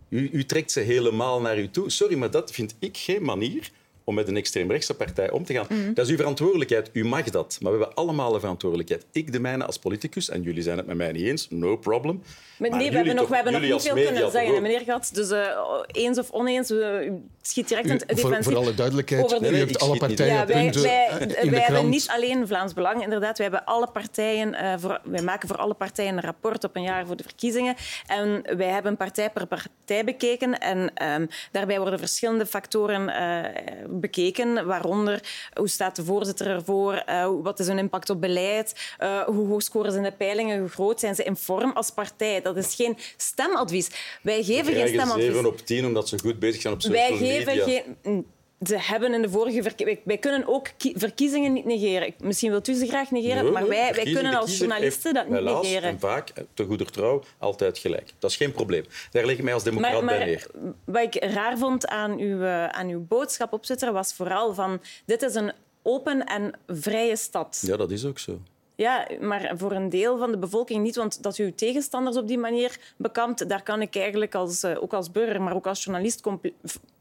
U, 0.09 0.45
trekt 0.45 0.71
ze 0.71 0.79
helemaal 0.79 1.41
naar 1.41 1.59
u 1.59 1.69
toe. 1.69 1.89
Sorry, 1.89 2.17
maar 2.17 2.31
dat 2.31 2.51
vind 2.51 2.75
ik 2.79 2.97
geen 2.97 3.23
manier 3.23 3.71
om 4.09 4.15
met 4.15 4.27
een 4.27 4.37
extreemrechtse 4.37 4.93
partij 4.93 5.31
om 5.31 5.45
te 5.45 5.53
gaan. 5.53 5.65
Mm. 5.69 5.93
Dat 5.93 6.05
is 6.05 6.11
uw 6.11 6.17
verantwoordelijkheid. 6.17 6.89
U 6.93 7.05
mag 7.05 7.23
dat. 7.23 7.57
Maar 7.61 7.71
we 7.71 7.77
hebben 7.77 7.95
allemaal 7.95 8.33
een 8.33 8.39
verantwoordelijkheid. 8.39 9.05
Ik 9.11 9.31
de 9.31 9.39
mijne 9.39 9.65
als 9.65 9.79
politicus, 9.79 10.29
en 10.29 10.41
jullie 10.41 10.63
zijn 10.63 10.77
het 10.77 10.85
met 10.85 10.97
mij 10.97 11.11
niet 11.11 11.25
eens, 11.25 11.47
no 11.49 11.77
problem. 11.77 12.23
Maar, 12.57 12.69
nee, 12.69 12.89
we 12.89 12.95
hebben 12.95 13.15
nog, 13.15 13.27
we 13.27 13.35
hebben 13.35 13.53
nog 13.53 13.61
niet 13.61 13.81
veel 13.81 13.93
kunnen 13.93 14.31
zeggen, 14.31 14.61
meneer 14.61 14.81
Gats. 14.81 15.09
Dus 15.11 15.31
uh, 15.31 15.47
eens 15.91 16.17
of 16.17 16.31
oneens, 16.31 16.71
u 16.71 17.11
schiet 17.41 17.67
direct 17.67 17.89
een 17.89 17.97
defensief. 17.97 18.29
Voor, 18.29 18.43
voor 18.43 18.55
alle 18.55 18.73
duidelijkheid, 18.73 19.23
over 19.23 19.41
de... 19.41 19.49
u 19.49 19.55
hebt 19.55 19.79
alle 19.79 19.97
partijen 19.97 20.33
ja, 20.33 20.45
wij, 20.45 20.63
punten 20.63 20.81
wij, 20.81 21.07
in 21.41 21.51
wij 21.51 21.59
hebben 21.59 21.89
niet 21.89 22.07
alleen 22.09 22.47
Vlaams 22.47 22.73
Belang, 22.73 23.03
inderdaad. 23.03 23.37
Wij, 23.37 23.47
hebben 23.47 23.65
alle 23.65 23.87
partijen, 23.87 24.53
uh, 24.53 24.73
voor, 24.77 25.01
wij 25.03 25.21
maken 25.21 25.47
voor 25.47 25.57
alle 25.57 25.73
partijen 25.73 26.17
een 26.17 26.23
rapport 26.23 26.63
op 26.63 26.75
een 26.75 26.83
jaar 26.83 27.05
voor 27.05 27.15
de 27.15 27.23
verkiezingen. 27.23 27.75
En 28.07 28.57
wij 28.57 28.67
hebben 28.69 28.97
partij 28.97 29.29
per 29.29 29.47
partij 29.47 30.03
bekeken. 30.03 30.59
En 30.59 30.77
um, 31.19 31.27
daarbij 31.51 31.79
worden 31.79 31.99
verschillende 31.99 32.45
factoren 32.45 33.09
uh, 33.09 33.98
bekeken, 33.99 34.65
waaronder 34.65 35.23
hoe 35.53 35.67
staat 35.67 35.95
de 35.95 36.03
voorzitter 36.03 36.47
ervoor, 36.47 37.03
uh, 37.09 37.29
wat 37.41 37.59
is 37.59 37.67
hun 37.67 37.77
impact 37.77 38.09
op 38.09 38.21
beleid, 38.21 38.95
uh, 38.99 39.21
hoe 39.21 39.47
hoog 39.47 39.61
scoren 39.61 39.91
ze 39.91 39.97
in 39.97 40.03
de 40.03 40.11
peilingen, 40.11 40.59
hoe 40.59 40.69
groot 40.69 40.99
zijn 40.99 41.15
ze 41.15 41.23
in 41.23 41.35
vorm 41.35 41.71
als 41.71 41.91
partij. 41.91 42.41
Dat 42.41 42.57
is 42.57 42.75
geen 42.75 42.97
stemadvies. 43.17 43.89
Wij 44.21 44.43
geven 44.43 44.73
geen 44.73 44.87
stemadvies. 44.87 45.23
7 45.23 45.45
op 45.45 45.57
10 45.57 45.85
omdat 45.85 46.09
ze 46.09 46.19
goed 46.19 46.39
bezig 46.39 46.61
zijn 46.61 46.73
op 46.73 46.81
social 46.81 47.07
Wij 47.07 47.17
geven 47.17 47.55
media. 47.55 47.81
geen 48.03 48.25
ze 48.65 48.77
hebben 48.79 49.13
in 49.13 49.21
de 49.21 49.29
vorige 49.29 49.61
verkiezingen... 49.61 50.01
Wij 50.05 50.17
kunnen 50.17 50.47
ook 50.47 50.67
verkiezingen 50.77 51.53
niet 51.53 51.65
negeren. 51.65 52.13
Misschien 52.19 52.51
wilt 52.51 52.67
u 52.67 52.73
ze 52.73 52.87
graag 52.87 53.11
negeren, 53.11 53.43
nee, 53.43 53.51
maar 53.51 53.67
wij, 53.67 53.93
wij 53.93 54.13
kunnen 54.13 54.35
als 54.35 54.57
journalisten 54.57 55.13
dat 55.13 55.27
niet 55.27 55.35
helaas, 55.35 55.61
negeren. 55.61 55.89
En 55.89 55.99
vaak, 55.99 56.31
te 56.53 56.65
goeder 56.65 56.91
trouw, 56.91 57.23
altijd 57.37 57.77
gelijk. 57.77 58.13
Dat 58.19 58.29
is 58.29 58.37
geen 58.37 58.51
probleem. 58.51 58.83
Daar 59.11 59.25
leg 59.25 59.37
ik 59.37 59.43
mij 59.43 59.53
als 59.53 59.63
democraat 59.63 59.93
maar, 59.93 60.03
maar, 60.03 60.17
bij 60.17 60.25
neer. 60.25 60.47
Wat 60.83 61.15
ik 61.15 61.23
raar 61.23 61.57
vond 61.57 61.87
aan 61.87 62.17
uw, 62.17 62.45
aan 62.45 62.87
uw 62.87 63.05
boodschap 63.07 63.53
op 63.53 63.63
Twitter 63.63 63.93
was 63.93 64.13
vooral 64.13 64.53
van... 64.53 64.81
Dit 65.05 65.21
is 65.21 65.35
een 65.35 65.51
open 65.81 66.25
en 66.25 66.53
vrije 66.67 67.15
stad. 67.15 67.63
Ja, 67.65 67.77
dat 67.77 67.91
is 67.91 68.05
ook 68.05 68.19
zo. 68.19 68.39
Ja, 68.79 69.07
maar 69.19 69.51
voor 69.55 69.71
een 69.71 69.89
deel 69.89 70.17
van 70.17 70.31
de 70.31 70.37
bevolking 70.37 70.83
niet. 70.83 70.95
Want 70.95 71.23
dat 71.23 71.37
u 71.37 71.43
uw 71.43 71.55
tegenstanders 71.55 72.17
op 72.17 72.27
die 72.27 72.37
manier 72.37 72.79
bekampt, 72.97 73.49
daar 73.49 73.63
kan 73.63 73.81
ik 73.81 73.95
eigenlijk 73.95 74.35
als, 74.35 74.65
ook 74.65 74.93
als 74.93 75.11
burger, 75.11 75.41
maar 75.41 75.55
ook 75.55 75.67
als 75.67 75.83
journalist 75.83 76.27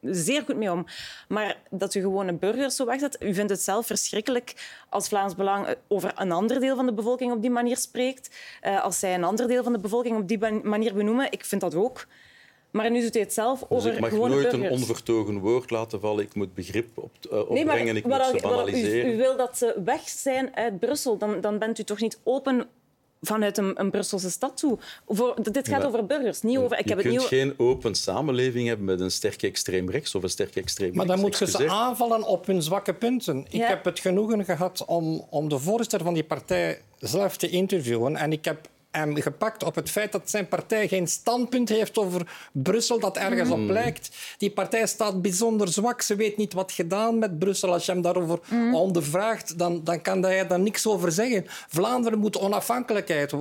zeer 0.03 0.43
goed 0.43 0.57
mee 0.57 0.73
om. 0.73 0.87
Maar 1.29 1.57
dat 1.71 1.95
u 1.95 2.01
gewone 2.01 2.33
burgers 2.33 2.77
zo 2.77 2.85
wegzet, 2.85 3.17
u 3.23 3.35
vindt 3.35 3.51
het 3.51 3.61
zelf 3.61 3.87
verschrikkelijk 3.87 4.55
als 4.89 5.09
Vlaams 5.09 5.35
Belang 5.35 5.75
over 5.89 6.13
een 6.17 6.33
ander 6.33 6.61
deel 6.61 6.77
van 6.77 6.87
de 6.87 6.95
bevolking 6.95 7.33
op 7.33 7.43
die 7.43 7.51
manier 7.51 7.77
spreekt. 7.77 8.37
Als 8.83 8.99
zij 8.99 9.15
een 9.15 9.25
ander 9.25 9.49
deel 9.49 9.63
van 9.63 9.73
de 9.73 9.81
bevolking 9.81 10.17
op 10.17 10.29
die 10.29 10.39
manier 10.63 10.95
benoemen, 10.95 11.33
ik 11.33 11.45
vind 11.45 11.61
dat 11.61 11.75
ook. 11.75 12.07
Maar 12.71 12.91
nu 12.91 13.01
doet 13.01 13.15
hij 13.15 13.23
het 13.23 13.33
zelf 13.33 13.65
over 13.69 13.89
dus 13.89 13.95
ik 13.95 14.01
mag 14.01 14.11
gewone 14.11 14.35
nooit 14.35 14.51
burgers. 14.51 14.73
een 14.73 14.79
onvertogen 14.79 15.39
woord 15.39 15.71
laten 15.71 16.01
vallen. 16.01 16.25
Ik 16.25 16.35
moet 16.35 16.55
begrip 16.55 16.89
op, 16.95 17.11
uh, 17.33 17.39
opbrengen, 17.39 17.85
nee, 17.85 17.95
ik 17.95 18.07
moet 18.07 18.25
ze 18.25 18.39
banaliseren. 18.43 19.11
U, 19.11 19.15
u, 19.15 19.17
wil 19.17 19.37
dat 19.37 19.59
ze 19.59 19.81
weg 19.85 20.09
zijn 20.09 20.57
uit 20.57 20.79
Brussel. 20.79 21.19
Dan, 21.19 21.41
dan 21.41 21.59
bent 21.59 21.79
u 21.79 21.85
toch 21.85 22.01
niet 22.01 22.19
open 22.23 22.67
vanuit 23.21 23.59
een, 23.59 23.81
een 23.81 23.91
Brusselse 23.91 24.31
stad 24.31 24.57
toe. 24.57 24.79
Voor, 25.09 25.35
dit 25.53 25.69
gaat 25.69 25.79
maar, 25.79 25.87
over 25.87 26.07
burgers, 26.07 26.43
niet 26.43 26.59
over... 26.59 26.79
Ik 26.79 26.89
je 26.89 26.95
heb 26.95 27.03
kunt 27.03 27.13
het 27.15 27.23
niet... 27.23 27.41
geen 27.41 27.55
open 27.57 27.95
samenleving 27.95 28.69
hebben 28.69 28.87
met 28.87 29.01
een 29.01 29.11
sterke 29.11 29.47
extreem 29.47 29.91
rechts 29.91 30.15
of 30.15 30.23
een 30.23 30.29
sterke 30.29 30.61
extreem 30.61 30.95
Maar 30.95 31.07
dan 31.07 31.21
moet 31.21 31.39
je 31.39 31.47
ze 31.47 31.71
aanvallen 31.71 32.23
op 32.23 32.47
hun 32.47 32.63
zwakke 32.63 32.95
punten. 32.95 33.47
Ik 33.51 33.63
heb 33.63 33.85
het 33.85 33.99
genoegen 33.99 34.45
gehad 34.45 34.85
om, 34.85 35.27
om 35.31 35.49
de 35.49 35.59
voorzitter 35.59 36.03
van 36.03 36.15
die 36.15 36.25
partij 36.25 36.81
zelf 36.99 37.37
te 37.37 37.49
interviewen. 37.49 38.17
En 38.17 38.33
ik 38.33 38.45
heb 38.45 38.69
hem 38.91 39.17
gepakt 39.21 39.63
op 39.65 39.75
het 39.75 39.91
feit 39.91 40.13
dat 40.13 40.31
zijn 40.31 40.49
partij 40.49 40.89
geen 40.89 41.09
standpunt 41.09 41.69
heeft 41.69 41.99
over 41.99 42.27
Brussel 42.53 43.01
dat 43.01 43.17
ergens 43.17 43.51
op 43.51 43.57
Mm. 43.59 43.73
lijkt. 43.73 44.11
Die 44.39 44.51
partij 44.51 44.87
staat 44.87 45.23
bijzonder 45.23 45.69
zwak. 45.69 46.03
Ze 46.03 46.17
weet 46.17 46.37
niet 46.37 46.53
wat 46.53 46.73
gedaan 46.73 47.19
met 47.19 47.39
Brussel. 47.39 47.73
Als 47.73 47.87
je 47.87 47.93
hem 47.93 48.03
daarover 48.03 48.39
Mm. 48.51 48.75
ondervraagt, 48.75 49.59
dan, 49.59 49.81
dan 49.85 50.03
kan 50.03 50.23
hij 50.23 50.47
daar 50.47 50.61
niks 50.61 50.87
over 50.87 51.13
zeggen. 51.13 51.45
Vlaanderen 51.69 52.19
moet 52.19 52.39
onafhankelijkheid, 52.39 53.33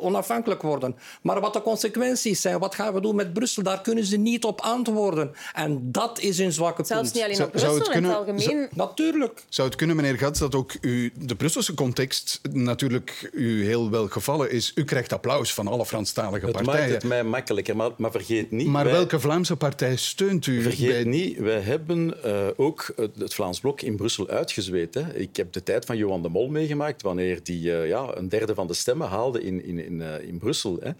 onafhankelijk 0.00 0.62
worden. 0.62 0.96
Maar 1.22 1.40
wat 1.40 1.52
de 1.52 1.62
consequenties 1.62 2.40
zijn, 2.40 2.58
wat 2.58 2.74
gaan 2.74 2.94
we 2.94 3.00
doen 3.00 3.14
met 3.16 3.32
Brussel, 3.32 3.62
daar 3.62 3.80
kunnen 3.80 4.04
ze 4.04 4.16
niet 4.16 4.44
op 4.44 4.60
antwoorden. 4.60 5.32
En 5.52 5.92
dat 5.92 6.20
is 6.20 6.38
hun 6.38 6.52
zwakke 6.52 6.84
Zelfs 6.84 7.02
punt. 7.02 7.14
niet 7.14 7.22
alleen 7.24 7.36
Zou- 7.36 7.48
op 7.48 7.54
Brussel, 7.54 7.74
het 7.74 7.86
in 7.86 7.92
het 7.92 8.00
kunnen- 8.00 8.16
algemeen. 8.38 8.68
Natuurlijk. 8.74 9.44
Zou 9.48 9.68
het 9.68 9.76
kunnen, 9.76 9.96
meneer 9.96 10.18
Gats, 10.18 10.38
dat 10.38 10.54
ook 10.54 10.72
u, 10.80 11.12
de 11.18 11.36
Brusselse 11.36 11.74
context 11.74 12.40
natuurlijk 12.52 13.30
u 13.32 13.64
heel 13.64 13.90
wel 13.90 14.08
gevallen 14.08 14.50
is? 14.50 14.72
U 14.74 14.84
krijgt 14.90 15.12
applaus 15.12 15.54
van 15.54 15.66
alle 15.68 15.86
Franstalige 15.86 16.46
Het 16.46 16.54
maakt 16.54 16.66
partijen. 16.66 16.94
het 16.94 17.04
mij 17.04 17.22
makkelijker, 17.24 17.76
maar, 17.76 17.90
maar 17.96 18.10
vergeet 18.10 18.50
niet... 18.50 18.66
Maar 18.66 18.84
wij- 18.84 18.92
welke 18.92 19.20
Vlaamse 19.20 19.56
partij 19.56 19.96
steunt 19.96 20.46
u? 20.46 20.62
Vergeet 20.62 20.88
bij- 20.90 21.04
niet, 21.04 21.38
wij 21.38 21.60
hebben 21.60 22.22
eh, 22.24 22.46
ook 22.56 22.92
het 22.96 23.10
het 23.18 23.34
Vlaams 23.34 23.60
Blok 23.60 23.80
in 23.82 23.96
Brussel 23.96 24.28
uitgezweet. 24.28 24.94
Hè. 24.94 25.14
Ik 25.14 25.36
heb 25.36 25.52
de 25.52 25.62
tijd 25.62 25.84
van 25.84 25.96
Johan 25.96 26.22
de 26.22 26.28
Mol 26.28 26.48
meegemaakt, 26.48 27.02
wanneer 27.02 27.40
die 27.42 27.76
eh, 27.76 27.88
ja, 27.88 28.16
een 28.16 28.28
derde 28.28 28.54
van 28.54 28.66
de 28.66 28.74
stemmen 28.74 29.08
haalde 29.08 29.42
in, 29.42 29.64
in, 29.64 29.84
in, 29.84 30.02
eh, 30.02 30.28
in 30.28 30.38
Brussel. 30.38 30.78
Hè. 30.80 30.90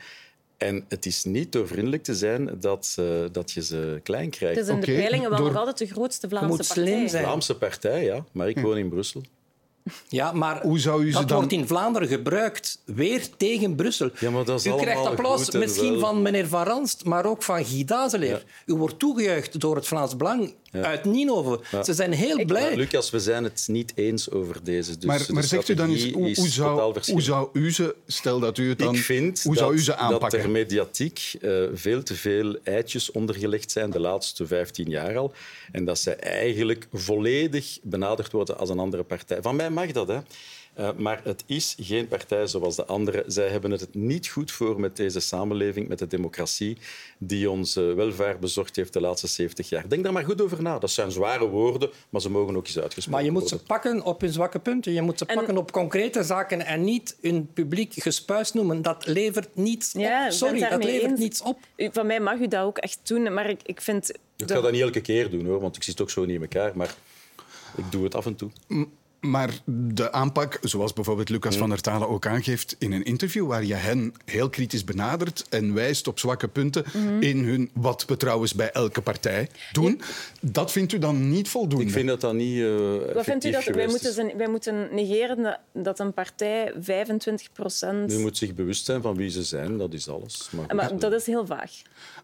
En 0.57 0.85
het 0.89 1.07
is 1.07 1.25
niet 1.25 1.53
door 1.53 1.67
vriendelijk 1.67 2.03
te 2.03 2.15
zijn 2.15 2.51
dat, 2.61 2.95
eh, 2.99 3.05
dat 3.33 3.51
je 3.53 3.63
ze 3.63 4.01
klein 4.03 4.31
krijgt. 4.31 4.57
Het 4.57 4.65
is 4.65 4.71
in 4.75 4.81
de 4.81 4.87
Oké, 4.87 4.95
peilingen 5.01 5.29
wel 5.31 5.39
door- 5.39 5.49
nog 5.49 5.57
altijd 5.57 5.79
de 5.79 5.87
grootste 5.87 6.29
Vlaamse 6.29 6.49
moet 6.49 6.65
slim 6.65 6.85
partij. 6.85 7.09
zijn. 7.09 7.25
Vlaamse 7.25 7.55
partij, 7.57 8.05
ja, 8.05 8.25
maar 8.33 8.49
ik 8.49 8.59
woon 8.59 8.77
in 8.77 8.89
Brussel. 8.89 9.23
Ja, 10.09 10.33
maar 10.33 10.63
Hoe 10.63 10.79
zou 10.79 11.05
u 11.05 11.07
ze 11.13 11.19
dat 11.19 11.29
dan- 11.29 11.39
wordt 11.39 11.53
in 11.53 11.67
Vlaanderen 11.67 12.09
gebruikt, 12.09 12.79
weer 12.85 13.29
tegen 13.37 13.75
Brussel. 13.75 14.11
Ja, 14.19 14.31
maar 14.31 14.45
dat 14.45 14.59
is 14.59 14.67
u 14.67 14.75
krijgt 14.77 15.07
applaus 15.07 15.45
goed 15.45 15.55
misschien 15.55 15.91
wel. 15.91 16.01
van 16.01 16.23
meneer 16.23 16.49
Van 16.49 16.63
Ranst, 16.63 17.05
maar 17.05 17.25
ook 17.27 17.43
van 17.43 17.65
Guy 17.65 17.85
Dazeleer. 17.85 18.45
U 18.67 18.75
wordt 18.75 18.99
toegejuicht 18.99 19.61
door 19.61 19.77
het 19.77 19.87
Vlaams 19.87 20.17
Belang 20.17 20.55
uit 20.73 21.05
Ninove. 21.05 21.61
Ze 21.85 21.95
zijn 21.95 22.13
heel 22.13 22.45
blij. 22.45 22.77
Lucas, 22.77 23.11
we 23.11 23.21
zijn 23.21 23.45
het 23.45 23.65
niet 23.71 23.93
eens 23.95 24.31
over 24.31 24.65
deze. 24.65 24.97
Dus 24.97 25.05
maar, 25.05 25.27
de 25.27 25.33
maar 25.33 25.43
zegt 25.43 25.69
u 25.69 25.75
dan 25.75 25.91
eens, 25.91 26.11
hoe, 26.13 26.49
zou, 26.49 26.95
hoe 27.11 27.21
zou 27.23 27.49
u 27.53 27.73
ze, 27.73 27.95
stel 28.07 28.41
dat 28.41 28.59
u 28.59 28.69
het 28.69 28.79
dan, 28.79 28.95
Ik 28.95 29.01
vind 29.01 29.43
hoe 29.43 29.55
dat, 29.55 29.63
zou 29.63 29.75
u 29.75 29.81
ze 29.81 29.91
dat 29.91 29.99
aanpakken? 29.99 30.39
er 30.41 30.51
mediatiek 30.51 31.33
eh, 31.41 31.63
veel 31.73 32.03
te 32.03 32.15
veel 32.15 32.57
eitjes 32.65 33.11
ondergelegd 33.11 33.71
zijn 33.71 33.91
de 33.91 34.01
laatste 34.01 34.47
15 34.47 34.89
jaar 34.89 35.17
al. 35.17 35.33
En 35.73 35.85
dat 35.85 35.99
zij 35.99 36.17
eigenlijk 36.17 36.87
volledig 36.93 37.79
benaderd 37.83 38.33
worden 38.33 38.59
als 38.59 38.69
een 38.69 38.79
andere 38.79 39.03
partij. 39.03 39.43
Van 39.43 39.57
mij 39.57 39.71
mag 39.81 39.93
dat, 39.93 40.09
hè. 40.09 40.19
Eh, 40.75 40.89
maar 40.97 41.21
het 41.25 41.45
is 41.47 41.77
geen 41.81 42.09
partij 42.09 42.47
zoals 42.47 42.77
de 42.77 42.85
andere. 42.85 43.25
Zij 43.27 43.49
hebben 43.49 43.71
het 43.71 43.95
niet 43.95 44.29
goed 44.29 44.51
voor 44.53 44.81
met 44.81 44.97
deze 44.97 45.21
samenleving, 45.21 45.89
met 45.89 45.99
de 45.99 46.07
democratie 46.07 46.79
die 47.19 47.51
ons 47.51 47.77
eh, 47.77 47.93
welvaart 47.93 48.41
bezorgd 48.41 48.77
heeft 48.77 48.93
de 48.93 49.01
laatste 49.01 49.27
70 49.27 49.69
jaar. 49.69 49.89
Denk 49.89 50.05
daar 50.05 50.13
maar 50.13 50.25
goed 50.25 50.43
over 50.43 50.63
na. 50.63 50.79
Dat 50.79 50.91
zijn 50.91 51.11
zware 51.11 51.47
woorden, 51.49 51.91
maar 52.11 52.21
ze 52.21 52.31
mogen 52.31 52.57
ook 52.57 52.67
eens 52.67 52.79
uitgesproken 52.79 53.11
Maar 53.11 53.25
je 53.25 53.31
moet 53.31 53.41
worden. 53.41 53.59
ze 53.59 53.65
pakken 53.65 54.03
op 54.03 54.21
hun 54.21 54.33
zwakke 54.33 54.59
punten. 54.59 54.93
Je 54.93 55.03
moet 55.03 55.19
ze 55.19 55.25
pakken 55.25 55.57
op 55.57 55.73
concrete 55.73 56.23
zaken 56.23 56.67
en 56.67 56.85
niet 56.85 57.17
hun 57.21 57.53
publiek 57.53 57.93
gespuis 57.97 58.53
noemen. 58.53 58.83
Dat 58.83 59.07
levert 59.07 59.57
niets 59.57 59.95
op. 59.95 60.01
Ja, 60.01 60.31
Sorry, 60.31 60.61
dat 60.61 60.85
levert 60.85 61.11
eens. 61.11 61.21
niets 61.21 61.43
op. 61.43 61.59
Van 61.77 62.07
mij 62.07 62.21
mag 62.21 62.39
u 62.39 62.49
dat 62.49 62.65
ook 62.65 62.79
echt 62.79 62.99
doen, 63.03 63.35
maar 63.35 63.51
ik, 63.51 63.61
ik 63.63 63.81
vind... 63.81 64.11
Ik 64.37 64.51
ga 64.51 64.61
dat 64.61 64.73
niet 64.73 64.81
elke 64.81 65.01
keer 65.01 65.31
doen, 65.31 65.47
hoor, 65.47 65.61
want 65.61 65.77
ik 65.77 65.83
zit 65.83 66.01
ook 66.01 66.11
zo 66.11 66.25
niet 66.25 66.35
in 66.35 66.41
elkaar. 66.43 66.77
Maar 66.77 66.95
ik 67.77 67.85
doe 67.91 68.05
het 68.05 68.15
af 68.15 68.27
en 68.27 68.35
toe. 68.35 68.51
Maar 69.21 69.51
de 69.67 70.13
aanpak, 70.13 70.59
zoals 70.63 70.93
bijvoorbeeld 70.93 71.29
Lucas 71.29 71.57
van 71.57 71.69
der 71.69 71.81
Talen 71.81 72.09
ook 72.09 72.27
aangeeft 72.27 72.77
in 72.79 72.93
een 72.93 73.03
interview, 73.05 73.47
waar 73.47 73.65
je 73.65 73.75
hen 73.75 74.15
heel 74.25 74.49
kritisch 74.51 74.85
benadert 74.85 75.47
en 75.49 75.75
wijst 75.75 76.09
op 76.09 76.19
zwakke 76.19 76.49
punten 76.49 76.85
Mhm. 76.95 77.23
in 77.23 77.45
hun, 77.45 77.71
wat 77.75 78.05
we 78.07 78.17
trouwens 78.17 78.55
bij 78.55 78.71
elke 78.71 79.01
partij 79.01 79.49
doen, 79.73 80.01
dat 80.41 80.73
vindt 80.73 80.93
u 80.93 80.99
dan 80.99 81.31
niet 81.31 81.49
voldoende? 81.49 81.85
Ik 81.85 81.91
vind 81.93 82.09
dat 82.09 82.21
dat 82.21 82.35
niet 82.35 82.61
eh 82.63 82.69
Wat 83.15 83.25
vindt 83.25 83.45
u 83.45 83.49
effectief 83.49 83.65
dat 83.65 83.75
wij 83.75 83.87
moeten, 83.87 84.13
zijn- 84.13 84.37
wij 84.37 84.49
moeten 84.49 84.89
negeren 84.93 85.59
dat- 85.73 85.99
een 86.01 86.13
partij 86.15 86.73
25 86.81 87.53
procent... 87.53 88.13
U 88.13 88.19
moet 88.19 88.37
zich 88.37 88.55
bewust 88.55 88.85
zijn 88.85 89.03
van 89.03 89.17
wie 89.17 89.31
ze 89.31 89.43
zijn, 89.43 89.79
dat 89.79 89.93
is 89.95 90.09
alles. 90.09 90.49
Maar, 90.53 90.65
goed. 90.65 90.73
Maar 90.73 90.99
dat 90.99 91.13
is 91.13 91.27
heel 91.27 91.47
vaag. 91.47 91.73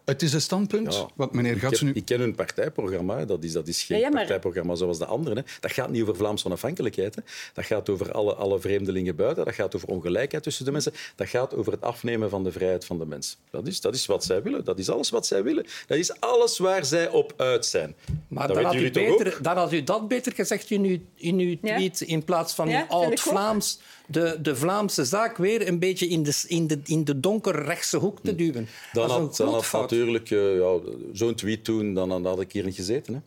Het 0.05 0.21
is 0.21 0.33
een 0.33 0.41
standpunt, 0.41 0.93
Ja. 0.93 1.07
wat 1.15 1.33
meneer 1.33 1.51
ik, 1.55 1.59
Gatsen 1.61 1.85
nu... 1.85 1.91
ik 1.93 2.05
ken 2.05 2.19
hun 2.19 2.35
partijprogramma, 2.35 3.25
dat 3.25 3.43
is, 3.43 3.51
dat 3.51 3.67
is 3.67 3.83
geen 3.83 3.97
Ja, 3.97 4.03
ja, 4.03 4.09
maar- 4.09 4.19
partijprogramma 4.19 4.75
zoals 4.75 4.97
de 4.97 5.05
anderen. 5.05 5.37
Hè. 5.37 5.43
Dat 5.59 5.71
gaat 5.71 5.89
niet 5.89 6.01
over 6.01 6.15
Vlaamse 6.15 6.47
Hè. 6.95 7.21
Dat 7.53 7.65
gaat 7.65 7.89
over 7.89 8.11
alle, 8.11 8.33
alle 8.35 8.59
vreemdelingen 8.59 9.15
buiten, 9.15 9.45
dat 9.45 9.53
gaat 9.53 9.75
over 9.75 9.87
ongelijkheid 9.87 10.43
tussen 10.43 10.65
de 10.65 10.71
mensen, 10.71 10.93
dat 11.15 11.27
gaat 11.27 11.55
over 11.55 11.71
het 11.71 11.81
afnemen 11.81 12.29
van 12.29 12.43
de 12.43 12.51
vrijheid 12.51 12.85
van 12.85 12.97
de 12.99 13.05
mens. 13.05 13.37
Dat 13.49 13.67
is, 13.67 13.81
dat 13.81 13.95
is 13.95 14.05
wat 14.05 14.23
zij 14.23 14.41
willen, 14.41 14.63
dat 14.65 14.79
is 14.79 14.89
alles 14.89 15.09
wat 15.09 15.25
zij 15.27 15.43
willen. 15.43 15.65
Dat 15.87 15.97
is 15.97 16.19
alles 16.19 16.57
waar 16.57 16.85
zij 16.85 17.09
op 17.09 17.33
uit 17.37 17.65
zijn. 17.65 17.95
Maar 18.27 18.47
dat 18.47 18.55
dan 18.55 18.65
had, 18.65 18.75
u 18.75 18.91
beter, 18.91 19.37
dan 19.41 19.57
had 19.57 19.73
u 19.73 19.83
dat 19.83 20.07
beter 20.07 20.33
gezegd 20.33 20.71
in 20.71 20.83
uw, 20.83 20.97
in 21.15 21.39
uw 21.39 21.55
Ja. 21.61 21.75
tweet, 21.75 22.01
in 22.01 22.23
plaats 22.23 22.53
van 22.53 22.69
Ja, 22.69 22.85
oud-Vlaams 22.89 23.79
de, 24.07 24.37
de 24.41 24.55
Vlaamse 24.55 25.05
zaak 25.05 25.37
weer 25.37 25.67
een 25.67 25.79
beetje 25.79 26.07
in 26.07 26.23
de, 26.23 26.43
in 26.47 26.67
de, 26.67 26.79
in 26.85 27.03
de 27.03 27.19
donkerrechtse 27.19 27.97
hoek 27.97 28.19
te 28.23 28.35
duwen. 28.35 28.67
Hm. 28.91 28.97
Dan 28.97 29.07
dat 29.07 29.09
is 29.09 29.15
een 29.15 29.21
had, 29.21 29.35
dan 29.37 29.53
had 29.53 29.65
fout. 29.65 29.91
natuurlijk 29.91 30.31
eh, 30.31 30.57
ja, 30.57 30.79
zo'n 31.13 31.35
tweet 31.35 31.65
doen, 31.65 31.93
dan, 31.93 32.09
dan 32.09 32.25
had 32.25 32.41
ik 32.41 32.51
hier 32.51 32.63
niet 32.65 32.75
gezeten. 32.75 33.13
Hè. 33.13 33.19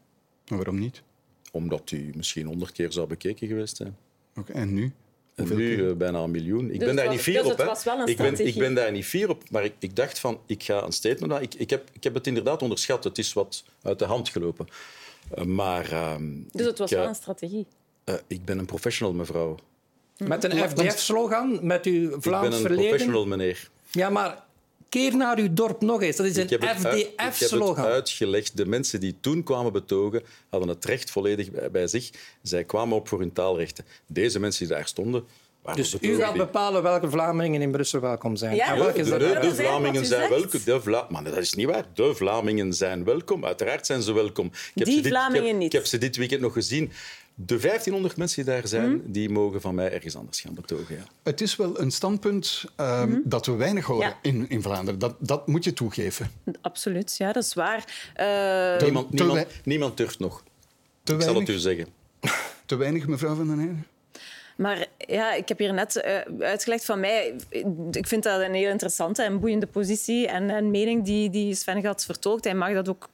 Maar 0.48 0.58
Waarom 0.58 0.78
niet? 0.78 1.02
Omdat 1.50 1.88
die 1.88 2.10
misschien 2.16 2.46
honderd 2.46 2.72
keer 2.72 2.92
zou 2.92 3.06
bekeken 3.06 3.48
geweest 3.48 3.76
zijn. 3.76 3.96
Oké, 4.36 4.52
en 4.52 4.74
nu? 4.74 4.92
En 5.34 5.56
nu 5.56 5.88
eh, 5.88 5.94
bijna 5.96 6.18
een 6.18 6.30
miljoen. 6.30 6.64
Ik 6.70 6.78
Dus 6.78 6.86
ben 6.86 6.96
daar 6.96 7.04
was- 7.04 7.14
niet 7.14 7.22
fier 7.22 7.34
dus 7.34 7.42
op. 7.44 7.50
het 7.50 7.58
hè. 7.60 7.64
was 7.66 7.84
wel 7.84 7.98
een 7.98 8.06
ik, 8.06 8.16
ben, 8.16 8.46
ik 8.46 8.54
ben 8.54 8.74
daar 8.74 8.92
niet 8.92 9.04
fier 9.04 9.28
op, 9.28 9.50
maar 9.50 9.64
ik, 9.64 9.72
ik 9.78 9.96
dacht 9.96 10.18
van, 10.18 10.40
ik 10.46 10.62
ga 10.62 10.82
een 10.82 10.92
statement 10.92 11.32
maken. 11.32 11.44
Ik, 11.46 11.54
ik, 11.54 11.70
heb, 11.70 11.88
ik 11.92 12.04
heb 12.04 12.14
het 12.14 12.26
inderdaad 12.26 12.62
onderschat. 12.62 13.04
Het 13.04 13.18
is 13.18 13.32
wat 13.32 13.64
uit 13.82 13.98
de 13.98 14.04
hand 14.04 14.28
gelopen. 14.28 14.66
Eh, 15.34 15.44
maar... 15.44 15.92
ehm, 15.92 16.32
Dus 16.50 16.66
het 16.66 16.78
was 16.78 16.90
ik, 16.90 16.96
wel 16.96 17.04
eh, 17.04 17.10
een 17.12 17.16
strategie. 17.16 17.66
eh, 18.04 18.14
ik 18.26 18.44
ben 18.44 18.58
een 18.58 18.66
professional, 18.66 19.14
mevrouw. 19.14 19.56
Met 20.16 20.44
een 20.44 20.68
FDF-slogan, 20.68 21.58
met 21.66 21.84
uw 21.86 22.04
ik 22.04 22.10
ben 22.10 22.22
Vlaams 22.22 22.54
een 22.54 22.60
verleden. 22.60 22.86
professional, 22.88 23.26
meneer. 23.26 23.70
Ja, 23.90 24.10
maar 24.10 24.44
keer 24.90 25.16
naar 25.16 25.38
uw 25.38 25.48
dorp 25.52 25.80
nog 25.82 26.02
eens. 26.02 26.16
Dat 26.16 26.26
is 26.26 26.36
een 26.36 26.46
heb, 26.48 26.60
het 26.60 26.84
uit- 26.86 26.96
ik 26.98 27.06
heb 27.16 27.26
het 27.26 27.34
FDF-slogan. 27.34 27.84
uitgelegd. 27.84 28.56
De 28.56 28.66
mensen 28.66 29.00
die 29.00 29.16
toen 29.20 29.42
kwamen 29.42 29.72
betogen, 29.72 30.22
hadden 30.48 30.68
het 30.68 30.84
recht 30.84 31.10
volledig 31.10 31.70
bij, 31.70 31.86
zich. 31.86 32.10
Zij 32.42 32.64
kwamen 32.64 32.96
op 32.96 33.08
voor 33.08 33.18
hun 33.18 33.32
taalrechten. 33.32 33.84
Deze 34.06 34.40
mensen 34.40 34.66
die 34.66 34.76
daar 34.76 34.86
stonden, 34.86 35.24
waren 35.62 35.80
Dus 35.82 35.96
u 36.00 36.14
gaat 36.16 36.32
die- 36.32 36.42
bepalen 36.42 36.82
welke 36.82 37.10
Vlamingen 37.10 37.62
in 37.62 37.70
Brussel 37.70 38.00
welkom 38.00 38.36
zijn. 38.36 38.54
Ja, 38.56 38.66
En 38.66 38.74
De, 38.76 38.80
welke 38.84 38.98
de, 39.02 39.04
zijn 39.04 39.18
de, 39.18 39.38
de 39.40 39.54
Vlamingen 39.54 40.06
zijn 40.06 40.30
welkom. 40.30 40.60
De 40.64 40.80
Vla 40.80 41.06
maar 41.10 41.24
dat 41.24 41.36
is 41.36 41.54
niet 41.54 41.66
waar. 41.66 41.84
De 41.94 42.14
Vlamingen 42.14 42.74
zijn 42.74 43.04
welkom. 43.04 43.44
Uiteraard 43.44 43.86
zijn 43.86 44.02
ze 44.02 44.12
welkom. 44.12 44.46
Ik 44.46 44.52
heb 44.74 44.84
Die 44.86 44.96
ze 44.96 45.00
dit, 45.02 45.10
Vlamingen 45.12 45.42
ik 45.42 45.48
heb, 45.50 45.56
niet. 45.58 45.66
Ik 45.66 45.72
heb 45.72 45.86
ze 45.86 45.98
dit 45.98 46.16
weekend 46.16 46.40
nog 46.40 46.52
gezien. 46.52 46.92
De 47.46 47.58
1500 47.58 48.16
mensen 48.16 48.44
die 48.44 48.54
daar 48.54 48.66
zijn, 48.68 48.90
Hm? 48.90 48.98
die 49.12 49.28
mogen 49.30 49.60
van 49.60 49.74
mij 49.74 49.92
ergens 49.92 50.16
anders 50.16 50.40
gaan 50.40 50.54
betogen. 50.54 50.94
Ja. 50.96 51.02
Het 51.22 51.40
is 51.40 51.56
wel 51.56 51.80
een 51.80 51.90
standpunt 51.90 52.64
ehm, 52.76 53.18
dat 53.24 53.46
we 53.46 53.52
weinig 53.52 53.86
horen 53.86 54.08
Ja. 54.08 54.18
in, 54.22 54.48
in 54.48 54.62
Vlaanderen. 54.62 54.98
Dat, 55.00 55.14
dat 55.18 55.46
moet 55.46 55.64
je 55.64 55.72
toegeven. 55.72 56.30
Absoluut, 56.60 57.16
ja, 57.16 57.32
dat 57.32 57.42
is 57.44 57.54
waar. 57.54 58.10
Eh, 58.14 58.82
Niemand, 58.82 59.10
niemand, 59.12 59.32
wei- 59.32 59.46
niemand 59.64 59.96
durft 59.96 60.18
nog. 60.18 60.42
Te 61.02 61.14
Ik 61.14 61.22
zal 61.22 61.34
het 61.34 61.48
u 61.48 61.58
zeggen. 61.58 61.86
te 62.66 62.76
weinig, 62.76 63.06
mevrouw 63.06 63.34
Van 63.34 63.46
den 63.46 63.56
Heijden? 63.58 63.86
Maar 64.56 64.86
ja, 64.98 65.32
ik 65.34 65.48
heb 65.48 65.58
hier 65.58 65.72
net 65.74 65.96
eh, 65.96 66.14
uitgelegd 66.40 66.84
van 66.84 67.00
mij. 67.00 67.34
Ik 67.90 68.06
vind 68.06 68.22
dat 68.22 68.40
een 68.40 68.54
heel 68.54 68.70
interessante 68.70 69.22
en 69.22 69.40
boeiende 69.40 69.66
positie 69.66 70.26
en, 70.28 70.50
en 70.50 70.70
mening 70.70 71.04
die, 71.04 71.30
die 71.30 71.54
Sven 71.54 71.82
Gats 71.82 72.04
vertolkt. 72.04 72.44
Hij 72.44 72.54
mag 72.54 72.72
dat 72.72 72.88
ook 72.88 73.08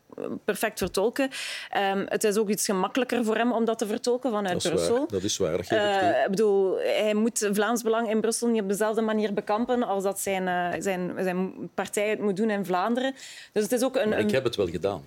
perfect 0.44 0.78
vertolken. 0.78 1.30
Ehm, 1.70 2.04
het 2.08 2.24
is 2.24 2.36
ook 2.36 2.48
iets 2.48 2.64
gemakkelijker 2.64 3.24
voor 3.24 3.36
hem 3.36 3.52
om 3.52 3.64
dat 3.64 3.78
te 3.78 3.86
vertolken 3.86 4.30
vanuit 4.30 4.62
Dat 4.62 4.72
Brussel. 4.72 4.98
waar. 4.98 5.06
Dat 5.08 5.22
is 5.22 5.36
waar. 5.36 5.56
Dat 5.56 5.66
geef 5.66 5.78
ik 5.78 6.00
Eh, 6.02 6.22
ik 6.22 6.30
bedoel, 6.30 6.76
hij 6.78 7.14
moet 7.14 7.48
Vlaams 7.52 7.82
Belang 7.82 8.10
in 8.10 8.20
Brussel 8.20 8.48
niet 8.48 8.62
op 8.62 8.68
dezelfde 8.68 9.00
manier 9.00 9.32
bekampen 9.32 9.82
als 9.82 10.02
dat 10.02 10.20
zijn, 10.20 10.48
eh, 10.48 10.80
zijn, 10.82 11.12
zijn 11.22 11.70
partij 11.74 12.08
het 12.08 12.20
moet 12.20 12.36
doen 12.36 12.50
in 12.50 12.64
Vlaanderen. 12.64 13.14
Dus 13.52 13.62
het 13.62 13.72
is 13.72 13.82
ook 13.82 13.96
een... 13.96 14.08
Maar 14.08 14.18
ik 14.18 14.30
heb 14.30 14.44
het 14.44 14.56
wel 14.56 14.68
gedaan. 14.68 15.04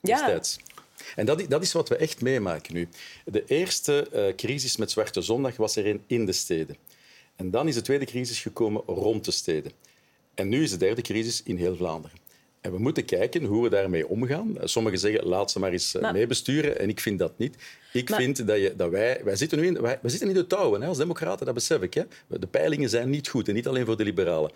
ja, 0.00 0.16
destijds. 0.16 0.58
En 1.16 1.26
dat, 1.26 1.44
dat 1.48 1.62
is 1.62 1.72
wat 1.72 1.88
we 1.88 1.96
echt 1.96 2.20
meemaken 2.20 2.74
nu. 2.74 2.88
De 3.24 3.44
eerste 3.46 4.08
eh, 4.12 4.34
crisis 4.34 4.76
met 4.76 4.90
Zwarte 4.90 5.20
Zondag 5.20 5.56
was 5.56 5.76
er 5.76 5.98
in 6.06 6.26
de 6.26 6.32
steden. 6.32 6.76
En 7.36 7.50
dan 7.50 7.68
is 7.68 7.74
de 7.74 7.82
tweede 7.82 8.04
crisis 8.04 8.40
gekomen 8.40 8.82
rond 8.86 9.24
de 9.24 9.30
steden. 9.30 9.72
En 10.34 10.48
nu 10.48 10.62
is 10.62 10.70
de 10.70 10.76
derde 10.76 11.02
crisis 11.02 11.42
in 11.42 11.56
heel 11.56 11.76
Vlaanderen. 11.76 12.16
En 12.60 12.72
we 12.72 12.78
moeten 12.78 13.04
kijken 13.04 13.44
hoe 13.44 13.62
we 13.62 13.68
daarmee 13.68 14.08
omgaan. 14.08 14.56
Sommigen 14.64 14.98
zeggen, 14.98 15.26
laat 15.26 15.50
ze 15.50 15.58
maar 15.58 15.72
eens 15.72 15.94
eh, 15.94 16.02
Maar- 16.02 16.12
meebesturen. 16.12 16.78
En 16.78 16.88
ik 16.88 17.00
vind 17.00 17.18
dat 17.18 17.38
niet. 17.38 17.56
Ik 17.92 18.08
Maar- 18.10 18.18
vind 18.20 18.46
dat, 18.46 18.56
je, 18.56 18.74
dat 18.76 18.90
wij... 18.90 19.20
Wij 19.24 19.36
zitten 19.36 19.58
nu 19.58 19.66
in, 19.66 19.80
wij, 19.80 19.98
wij 20.02 20.10
zitten 20.10 20.28
in 20.28 20.34
de 20.34 20.46
touwen 20.46 20.80
hè, 20.80 20.88
als 20.88 20.98
democraten, 20.98 21.44
dat 21.46 21.54
besef 21.54 21.82
ik. 21.82 21.94
Hè. 21.94 22.02
De 22.26 22.46
peilingen 22.46 22.88
zijn 22.88 23.10
niet 23.10 23.28
goed. 23.28 23.48
En 23.48 23.54
niet 23.54 23.66
alleen 23.66 23.86
voor 23.86 23.96
de 23.96 24.04
liberalen. 24.04 24.50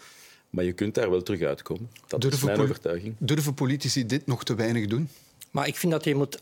Maar 0.50 0.64
je 0.64 0.72
kunt 0.72 0.94
daar 0.94 1.10
wel 1.10 1.22
terug 1.22 1.40
uitkomen. 1.42 1.90
Dat 2.06 2.24
is 2.24 2.42
mijn 2.42 2.60
overtuiging. 2.60 3.14
Durven 3.18 3.54
politici 3.54 4.06
dit 4.06 4.26
nog 4.26 4.44
te 4.44 4.54
weinig 4.54 4.86
doen? 4.86 5.08
Maar 5.50 5.66
ik 5.66 5.76
vind 5.76 5.92
dat 5.92 6.04
je 6.04 6.14
moet 6.14 6.40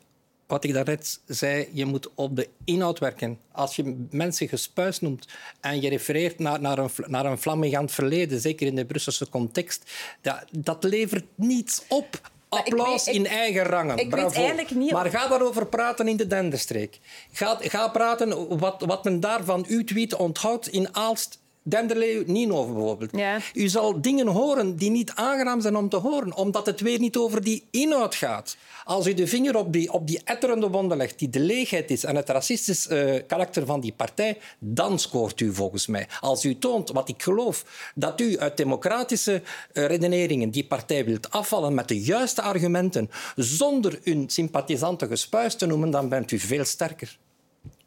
wat 0.52 0.64
ik 0.64 0.72
daarnet 0.72 1.20
zei, 1.26 1.68
je 1.72 1.84
moet 1.84 2.08
op 2.14 2.36
de 2.36 2.48
inhoud 2.64 2.98
werken. 2.98 3.38
Als 3.52 3.76
je 3.76 4.06
mensen 4.10 4.48
gespuis 4.48 5.00
noemt 5.00 5.26
en 5.60 5.80
je 5.80 5.88
refereert 5.88 6.38
naar, 6.38 6.60
naar, 6.60 6.78
een, 6.78 6.90
naar 7.06 7.24
een 7.24 7.38
flammigant 7.38 7.92
verleden, 7.92 8.40
zeker 8.40 8.66
in 8.66 8.74
de 8.74 8.84
Brusselse 8.84 9.28
context, 9.28 9.90
dat, 10.20 10.44
dat 10.50 10.84
levert 10.84 11.24
niets 11.34 11.82
op. 11.88 12.30
Applaus 12.48 13.06
in 13.06 13.26
eigen 13.26 13.62
rangen. 13.62 13.96
Ik 13.96 14.08
Bravo. 14.08 14.28
weet 14.28 14.36
eigenlijk 14.36 14.70
niet... 14.70 14.90
Maar 14.90 15.10
ga 15.10 15.28
daarover 15.28 15.66
praten 15.66 16.08
in 16.08 16.16
de 16.16 16.26
Denderstreek. 16.26 16.98
Ga, 17.30 17.58
ga 17.60 17.88
praten 17.88 18.58
wat, 18.58 18.82
wat 18.86 19.04
men 19.04 19.20
daar 19.20 19.44
van 19.44 19.64
uw 19.68 19.84
tweet 19.84 20.14
onthoudt 20.14 20.68
in 20.68 20.94
Aalst 20.94 21.38
Denderleeuw, 21.64 22.22
Nienhoven 22.26 22.74
bijvoorbeeld. 22.74 23.16
Ja. 23.16 23.38
U 23.54 23.68
zal 23.68 24.00
dingen 24.00 24.26
horen 24.26 24.76
die 24.76 24.90
niet 24.90 25.12
aangenaam 25.14 25.60
zijn 25.60 25.76
om 25.76 25.88
te 25.88 25.96
horen, 25.96 26.36
omdat 26.36 26.66
het 26.66 26.80
weer 26.80 26.98
niet 26.98 27.16
over 27.16 27.42
die 27.42 27.64
inhoud 27.70 28.14
gaat. 28.14 28.56
Als 28.84 29.06
u 29.06 29.14
de 29.14 29.26
vinger 29.26 29.56
op 29.56 29.72
die, 29.72 29.92
op 29.92 30.06
die 30.06 30.20
etterende 30.24 30.68
wonden 30.68 30.96
legt, 30.96 31.18
die 31.18 31.30
de 31.30 31.40
leegheid 31.40 31.90
is 31.90 32.04
en 32.04 32.16
het 32.16 32.28
racistisch 32.28 32.88
eh, 32.88 33.14
karakter 33.26 33.66
van 33.66 33.80
die 33.80 33.92
partij, 33.92 34.38
dan 34.58 34.98
scoort 34.98 35.40
u 35.40 35.54
volgens 35.54 35.86
mij. 35.86 36.06
Als 36.20 36.44
u 36.44 36.58
toont, 36.58 36.90
wat 36.90 37.08
ik 37.08 37.22
geloof, 37.22 37.90
dat 37.94 38.20
u 38.20 38.38
uit 38.38 38.56
democratische 38.56 39.42
eh, 39.72 39.86
redeneringen 39.86 40.50
die 40.50 40.66
partij 40.66 41.04
wilt 41.04 41.30
afvallen 41.30 41.74
met 41.74 41.88
de 41.88 42.00
juiste 42.00 42.42
argumenten, 42.42 43.10
zonder 43.36 43.98
uw 44.04 44.24
sympathisanten 44.26 45.08
gespuis 45.08 45.54
te 45.54 45.66
noemen, 45.66 45.90
dan 45.90 46.08
bent 46.08 46.30
u 46.30 46.38
veel 46.38 46.64
sterker. 46.64 47.18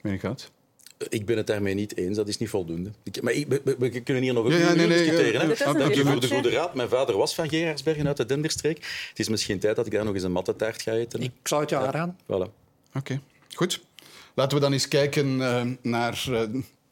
Meneer 0.01 0.19
Goud? 0.19 0.51
Ik 1.09 1.25
ben 1.25 1.37
het 1.37 1.47
daarmee 1.47 1.73
niet 1.73 1.97
eens, 1.97 2.17
dat 2.17 2.27
is 2.27 2.37
niet 2.37 2.49
voldoende. 2.49 2.91
Ik, 3.03 3.21
maar 3.21 3.33
ik, 3.33 3.47
we, 3.47 3.75
we 3.79 3.99
kunnen 4.01 4.23
hier 4.23 4.33
nog 4.33 4.47
Ja, 4.47 4.53
een 4.53 4.59
ja, 4.59 4.73
nee, 4.73 4.87
nee, 4.87 4.97
discussiëren. 4.97 5.47
ja, 5.57 5.73
Dank 5.73 5.95
u 5.95 6.01
voor 6.05 6.19
de 6.19 6.27
goede 6.27 6.49
raad. 6.49 6.75
Mijn 6.75 6.89
vader 6.89 7.17
was 7.17 7.35
van 7.35 7.49
Gerardsbergen 7.49 8.07
uit 8.07 8.17
de 8.17 8.25
Denderstreek. 8.25 9.07
Het 9.09 9.19
is 9.19 9.29
misschien 9.29 9.59
tijd 9.59 9.75
dat 9.75 9.85
ik 9.85 9.91
daar 9.91 10.05
nog 10.05 10.13
eens 10.13 10.23
een 10.23 10.31
mattetaart 10.31 10.81
ga 10.81 10.91
eten. 10.91 11.21
Ik 11.21 11.31
zou 11.43 11.61
het 11.61 11.69
je 11.69 11.77
aanraden. 11.77 12.17
Voilà. 12.23 12.51
Oké, 12.93 13.19
goed. 13.53 13.81
Laten 14.33 14.57
we 14.57 14.63
dan 14.63 14.73
eens 14.73 14.87
kijken 14.87 15.41
eh, 15.41 15.65
naar 15.81 16.23
eh, 16.31 16.41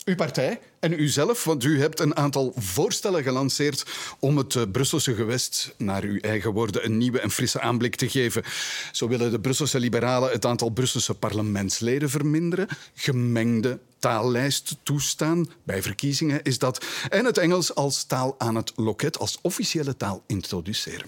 uw 0.05 0.15
partij 0.15 0.59
en 0.79 1.01
uzelf. 1.01 1.43
Want 1.43 1.63
u 1.63 1.79
hebt 1.79 1.99
een 1.99 2.15
aantal 2.15 2.53
voorstellen 2.55 3.23
gelanceerd 3.23 3.85
om 4.19 4.37
het 4.37 4.55
eh, 4.55 4.63
Brusselse 4.71 5.15
gewest, 5.15 5.73
naar 5.77 6.03
uw 6.03 6.19
eigen 6.19 6.51
woorden, 6.51 6.85
een 6.85 6.97
nieuwe 6.97 7.19
en 7.19 7.31
frisse 7.31 7.59
aanblik 7.59 7.95
te 7.95 8.09
geven. 8.09 8.43
Zo 8.91 9.07
willen 9.07 9.31
de 9.31 9.39
Brusselse 9.39 9.79
liberalen 9.79 10.31
het 10.31 10.45
aantal 10.45 10.69
Brusselse 10.69 11.13
parlementsleden 11.13 12.09
verminderen, 12.09 12.67
gemengde 12.95 13.79
taallijst 14.03 14.75
toestaan. 14.83 15.45
Bij 15.63 15.81
verkiezingen 15.81 16.43
is 16.43 16.59
dat. 16.59 16.85
En 17.09 17.25
het 17.25 17.37
Engels 17.37 17.75
als 17.75 18.03
taal 18.03 18.35
aan 18.37 18.55
het 18.55 18.71
loket, 18.75 19.19
als 19.19 19.39
officiële 19.41 19.97
taal 19.97 20.23
introduceren. 20.27 21.07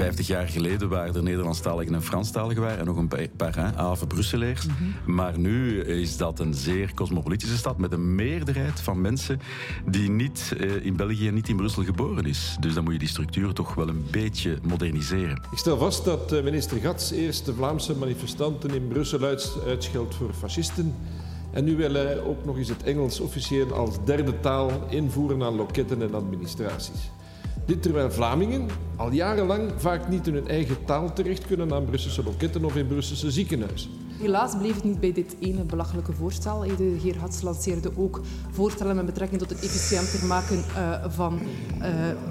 Vijftig 0.00 0.26
jaar 0.26 0.48
geleden 0.48 0.88
waren 0.88 1.14
er 1.14 1.22
Nederlandstaligen 1.22 1.94
en 1.94 2.02
Franstaligen 2.02 2.62
waren, 2.62 2.78
en 2.78 2.84
nog 2.84 2.96
een 2.96 3.08
pa- 3.08 3.26
paar 3.36 3.56
hè, 3.56 3.76
Haven 3.82 4.06
Brusselaars. 4.06 4.66
Maar 5.06 5.38
nu 5.38 5.80
is 5.80 6.16
dat 6.16 6.38
een 6.38 6.54
zeer 6.54 6.94
cosmopolitische 6.94 7.56
stad 7.56 7.78
met 7.78 7.92
een 7.92 8.14
meerderheid 8.14 8.80
van 8.80 9.00
mensen 9.00 9.40
die 9.86 10.10
niet 10.10 10.54
eh, 10.58 10.84
in 10.84 10.96
België 10.96 11.28
en 11.28 11.34
niet 11.34 11.48
in 11.48 11.56
Brussel 11.56 11.84
geboren 11.84 12.24
is. 12.24 12.56
Dus 12.60 12.74
dan 12.74 12.84
moet 12.84 12.92
je 12.92 12.98
die 12.98 13.08
structuur 13.08 13.52
toch 13.52 13.74
wel 13.74 13.88
een 13.88 14.04
beetje 14.10 14.58
moderniseren. 14.62 15.42
Ik 15.50 15.58
stel 15.58 15.78
vast 15.78 16.04
dat 16.04 16.32
eh, 16.32 16.42
minister 16.42 16.80
Gats 16.80 17.10
eerst 17.10 17.44
de 17.44 17.54
Vlaamse 17.54 17.94
manifestanten 17.96 18.70
in 18.74 18.88
Brussel 18.88 19.22
uits- 19.22 19.58
uitscheldt 19.66 20.14
voor 20.14 20.32
fascisten. 20.32 20.94
En 21.52 21.64
nu 21.64 21.76
wil 21.76 21.92
hij 21.92 22.20
ook 22.20 22.44
nog 22.44 22.56
eens 22.56 22.68
het 22.68 22.82
Engels 22.82 23.20
officieel 23.20 23.72
als 23.72 24.04
derde 24.04 24.40
taal 24.40 24.70
invoeren 24.88 25.42
aan 25.42 25.54
loketten 25.56 26.02
en 26.02 26.14
administraties. 26.14 27.10
Dit 27.64 27.82
terwijl 27.82 28.10
Vlamingen 28.10 28.68
al 28.96 29.12
jarenlang 29.12 29.72
vaak 29.76 30.08
niet 30.08 30.26
in 30.26 30.34
hun 30.34 30.48
eigen 30.48 30.84
taal 30.84 31.12
terecht 31.12 31.46
kunnen 31.46 31.72
aan 31.72 31.84
Brusselse 31.84 32.22
loketten 32.24 32.64
of 32.64 32.76
in 32.76 32.86
Brusselse 32.86 33.30
ziekenhuizen. 33.30 33.90
Helaas 34.20 34.56
bleef 34.58 34.74
het 34.74 34.84
niet 34.84 35.00
bij 35.00 35.12
dit 35.12 35.36
ene 35.40 35.64
belachelijke 35.64 36.12
voorstel. 36.12 36.60
De 36.76 36.98
heer 37.02 37.18
Hats 37.18 37.42
lanceerde 37.42 37.90
ook 37.96 38.20
voorstellen 38.50 38.96
met 38.96 39.06
betrekking 39.06 39.40
tot 39.40 39.50
het 39.50 39.60
efficiënter 39.62 40.26
maken 40.26 40.56
eh, 40.56 41.04
van 41.08 41.40
eh, 41.80 41.90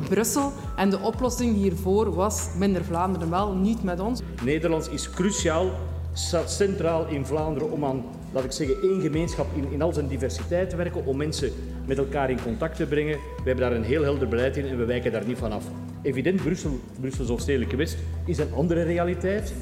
Brussel. 0.09 0.51
En 0.75 0.89
de 0.89 0.99
oplossing 0.99 1.55
hiervoor 1.55 2.15
was 2.15 2.47
minder 2.57 2.83
Vlaanderen 2.83 3.29
wel, 3.29 3.53
niet 3.53 3.83
met 3.83 3.99
ons. 3.99 4.21
Nederlands 4.43 4.89
is 4.89 5.09
cruciaal, 5.09 5.71
staat 6.13 6.51
centraal 6.51 7.07
in 7.07 7.25
Vlaanderen 7.25 7.71
om 7.71 7.85
aan, 7.85 8.03
laat 8.33 8.43
ik 8.43 8.51
zeggen, 8.51 8.81
één 8.81 9.01
gemeenschap 9.01 9.47
in, 9.55 9.71
in 9.71 9.81
al 9.81 9.93
zijn 9.93 10.07
diversiteit 10.07 10.69
te 10.69 10.75
werken, 10.75 11.05
om 11.05 11.17
mensen 11.17 11.51
met 11.89 11.97
elkaar 11.97 12.29
in 12.29 12.41
contact 12.41 12.75
te 12.75 12.85
brengen. 12.85 13.17
We 13.17 13.43
hebben 13.43 13.69
daar 13.69 13.71
een 13.71 13.83
heel 13.83 14.03
helder 14.03 14.27
beleid 14.27 14.57
in 14.57 14.65
en 14.65 14.77
we 14.77 14.85
wijken 14.85 15.11
daar 15.11 15.25
niet 15.25 15.37
van 15.37 15.51
af. 15.51 15.65
Evident, 16.01 16.41
Brussel, 16.41 16.79
Brussels 16.99 17.29
of 17.29 17.41
Stedelijke 17.41 17.75
West 17.75 17.97
is 18.25 18.37
een 18.37 18.53
andere 18.53 18.83
realiteit. 18.83 19.53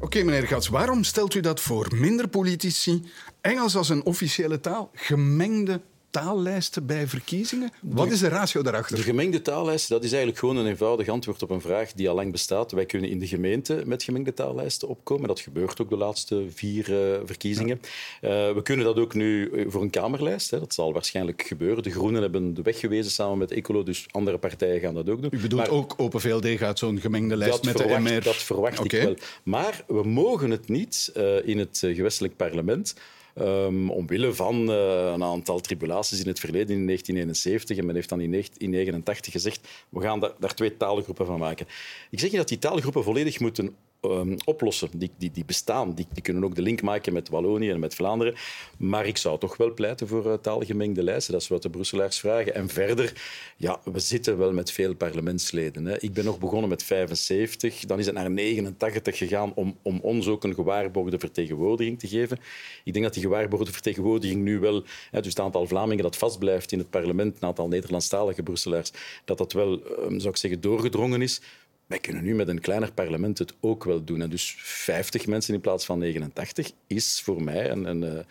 Oké, 0.00 0.22
meneer 0.22 0.46
Gats, 0.46 0.68
waarom 0.68 1.04
stelt 1.04 1.34
u 1.34 1.40
dat 1.40 1.60
voor? 1.60 1.88
Minder 1.94 2.28
politici, 2.28 3.02
Engels 3.40 3.76
als 3.76 3.88
een 3.88 4.04
officiële 4.04 4.60
taal, 4.60 4.90
gemengde 4.92 5.80
taallijsten 6.20 6.86
bij 6.86 7.06
verkiezingen? 7.06 7.72
Wat 7.80 8.10
is 8.10 8.20
de 8.20 8.28
ratio 8.28 8.62
daarachter? 8.62 8.96
De 8.96 9.02
gemengde 9.02 9.42
taallijst 9.42 9.88
dat 9.88 10.04
is 10.04 10.08
eigenlijk 10.10 10.38
gewoon 10.38 10.56
een 10.56 10.66
eenvoudig 10.66 11.08
antwoord 11.08 11.42
op 11.42 11.50
een 11.50 11.60
vraag 11.60 11.92
die 11.92 12.08
al 12.08 12.14
lang 12.14 12.32
bestaat. 12.32 12.72
Wij 12.72 12.86
kunnen 12.86 13.10
in 13.10 13.18
de 13.18 13.26
gemeente 13.26 13.82
met 13.86 14.02
gemengde 14.02 14.34
taallijsten 14.34 14.88
opkomen. 14.88 15.28
Dat 15.28 15.40
gebeurt 15.40 15.80
ook 15.80 15.88
de 15.88 15.96
laatste 15.96 16.46
vier 16.54 17.12
eh, 17.12 17.20
verkiezingen. 17.24 17.80
Eh, 18.20 18.30
we 18.52 18.60
kunnen 18.62 18.84
dat 18.84 18.98
ook 18.98 19.14
nu 19.14 19.50
eh, 19.50 19.64
voor 19.68 19.82
een 19.82 19.90
Kamerlijst. 19.90 20.50
Hè. 20.50 20.58
Dat 20.58 20.74
zal 20.74 20.92
waarschijnlijk 20.92 21.42
gebeuren. 21.42 21.82
De 21.82 21.90
Groenen 21.90 22.22
hebben 22.22 22.54
de 22.54 22.62
weg 22.62 22.80
gewezen 22.80 23.10
samen 23.12 23.38
met 23.38 23.50
Ecolo, 23.50 23.82
dus 23.82 24.06
andere 24.10 24.38
partijen 24.38 24.80
gaan 24.80 24.94
dat 24.94 25.08
ook 25.08 25.22
doen. 25.22 25.30
U 25.34 25.40
bedoelt 25.40 25.62
Maar- 25.62 25.70
ook 25.70 25.94
Open 25.96 26.20
VLD 26.20 26.46
gaat 26.46 26.78
zo'n 26.78 27.00
gemengde 27.00 27.36
lijst 27.36 27.64
met 27.64 27.76
verwacht, 27.76 28.04
de 28.04 28.12
MR? 28.12 28.22
Dat 28.22 28.36
verwacht 28.36 28.84
ik 28.84 28.92
wel. 28.92 29.16
Maar 29.42 29.84
we 29.86 30.02
mogen 30.02 30.50
het 30.50 30.68
niet 30.68 31.12
in 31.44 31.58
het 31.58 31.78
gewestelijk 31.78 32.36
parlement. 32.36 32.94
Ehm, 33.34 33.88
omwille 33.88 34.32
van 34.32 34.70
eh, 34.70 35.10
een 35.14 35.22
aantal 35.22 35.60
tribulaties 35.60 36.20
in 36.20 36.28
het 36.28 36.40
verleden, 36.40 36.76
in 36.76 36.86
1971. 36.86 37.76
En 37.76 37.86
men 37.86 37.94
heeft 37.94 38.08
dan 38.08 38.20
in 38.20 38.30
1989 38.30 39.32
gezegd, 39.32 39.68
we 39.88 40.00
gaan 40.00 40.20
daar, 40.20 40.32
daar 40.38 40.54
twee 40.54 40.76
taalgroepen 40.76 41.26
van 41.26 41.38
maken. 41.38 41.66
Ik 42.10 42.20
zeg 42.20 42.30
niet 42.30 42.38
dat 42.38 42.48
die 42.48 42.58
taalgroepen 42.58 43.04
volledig 43.04 43.40
moeten 43.40 43.76
ehm, 44.04 44.36
oplossen. 44.44 44.88
Die, 44.92 45.10
die, 45.18 45.30
die 45.30 45.44
bestaan. 45.44 45.94
Die, 45.94 46.06
die 46.12 46.22
kunnen 46.22 46.44
ook 46.44 46.54
de 46.54 46.62
link 46.62 46.82
maken 46.82 47.12
met 47.12 47.28
Wallonië 47.28 47.70
en 47.70 47.80
met 47.80 47.94
Vlaanderen. 47.94 48.34
Maar 48.76 49.06
ik 49.06 49.16
zou 49.16 49.38
toch 49.38 49.56
wel 49.56 49.74
pleiten 49.74 50.08
voor 50.08 50.26
uh, 50.26 50.32
taalgemengde 50.32 51.02
lijsten. 51.02 51.32
Dat 51.32 51.42
is 51.42 51.48
wat 51.48 51.62
de 51.62 51.70
Brusselaars 51.70 52.18
vragen. 52.20 52.54
En 52.54 52.68
verder, 52.68 53.12
ja, 53.56 53.80
we 53.84 53.98
zitten 53.98 54.38
wel 54.38 54.52
met 54.52 54.70
veel 54.70 54.94
parlementsleden. 54.94 55.84
Hè. 55.84 55.98
Ik 55.98 56.12
ben 56.12 56.24
nog 56.24 56.38
begonnen 56.38 56.68
met 56.68 56.82
75. 56.82 57.84
Dan 57.84 57.98
is 57.98 58.06
het 58.06 58.14
naar 58.14 58.30
89 58.30 59.18
gegaan 59.18 59.52
om, 59.54 59.76
om 59.82 59.98
ons 60.02 60.28
ook 60.28 60.44
een 60.44 60.54
gewaarborgde 60.54 61.18
vertegenwoordiging 61.18 61.98
te 61.98 62.08
geven. 62.08 62.38
Ik 62.84 62.92
denk 62.92 63.04
dat 63.04 63.14
die 63.14 63.22
gewaarborgde 63.22 63.72
vertegenwoordiging 63.72 64.42
nu 64.42 64.58
wel, 64.58 64.84
hè, 65.10 65.20
dus 65.20 65.30
het 65.30 65.40
aantal 65.40 65.66
Vlamingen 65.66 66.02
dat 66.02 66.16
vastblijft 66.16 66.72
in 66.72 66.78
het 66.78 66.90
parlement, 66.90 67.34
het 67.34 67.44
aantal 67.44 67.68
Nederlandstalige 67.68 68.42
Brusselaars, 68.42 68.92
dat 69.24 69.38
dat 69.38 69.52
wel, 69.52 69.72
um, 69.72 70.20
zou 70.20 70.28
ik 70.28 70.36
zeggen, 70.36 70.60
doorgedrongen 70.60 71.22
is. 71.22 71.40
Wij 71.86 71.98
kunnen 71.98 72.24
nu 72.24 72.34
met 72.34 72.48
een 72.48 72.60
kleiner 72.60 72.92
parlement 72.92 73.38
het 73.38 73.54
ook 73.60 73.84
wel 73.84 74.04
doen. 74.04 74.22
En 74.22 74.30
dus 74.30 74.54
50 74.58 75.26
mensen 75.26 75.54
in 75.54 75.60
plaats 75.60 75.84
van 75.84 75.98
89 75.98 76.70
is 76.86 77.20
voor 77.24 77.42
mij 77.42 77.70
een, 77.70 77.84
een, 77.84 78.02
een, 78.02 78.24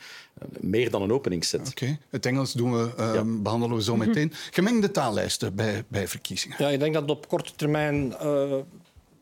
meer 0.59 0.91
dan 0.91 1.01
een 1.01 1.11
openingsset. 1.11 1.69
Oké, 1.69 1.97
het 2.09 2.25
Engels 2.25 2.53
doen 2.53 2.71
we, 2.71 2.91
uh, 2.99 3.13
ja. 3.13 3.23
behandelen 3.25 3.77
we 3.77 3.83
zo 3.83 3.95
meteen. 3.95 4.31
Gemengde 4.51 4.91
taallijsten 4.91 5.55
bij, 5.55 5.83
bij 5.87 6.07
verkiezingen. 6.07 6.57
Ja, 6.59 6.69
ik 6.69 6.79
denk 6.79 6.93
dat 6.93 7.01
het 7.01 7.11
op 7.11 7.27
korte 7.27 7.51
termijn 7.55 8.13
uh, 8.23 8.55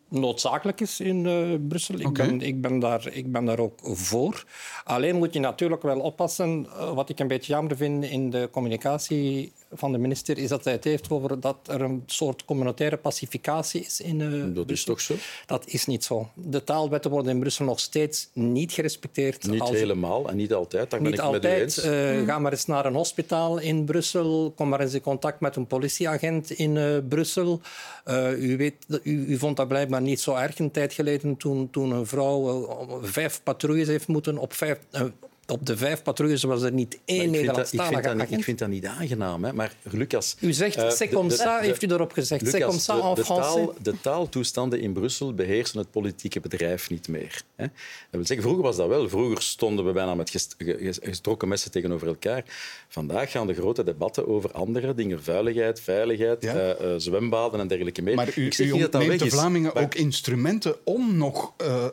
noodzakelijk 0.10 0.82
is 0.82 1.00
in 1.00 1.26
uh, 1.26 1.58
Brussel. 1.68 2.00
Ik, 2.00 2.08
okay. 2.08 2.28
ben, 2.28 2.42
ik, 2.42 2.62
ben 2.62 2.80
daar, 2.80 3.08
ik 3.12 3.32
ben 3.32 3.46
daar 3.46 3.60
ook 3.60 3.80
voor. 3.84 4.46
Alleen 4.84 5.16
moet 5.16 5.34
je 5.34 5.40
natuurlijk 5.40 5.82
wel 5.82 6.00
oppassen. 6.00 6.66
Uh, 6.66 6.94
wat 6.94 7.10
ik 7.10 7.20
een 7.20 7.28
beetje 7.28 7.54
jammer 7.54 7.78
vind 7.78 8.04
in 8.04 8.30
de 8.30 8.50
communicatie 8.52 9.52
van 9.74 9.92
de 9.92 9.98
minister 9.98 10.38
is 10.38 10.50
dat 10.50 10.64
hij 10.64 10.74
het 10.74 10.84
heeft 10.84 11.10
over 11.10 11.40
dat 11.40 11.58
er 11.68 11.82
een 11.82 12.04
soort 12.06 12.46
communautaire 12.46 12.98
pacificatie 12.98 13.82
is 13.82 14.02
in 14.02 14.20
uh, 14.20 14.56
Dat 14.56 14.70
is 14.70 14.84
toch 14.84 15.02
zo? 15.02 15.16
Dat 15.46 15.68
is 15.68 15.86
niet 15.86 16.04
zo. 16.04 16.30
De 16.34 16.64
taalwetten 16.64 17.12
worden 17.12 17.32
in 17.32 17.40
Brussel 17.40 17.66
nog 17.66 17.80
steeds 17.80 18.30
niet 18.34 18.72
gerespecteerd. 18.72 19.48
Niet 19.48 19.62
als... 19.62 19.70
helemaal 19.70 20.30
en 20.30 20.36
niet 20.36 20.54
altijd. 20.54 20.90
Daar 20.90 21.02
niet 21.02 21.10
ben 21.10 21.20
ik 21.20 21.26
altijd. 21.26 21.44
met 21.44 21.54
u 21.54 21.62
eens. 21.62 21.86
Uh, 22.22 22.28
ga 22.28 22.40
maar 22.40 22.52
eens 22.52 22.66
naar 22.66 22.86
een 22.86 22.94
hospitaal 22.94 23.58
in 23.58 23.86
Brussel. 23.86 24.54
Kom 24.56 24.70
maar 24.70 24.80
eens 24.80 24.94
in 24.94 25.02
contact 25.02 25.40
met 25.40 25.56
een 25.56 25.68
politieagent 25.68 26.52
in 26.52 26.76
uh, 26.76 26.98
Brussel. 27.10 27.62
u, 28.38 28.58
weet, 28.58 28.76
u, 29.04 29.26
u, 29.26 29.38
vond 29.38 29.58
dat 29.58 29.68
blijkbaar 29.68 30.02
niet 30.02 30.20
zo 30.20 30.36
erg 30.36 30.60
een 30.60 30.72
tijd 30.72 30.94
geleden 30.94 31.38
toen, 31.38 31.70
toen 31.70 31.92
een 31.92 32.06
vrouw 32.06 33.00
vijf 33.02 33.44
patrouilles 33.44 33.88
heeft 33.88 34.08
moeten 34.08 34.38
op 34.38 34.54
vijf 34.54 34.80
op 35.52 35.66
de 35.66 35.78
vijf 35.78 36.02
patrouilles 36.04 36.44
was 36.44 36.62
er 36.62 36.72
niet 36.72 37.00
één 37.06 37.18
dat, 37.18 37.26
ik, 37.26 37.32
Nederlandstalige 37.32 37.92
vind 37.94 38.04
dat 38.04 38.14
niet, 38.14 38.22
agent. 38.24 38.38
ik 38.40 38.44
vind 38.44 38.60
dat 38.60 38.70
niet 38.70 38.86
aangenaam. 38.86 39.44
Hè. 39.44 39.54
Maar 39.54 39.74
Lucas... 39.92 40.36
U 40.40 40.54
zegt, 40.54 40.76
eh, 40.76 40.90
c'est 40.90 40.98
de- 41.10 41.16
comme 41.16 41.32
ça, 41.32 41.38
de- 41.60 41.66
heeft 41.66 41.84
u 41.84 41.88
erop 41.88 42.12
gezegd. 42.12 42.46
C'est 42.48 42.62
comme 42.64 42.80
ça 42.80 42.86
de- 42.86 43.02
en 43.08 43.16
de, 43.16 43.22
français. 43.24 43.26
taal, 43.54 43.74
de 43.82 43.94
taaltoestanden 44.02 44.80
in 44.82 44.94
Brussel 44.94 45.34
beheersen 45.34 45.78
het 45.80 45.92
politieke 45.92 46.40
bedrijf 46.40 46.90
niet 46.90 47.08
meer. 47.08 47.42
Hè. 47.56 47.66
Dat 47.66 47.74
wil 48.12 48.26
zeggen, 48.26 48.42
vroeger 48.46 48.64
was 48.64 48.76
dat 48.76 48.88
wel. 48.88 49.10
Vroeger 49.10 49.42
stonden 49.42 49.86
we 49.86 49.92
bijna 49.92 50.16
met 50.16 50.30
gest- 50.30 50.56
ge- 50.58 50.94
gestoken 51.02 51.48
messen 51.48 51.72
tegenover 51.72 52.08
elkaar. 52.08 52.44
Vandaag 52.88 53.32
gaan 53.32 53.48
de 53.48 53.54
grote 53.54 53.84
debatten 53.84 54.28
over 54.28 54.52
andere 54.52 54.94
dingen. 54.96 55.24
Veiligheid, 55.24 55.80
veiligheid, 55.82 56.44
eh, 56.46 56.70
eh, 56.70 56.78
zwembaden 56.98 57.60
en 57.60 57.68
dergelijke 57.68 58.02
meer. 58.02 58.16
Maar 58.16 58.34
u, 58.36 58.46
Ik 58.46 58.54
zeg 58.54 58.68
u 58.68 58.72
niet 58.72 58.82
dat 58.82 58.92
dat 58.92 59.02
ontneemt 59.02 59.22
weg 59.22 59.30
de. 59.32 59.36
Vlamingen 59.38 59.72
Maar- 59.74 59.84
ook 59.84 59.96
instrumenten 59.96 60.76
om 60.84 61.18
nog 61.18 61.54
eh, 61.58 61.86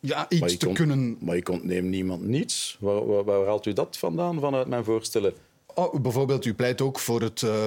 ja, 0.00 0.26
iets 0.28 0.56
te 0.56 0.72
kunnen... 0.72 1.16
Maar 1.20 1.36
ik 1.36 1.48
ontneem 1.48 1.88
niemand 1.88 2.22
niets. 2.22 2.76
Waar, 2.80 3.06
waar, 3.06 3.24
waar 3.24 3.46
haalt 3.46 3.66
u 3.66 3.72
dat 3.72 3.96
vandaan, 3.98 4.40
vanuit 4.40 4.68
mijn 4.68 4.84
voorstellen? 4.84 5.34
Oh, 5.78 5.94
bijvoorbeeld, 6.00 6.44
u 6.44 6.54
pleit 6.54 6.80
ook 6.80 6.98
voor 6.98 7.20
het 7.20 7.42
eh, 7.42 7.64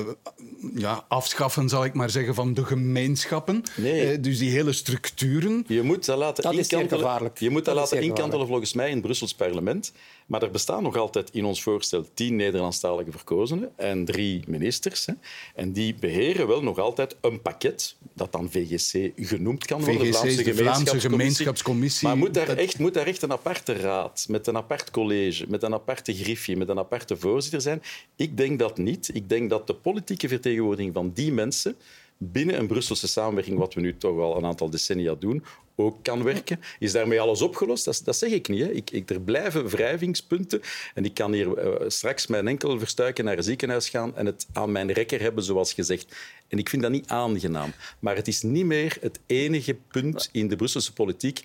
ja, 0.75 1.05
afschaffen, 1.07 1.69
zal 1.69 1.85
ik 1.85 1.93
maar 1.93 2.09
zeggen, 2.09 2.35
van 2.35 2.53
de 2.53 2.65
gemeenschappen. 2.65 3.63
Nee. 3.75 4.11
Eh, 4.11 4.21
dus 4.21 4.37
die 4.37 4.49
hele 4.51 4.73
structuren. 4.73 5.63
Je 5.67 5.81
moet 5.81 6.05
dat 6.05 6.17
laten 6.17 6.43
Dat 6.43 6.53
inkantelen. 6.53 6.89
gevaarlijk. 7.03 7.39
Je 7.39 7.49
moet 7.49 7.65
dat, 7.65 7.75
laten 7.75 8.01
inkantelen 8.01 8.47
volgens 8.47 8.73
mij 8.73 8.87
in 8.87 8.93
het 8.93 9.01
Brussels 9.01 9.33
parlement. 9.33 9.91
Maar 10.25 10.43
er 10.43 10.51
bestaan 10.51 10.83
nog 10.83 10.97
altijd 10.97 11.29
in 11.33 11.45
ons 11.45 11.63
voorstel 11.63 12.05
tien 12.13 12.35
Nederlandstalige 12.35 13.11
verkozenen 13.11 13.71
en 13.75 14.05
drie 14.05 14.43
ministers. 14.47 15.05
Hè. 15.05 15.13
En 15.55 15.71
die 15.71 15.95
beheren 15.99 16.47
wel 16.47 16.61
nog 16.63 16.77
altijd 16.79 17.15
een 17.21 17.41
pakket, 17.41 17.95
dat 18.13 18.31
dan 18.31 18.51
VGC 18.51 19.11
genoemd 19.15 19.65
kan 19.65 19.83
worden. 19.83 20.13
VGC 20.13 20.45
de 20.45 20.55
Vlaamse 20.55 20.99
Gemeenschapscommissie. 20.99 22.07
Maar 22.07 22.17
moet 22.17 22.33
daar, 22.33 22.45
Dat- 22.45 22.57
echt, 22.57 22.79
moet 22.79 22.93
daar 22.93 23.07
echt 23.07 23.21
een 23.21 23.31
aparte 23.31 23.73
raad, 23.73 24.25
met 24.29 24.47
een 24.47 24.57
apart 24.57 24.91
college, 24.91 25.45
met 25.47 25.63
een 25.63 25.73
aparte 25.73 26.13
griffie, 26.13 26.57
met 26.57 26.69
een 26.69 26.79
aparte 26.79 27.17
voorzitter 27.17 27.61
zijn? 27.61 27.81
Ik 28.15 28.37
denk 28.37 28.59
dat 28.59 28.77
niet. 28.77 29.09
Ik 29.13 29.29
denk 29.29 29.49
dat 29.49 29.67
de 29.67 29.75
politieke 29.75 30.27
vertegenwoordiging 30.27 30.93
van 30.93 31.11
die 31.13 31.31
mensen 31.31 31.75
binnen 32.17 32.59
een 32.59 32.67
Brusselse 32.67 33.07
samenwerking, 33.07 33.57
wat 33.57 33.73
we 33.73 33.81
nu 33.81 33.97
toch 33.97 34.19
al 34.19 34.37
een 34.37 34.45
aantal 34.45 34.69
decennia 34.69 35.15
doen, 35.15 35.43
ook 35.75 36.03
kan 36.03 36.23
werken. 36.23 36.59
Is 36.79 36.91
daarmee 36.91 37.21
alles 37.21 37.41
opgelost? 37.41 37.85
Dat, 37.85 38.01
dat 38.03 38.17
zeg 38.17 38.31
ik 38.31 38.47
niet. 38.47 38.61
Hè. 38.61 38.71
Ik, 38.71 38.91
ik, 38.91 39.09
er 39.09 39.21
blijven 39.21 39.67
wrijvingspunten. 39.67 40.61
En 40.93 41.05
ik 41.05 41.13
kan 41.13 41.33
hier 41.33 41.57
eh, 41.57 41.89
straks 41.89 42.27
mijn 42.27 42.47
enkel 42.47 42.79
verstuiken 42.79 43.25
naar 43.25 43.37
een 43.37 43.43
ziekenhuis 43.43 43.89
gaan 43.89 44.15
en 44.15 44.25
het 44.25 44.47
aan 44.53 44.71
mijn 44.71 44.91
rekker 44.91 45.21
hebben, 45.21 45.43
zoals 45.43 45.73
gezegd. 45.73 46.15
En 46.47 46.57
ik 46.57 46.69
vind 46.69 46.81
dat 46.81 46.91
niet 46.91 47.07
aangenaam. 47.07 47.73
Maar 47.99 48.15
het 48.15 48.27
is 48.27 48.41
niet 48.41 48.65
meer 48.65 48.97
het 49.01 49.19
enige 49.25 49.77
punt 49.87 50.29
in 50.31 50.47
de 50.47 50.55
Brusselse 50.55 50.93
politiek. 50.93 51.43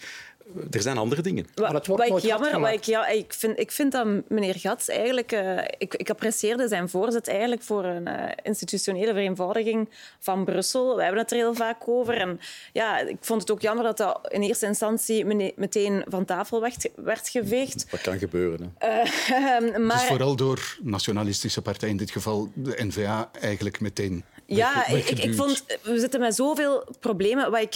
Er 0.70 0.82
zijn 0.82 0.98
andere 0.98 1.22
dingen. 1.22 1.46
Maar 1.54 1.74
het 1.74 1.86
wordt 1.86 2.02
wat 2.02 2.02
ik 2.02 2.08
nooit 2.10 2.22
jammer, 2.24 2.60
wat 2.60 2.72
ik, 2.72 2.82
ja, 2.84 3.06
ik, 3.06 3.32
vind, 3.32 3.58
ik 3.58 3.70
vind 3.70 3.92
dat 3.92 4.06
meneer 4.28 4.54
Gats 4.54 4.88
eigenlijk... 4.88 5.32
eh, 5.32 5.58
ik, 5.78 5.94
ik 5.94 6.10
apprecieerde 6.10 6.68
zijn 6.68 6.88
voorzet 6.88 7.28
eigenlijk 7.28 7.62
voor 7.62 7.84
een 7.84 8.06
eh, 8.06 8.32
institutionele 8.42 9.12
vereenvoudiging 9.12 9.88
van 10.18 10.44
Brussel. 10.44 10.96
We 10.96 11.02
hebben 11.02 11.20
het 11.20 11.30
er 11.30 11.36
heel 11.36 11.54
vaak 11.54 11.88
over. 11.88 12.16
En 12.16 12.40
ja, 12.72 12.98
ik 12.98 13.16
vond 13.20 13.40
het 13.40 13.50
ook 13.50 13.60
jammer 13.60 13.84
dat 13.84 13.96
dat 13.96 14.18
in 14.28 14.42
eerste 14.42 14.66
instantie 14.66 15.24
meteen 15.56 16.04
van 16.08 16.24
tafel 16.24 16.60
werd, 16.60 16.88
werd 16.96 17.28
geveegd. 17.28 17.90
Dat 17.90 18.00
kan 18.00 18.18
gebeuren. 18.18 18.74
Hè. 18.78 18.88
Eh, 18.88 19.76
maar, 19.86 19.98
Dus 19.98 20.06
vooral 20.06 20.36
door 20.36 20.76
nationalistische 20.82 21.62
partijen, 21.62 21.94
in 21.94 22.00
dit 22.00 22.10
geval 22.10 22.50
de 22.54 22.84
N-VA, 22.84 23.30
eigenlijk 23.40 23.80
meteen 23.80 24.24
Ja, 24.46 24.86
ik, 24.86 25.10
ik 25.10 25.34
vond, 25.34 25.64
we 25.82 25.98
zitten 25.98 26.20
met 26.20 26.34
zoveel 26.34 26.84
problemen 27.00 27.50
wat 27.50 27.60
ik 27.60 27.74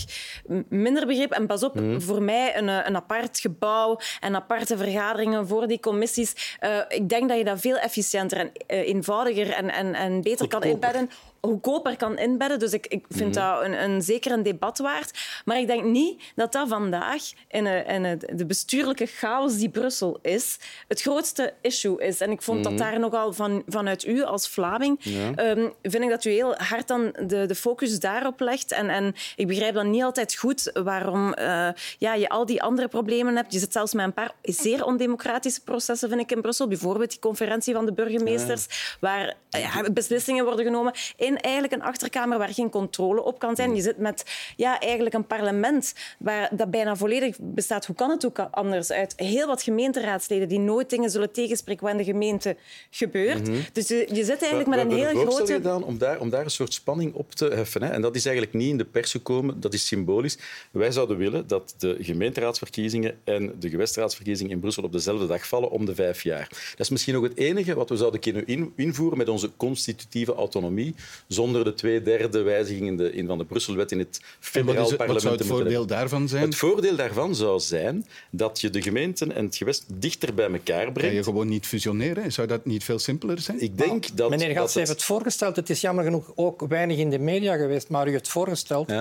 minder 0.69 1.07
begreep. 1.07 1.31
En 1.31 1.47
pas 1.47 1.62
op, 1.62 1.75
Mhm. 1.75 2.01
voor 2.01 2.23
mij 2.23 2.57
een, 2.57 2.69
eh, 2.69 2.79
een 2.85 2.97
apart 2.97 3.41
gebouw 3.41 3.99
en 4.21 4.35
aparte 4.35 4.77
vergaderingen 4.77 5.47
voor 5.47 5.66
die 5.66 5.81
commissies. 5.81 6.57
Eh, 6.61 6.79
ik 6.89 7.09
denk 7.09 7.29
dat 7.29 7.39
je 7.39 7.45
dat 7.45 7.61
veel 7.61 7.77
efficiënter 7.79 8.39
en 8.39 8.53
eh, 8.66 8.79
eenvoudiger 8.89 9.51
en, 9.51 9.71
en, 9.71 9.95
en 9.95 10.23
beter 10.23 10.49
kan 10.49 10.62
inbedden. 10.62 11.11
Goedkoper 11.49 11.96
kan 11.96 12.18
inbedden. 12.18 12.59
Dus 12.59 12.72
ik, 12.72 12.86
ik 12.86 13.05
vind 13.09 13.34
Mhm. 13.34 13.44
dat 13.44 13.64
een, 13.64 13.82
een, 13.82 14.03
zeker 14.03 14.32
een 14.32 14.42
debat 14.42 14.78
waard. 14.78 15.18
Maar 15.44 15.59
ik 15.59 15.66
denk 15.66 15.84
niet 15.84 16.22
dat 16.34 16.53
dat 16.53 16.68
vandaag 16.68 17.22
in, 17.49 17.66
eh, 17.66 17.94
in 17.94 18.05
het- 18.05 18.32
de 18.34 18.46
bestuurlijke 18.46 19.07
chaos 19.07 19.57
die 19.57 19.68
Brussel 19.68 20.18
is, 20.22 20.59
het 20.88 21.01
grootste 21.01 21.53
issue 21.61 22.01
is. 22.03 22.20
En 22.20 22.30
ik 22.30 22.42
vond 22.42 22.61
Mhm. 22.61 22.68
dat 22.68 22.78
daar 22.78 22.99
nogal 22.99 23.32
van, 23.32 23.62
vanuit 23.66 24.07
u 24.07 24.22
als 24.22 24.49
Vlaming 24.49 24.96
Ja. 25.01 25.34
Ehm, 25.34 25.68
vind 25.82 26.05
ik 26.05 26.11
dat 26.11 26.24
u 26.24 26.30
heel 26.30 26.55
hard 26.57 26.88
dan 26.88 27.14
de, 27.26 27.46
de 27.46 27.55
focus 27.55 28.01
daarop 28.01 28.40
legt. 28.40 28.72
En, 28.72 28.88
en 28.88 29.14
ik 29.36 29.46
begrijp 29.46 29.74
dan 29.74 29.90
niet 29.90 30.03
altijd 30.03 30.34
goed 30.34 30.70
waarom 30.84 31.32
eh, 31.34 31.68
ja, 31.99 32.14
je 32.14 32.28
al 32.28 32.46
die 32.46 32.62
andere 32.62 32.88
problemen 32.88 33.36
hebt. 33.36 33.53
Je 33.53 33.59
zit 33.59 33.72
zelfs 33.72 33.94
met 33.94 34.05
een 34.05 34.12
paar 34.12 34.32
zeer 34.42 34.84
ondemocratische 34.84 35.61
processen, 35.62 36.09
vind 36.09 36.20
ik, 36.20 36.30
in 36.32 36.40
Brussel. 36.40 36.68
Bijvoorbeeld 36.68 37.11
die 37.11 37.18
conferentie 37.18 37.74
van 37.74 37.86
de 37.86 37.92
burgemeesters, 37.92 38.96
waar 39.01 39.34
eh, 39.51 39.61
ja, 39.62 39.90
beslissingen 39.92 40.44
worden 40.44 40.64
genomen 40.64 40.92
in 41.16 41.38
eigenlijk 41.41 41.74
een 41.74 41.82
achterkamer 41.82 42.39
waar 42.39 42.49
geen 42.55 42.70
controle 42.70 43.22
op 43.22 43.39
kan 43.39 43.57
zijn. 43.57 43.74
Je 43.74 43.82
zit 43.82 43.99
met 43.99 44.24
ja, 44.57 44.80
eigenlijk 44.80 45.14
een 45.14 45.26
parlement 45.26 45.95
waar 46.18 46.49
dat 46.57 46.70
bijna 46.70 46.97
volledig 46.97 47.36
bestaat. 47.41 47.86
Hoe 47.86 47.97
kan 47.97 48.11
het 48.11 48.26
ook 48.26 48.39
anders? 48.51 48.93
Uit 48.93 49.12
heel 49.16 49.47
wat 49.47 49.62
gemeenteraadsleden 49.62 50.49
die 50.49 50.59
nooit 50.59 50.91
dingen 50.91 51.11
zullen 51.11 51.32
tegenspreken 51.32 51.82
wat 51.82 51.93
in 51.93 51.99
de 51.99 52.05
gemeente 52.05 52.57
gebeurt. 52.91 53.49
Mhm. 53.49 53.59
Dus 53.72 53.89
je, 53.89 54.07
je 54.12 54.24
zit 54.24 54.43
eigenlijk 54.43 54.64
We- 54.70 54.76
met 54.76 54.86
we 54.86 54.93
een 54.93 54.99
hebben 54.99 55.07
heel 55.16 55.24
voorstel 55.24 55.47
grote... 55.47 55.53
gedaan 55.53 55.84
om 55.84 55.99
daar, 55.99 56.20
om 56.20 56.30
daar 56.30 56.45
een 56.45 56.51
soort 56.51 56.72
spanning 56.74 57.14
op 57.14 57.32
te 57.32 57.45
heffen. 57.49 57.82
Hè. 57.82 57.91
En 57.91 58.01
dat 58.03 58.16
is 58.16 58.24
eigenlijk 58.26 58.57
niet 58.57 58.68
in 58.70 58.78
de 58.78 58.84
pers 58.84 59.11
gekomen, 59.11 59.61
dat 59.61 59.74
is 59.74 59.86
symbolisch. 59.86 60.39
Wij 60.70 60.91
zouden 60.93 61.16
willen 61.16 61.47
dat 61.47 61.74
de 61.78 61.97
gemeenteraadsverkiezingen 62.01 63.18
en 63.24 63.53
de 63.59 63.68
gewestraadsverkiezingen 63.68 64.53
in 64.53 64.61
Brussel 64.61 64.82
op 64.82 64.93
dezelfde 64.93 65.26
dag 65.26 65.47
vallen 65.49 65.70
om 65.70 65.84
de 65.84 65.95
vijf 65.95 66.22
jaar. 66.22 66.47
Dat 66.49 66.80
is 66.80 66.89
misschien 66.89 67.14
nog 67.14 67.22
het 67.22 67.36
enige 67.36 67.74
wat 67.74 67.89
we 67.89 67.97
zouden 67.97 68.20
kunnen 68.20 68.47
in- 68.47 68.72
invoeren 68.76 69.18
met 69.18 69.28
onze 69.28 69.51
constitutieve 69.57 70.34
autonomie, 70.34 70.95
zonder 71.29 71.64
de 71.64 71.74
twee 71.74 72.03
derde 72.03 72.43
wijziging 72.43 72.87
in, 72.87 72.97
de, 72.97 73.12
in 73.12 73.26
van 73.26 73.39
de 73.39 73.45
Brusselwet 73.45 73.93
in 73.93 73.99
het 73.99 74.20
wat, 74.20 74.29
federaal 74.41 74.72
is 74.74 74.79
het, 74.81 74.89
wat 74.89 74.97
parlement. 74.99 75.22
zou 75.22 75.37
het 75.37 75.47
voordeel 75.47 75.68
hebben. 75.79 75.97
daarvan 75.97 76.29
zijn? 76.29 76.43
Het 76.43 76.55
voordeel 76.57 76.97
daarvan 76.97 77.35
zou 77.35 77.61
zijn 77.61 78.07
dat 78.31 78.61
je 78.61 78.70
de 78.70 78.83
gemeenten 78.83 79.33
en 79.35 79.45
het 79.45 79.57
gewest 79.57 79.85
dichter 79.95 80.35
bij 80.35 80.51
elkaar 80.53 80.85
Kan 80.85 80.93
brengt. 80.93 81.14
je 81.16 81.22
gewoon 81.22 81.49
niet 81.49 81.66
fusioneren? 81.66 82.33
Zou 82.33 82.47
dat 82.47 82.64
niet 82.64 82.85
veel 82.85 82.99
simpeler 82.99 83.39
zijn? 83.41 83.61
Ik 83.62 83.79
denk 83.79 84.16
dat... 84.16 84.31
Meneer 84.31 84.51
Gats 84.55 84.74
heeft 84.74 84.89
het 84.89 85.03
voorgesteld. 85.03 85.57
Het 85.57 85.70
is 85.70 85.81
jammer 85.81 86.05
genoeg 86.05 86.33
ook 86.35 86.61
weinig 86.68 86.99
in 86.99 87.11
de 87.11 87.18
media 87.18 87.57
geweest, 87.57 87.89
maar 87.89 88.09
u 88.09 88.11
heeft 88.11 88.29
voorgesteld 88.29 88.93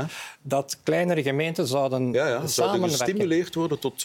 dat 0.42 0.78
kleinere 0.84 1.22
gemeenten 1.22 1.68
zouden 1.68 2.12
Ja, 2.14 2.28
ja, 2.28 2.30
zouden 2.30 2.50
samenwerken. 2.50 2.98
gestimuleerd 2.98 3.56
worden 3.56 3.80
tot 3.80 4.04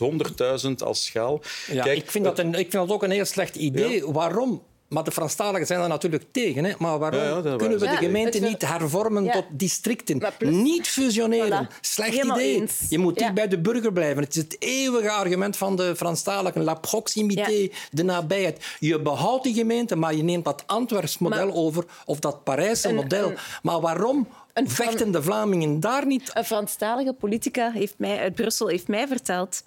100.000 0.65 0.71
als 0.85 1.05
schaal. 1.05 1.41
Ja, 1.71 1.83
Kijk, 1.83 1.99
ik, 1.99 2.11
vind 2.11 2.25
dat 2.25 2.39
een, 2.39 2.49
ik 2.55 2.71
vind 2.71 2.73
dat 2.73 2.91
ook 2.91 3.03
een 3.03 3.11
heel 3.11 3.25
slecht 3.25 3.57
idee. 3.57 4.07
Waarom? 4.07 4.63
Maar 4.93 5.05
de 5.05 5.11
Franstaligen 5.11 5.67
zijn 5.67 5.81
er 5.81 5.89
natuurlijk 5.89 6.25
tegen. 6.33 6.65
Hè? 6.65 6.73
Maar 6.79 6.99
waarom 6.99 7.21
Ja, 7.21 7.27
ja, 7.27 7.35
dat 7.41 7.57
kunnen 7.59 7.79
we 7.79 7.85
de 7.87 8.09
Ja, 8.09 8.25
het- 8.25 8.41
niet 8.41 8.69
hervormen 8.69 9.25
Ja. 9.25 9.33
tot 9.33 9.45
districten? 9.51 10.23
plus- 10.39 10.55
Niet 10.55 10.89
fusioneren. 10.89 11.69
Voilà. 11.69 11.81
Slecht 11.81 12.11
Helemaal 12.13 12.37
idee. 12.39 12.61
eens. 12.61 12.81
Je 12.89 12.99
moet 12.99 13.19
dicht 13.19 13.35
bij 13.35 13.49
de 13.49 13.59
burger 13.61 13.93
blijven. 13.93 14.23
Het 14.23 14.37
is 14.37 14.43
het 14.43 14.57
eeuwige 14.59 15.11
argument 15.11 15.57
van 15.57 15.77
de 15.77 15.97
Franstaligen. 15.97 16.63
La 16.65 16.75
proximité, 16.75 17.69
de 17.91 18.03
nabijheid. 18.03 18.65
Je 18.79 19.01
behoudt 19.01 19.45
die 19.45 19.55
gemeente, 19.55 19.97
maar 19.97 20.15
je 20.15 20.23
neemt 20.23 20.45
dat 20.45 20.63
Antwerps 20.67 21.19
model 21.19 21.47
Maar- 21.47 21.55
over 21.57 21.85
of 22.05 22.19
dat 22.19 22.45
Parijse 22.45 22.89
Een- 22.89 22.95
model. 22.95 23.29
een- 23.31 23.37
maar 23.63 23.81
waarom 23.81 24.29
vechten 24.55 25.11
de 25.13 25.23
Vlamingen 25.23 25.81
daar 25.81 26.07
niet 26.07 26.31
Een 26.35 26.45
Franstalige 26.45 27.13
politica 27.13 27.71
heeft 27.71 27.95
mij, 27.97 28.19
uit 28.19 28.35
Brussel 28.35 28.67
heeft 28.69 28.89
mij 28.89 29.07
verteld... 29.07 29.63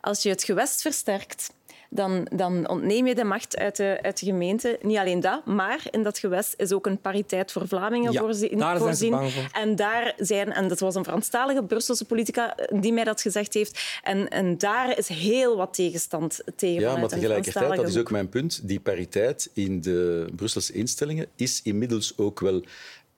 Als 0.00 0.22
je 0.22 0.28
het 0.28 0.44
gewest 0.44 0.80
versterkt, 0.80 1.50
dan, 1.94 2.26
dan 2.36 2.68
ontneem 2.68 3.06
je 3.06 3.14
de 3.14 3.24
macht 3.24 3.56
uit 3.56 3.76
de, 3.76 3.98
uit 4.02 4.20
de 4.20 4.26
gemeente. 4.26 4.78
Niet 4.82 4.96
alleen 4.96 5.20
dat, 5.20 5.46
maar 5.46 5.82
in 5.90 6.02
dat 6.02 6.18
gewest 6.18 6.54
is 6.56 6.72
ook 6.72 6.86
een 6.86 7.00
pariteit 7.00 7.52
voor 7.52 7.68
Vlamingen 7.68 8.12
Ja, 8.12 8.20
voorzien. 8.20 8.58
daar 8.58 8.78
zijn 8.78 8.96
ze 8.96 9.08
bang 9.08 9.32
voor. 9.32 9.48
En 9.52 9.76
daar 9.76 10.14
zijn, 10.16 10.52
en 10.52 10.68
dat 10.68 10.80
was 10.80 10.94
een 10.94 11.04
Franstalige 11.04 11.64
Brusselse 11.64 12.04
politica 12.04 12.56
die 12.72 12.92
mij 12.92 13.04
dat 13.04 13.20
gezegd 13.20 13.54
heeft. 13.54 13.98
En, 14.02 14.28
en 14.28 14.58
daar 14.58 14.98
is 14.98 15.08
heel 15.08 15.56
wat 15.56 15.74
tegenstand 15.74 16.40
tegen. 16.56 16.80
Ja, 16.80 16.96
maar 16.96 17.08
tegelijkertijd, 17.08 17.76
dat 17.76 17.88
is 17.88 17.98
ook 17.98 18.10
mijn 18.10 18.28
punt, 18.28 18.68
die 18.68 18.80
pariteit 18.80 19.50
in 19.52 19.80
de 19.80 20.26
Brusselse 20.36 20.72
instellingen 20.72 21.26
is 21.36 21.60
inmiddels 21.62 22.18
ook 22.18 22.40
wel 22.40 22.62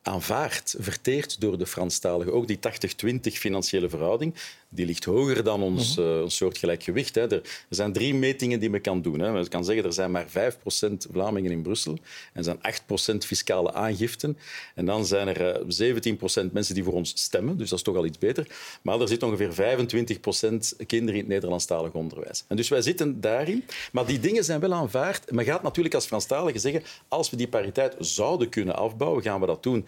aanvaard, 0.07 0.75
verteerd 0.79 1.41
door 1.41 1.59
de 1.59 1.67
Franstaligen. 1.67 2.33
Ook 2.33 2.47
die 2.47 2.59
80-20 3.15 3.19
financiële 3.21 3.89
verhouding, 3.89 4.35
die 4.77 4.87
ligt 4.87 5.05
hoger 5.05 5.45
dan 5.45 5.63
ons, 5.63 5.97
Mhm. 5.97 6.07
eh, 6.09 6.23
ons 6.23 6.37
soortgelijk 6.37 6.83
gewicht. 6.83 7.15
Hè. 7.15 7.21
Er, 7.21 7.33
er 7.33 7.43
zijn 7.69 7.93
drie 7.93 8.15
metingen 8.15 8.61
die 8.61 8.71
men 8.71 8.81
kan 8.81 9.03
doen. 9.03 9.19
Hè. 9.21 9.33
Men 9.33 9.49
kan 9.49 9.65
zeggen, 9.65 9.85
er 9.85 9.93
zijn 9.93 10.11
maar 10.11 10.27
5% 10.29 11.07
Vlamingen 11.13 11.51
in 11.51 11.63
Brussel 11.63 11.93
en 11.93 11.99
er 12.33 12.45
zijn 12.45 12.59
8% 12.61 13.25
fiscale 13.27 13.73
aangiften. 13.73 14.39
En 14.75 14.85
dan 14.87 15.07
zijn 15.07 15.29
er 15.29 15.41
eh, 15.41 15.63
17% 15.69 16.53
mensen 16.53 16.75
die 16.75 16.85
voor 16.85 16.93
ons 16.93 17.13
stemmen, 17.15 17.57
dus 17.59 17.69
dat 17.69 17.79
is 17.79 17.85
toch 17.85 17.97
al 17.97 18.05
iets 18.07 18.19
beter. 18.19 18.47
Maar 18.83 19.01
er 19.01 19.09
zit 19.09 19.23
ongeveer 19.23 19.53
25% 19.53 20.77
kinderen 20.87 21.15
in 21.15 21.21
het 21.21 21.29
Nederlandstalig 21.29 21.93
onderwijs. 21.93 22.45
En 22.49 22.57
dus 22.57 22.69
wij 22.69 22.83
zitten 22.83 23.21
daarin. 23.21 23.65
Maar 23.93 24.07
die 24.07 24.21
dingen 24.21 24.45
zijn 24.45 24.61
wel 24.61 24.73
aanvaard. 24.73 25.31
Men 25.31 25.45
gaat 25.45 25.63
natuurlijk 25.63 25.95
als 25.95 26.07
Franstalige 26.07 26.59
zeggen, 26.59 26.83
als 27.09 27.31
we 27.31 27.37
die 27.37 27.49
pariteit 27.49 27.95
zouden 27.99 28.49
kunnen 28.49 28.77
afbouwen, 28.77 29.23
gaan 29.23 29.41
we 29.41 29.47
dat 29.47 29.63
doen. 29.63 29.87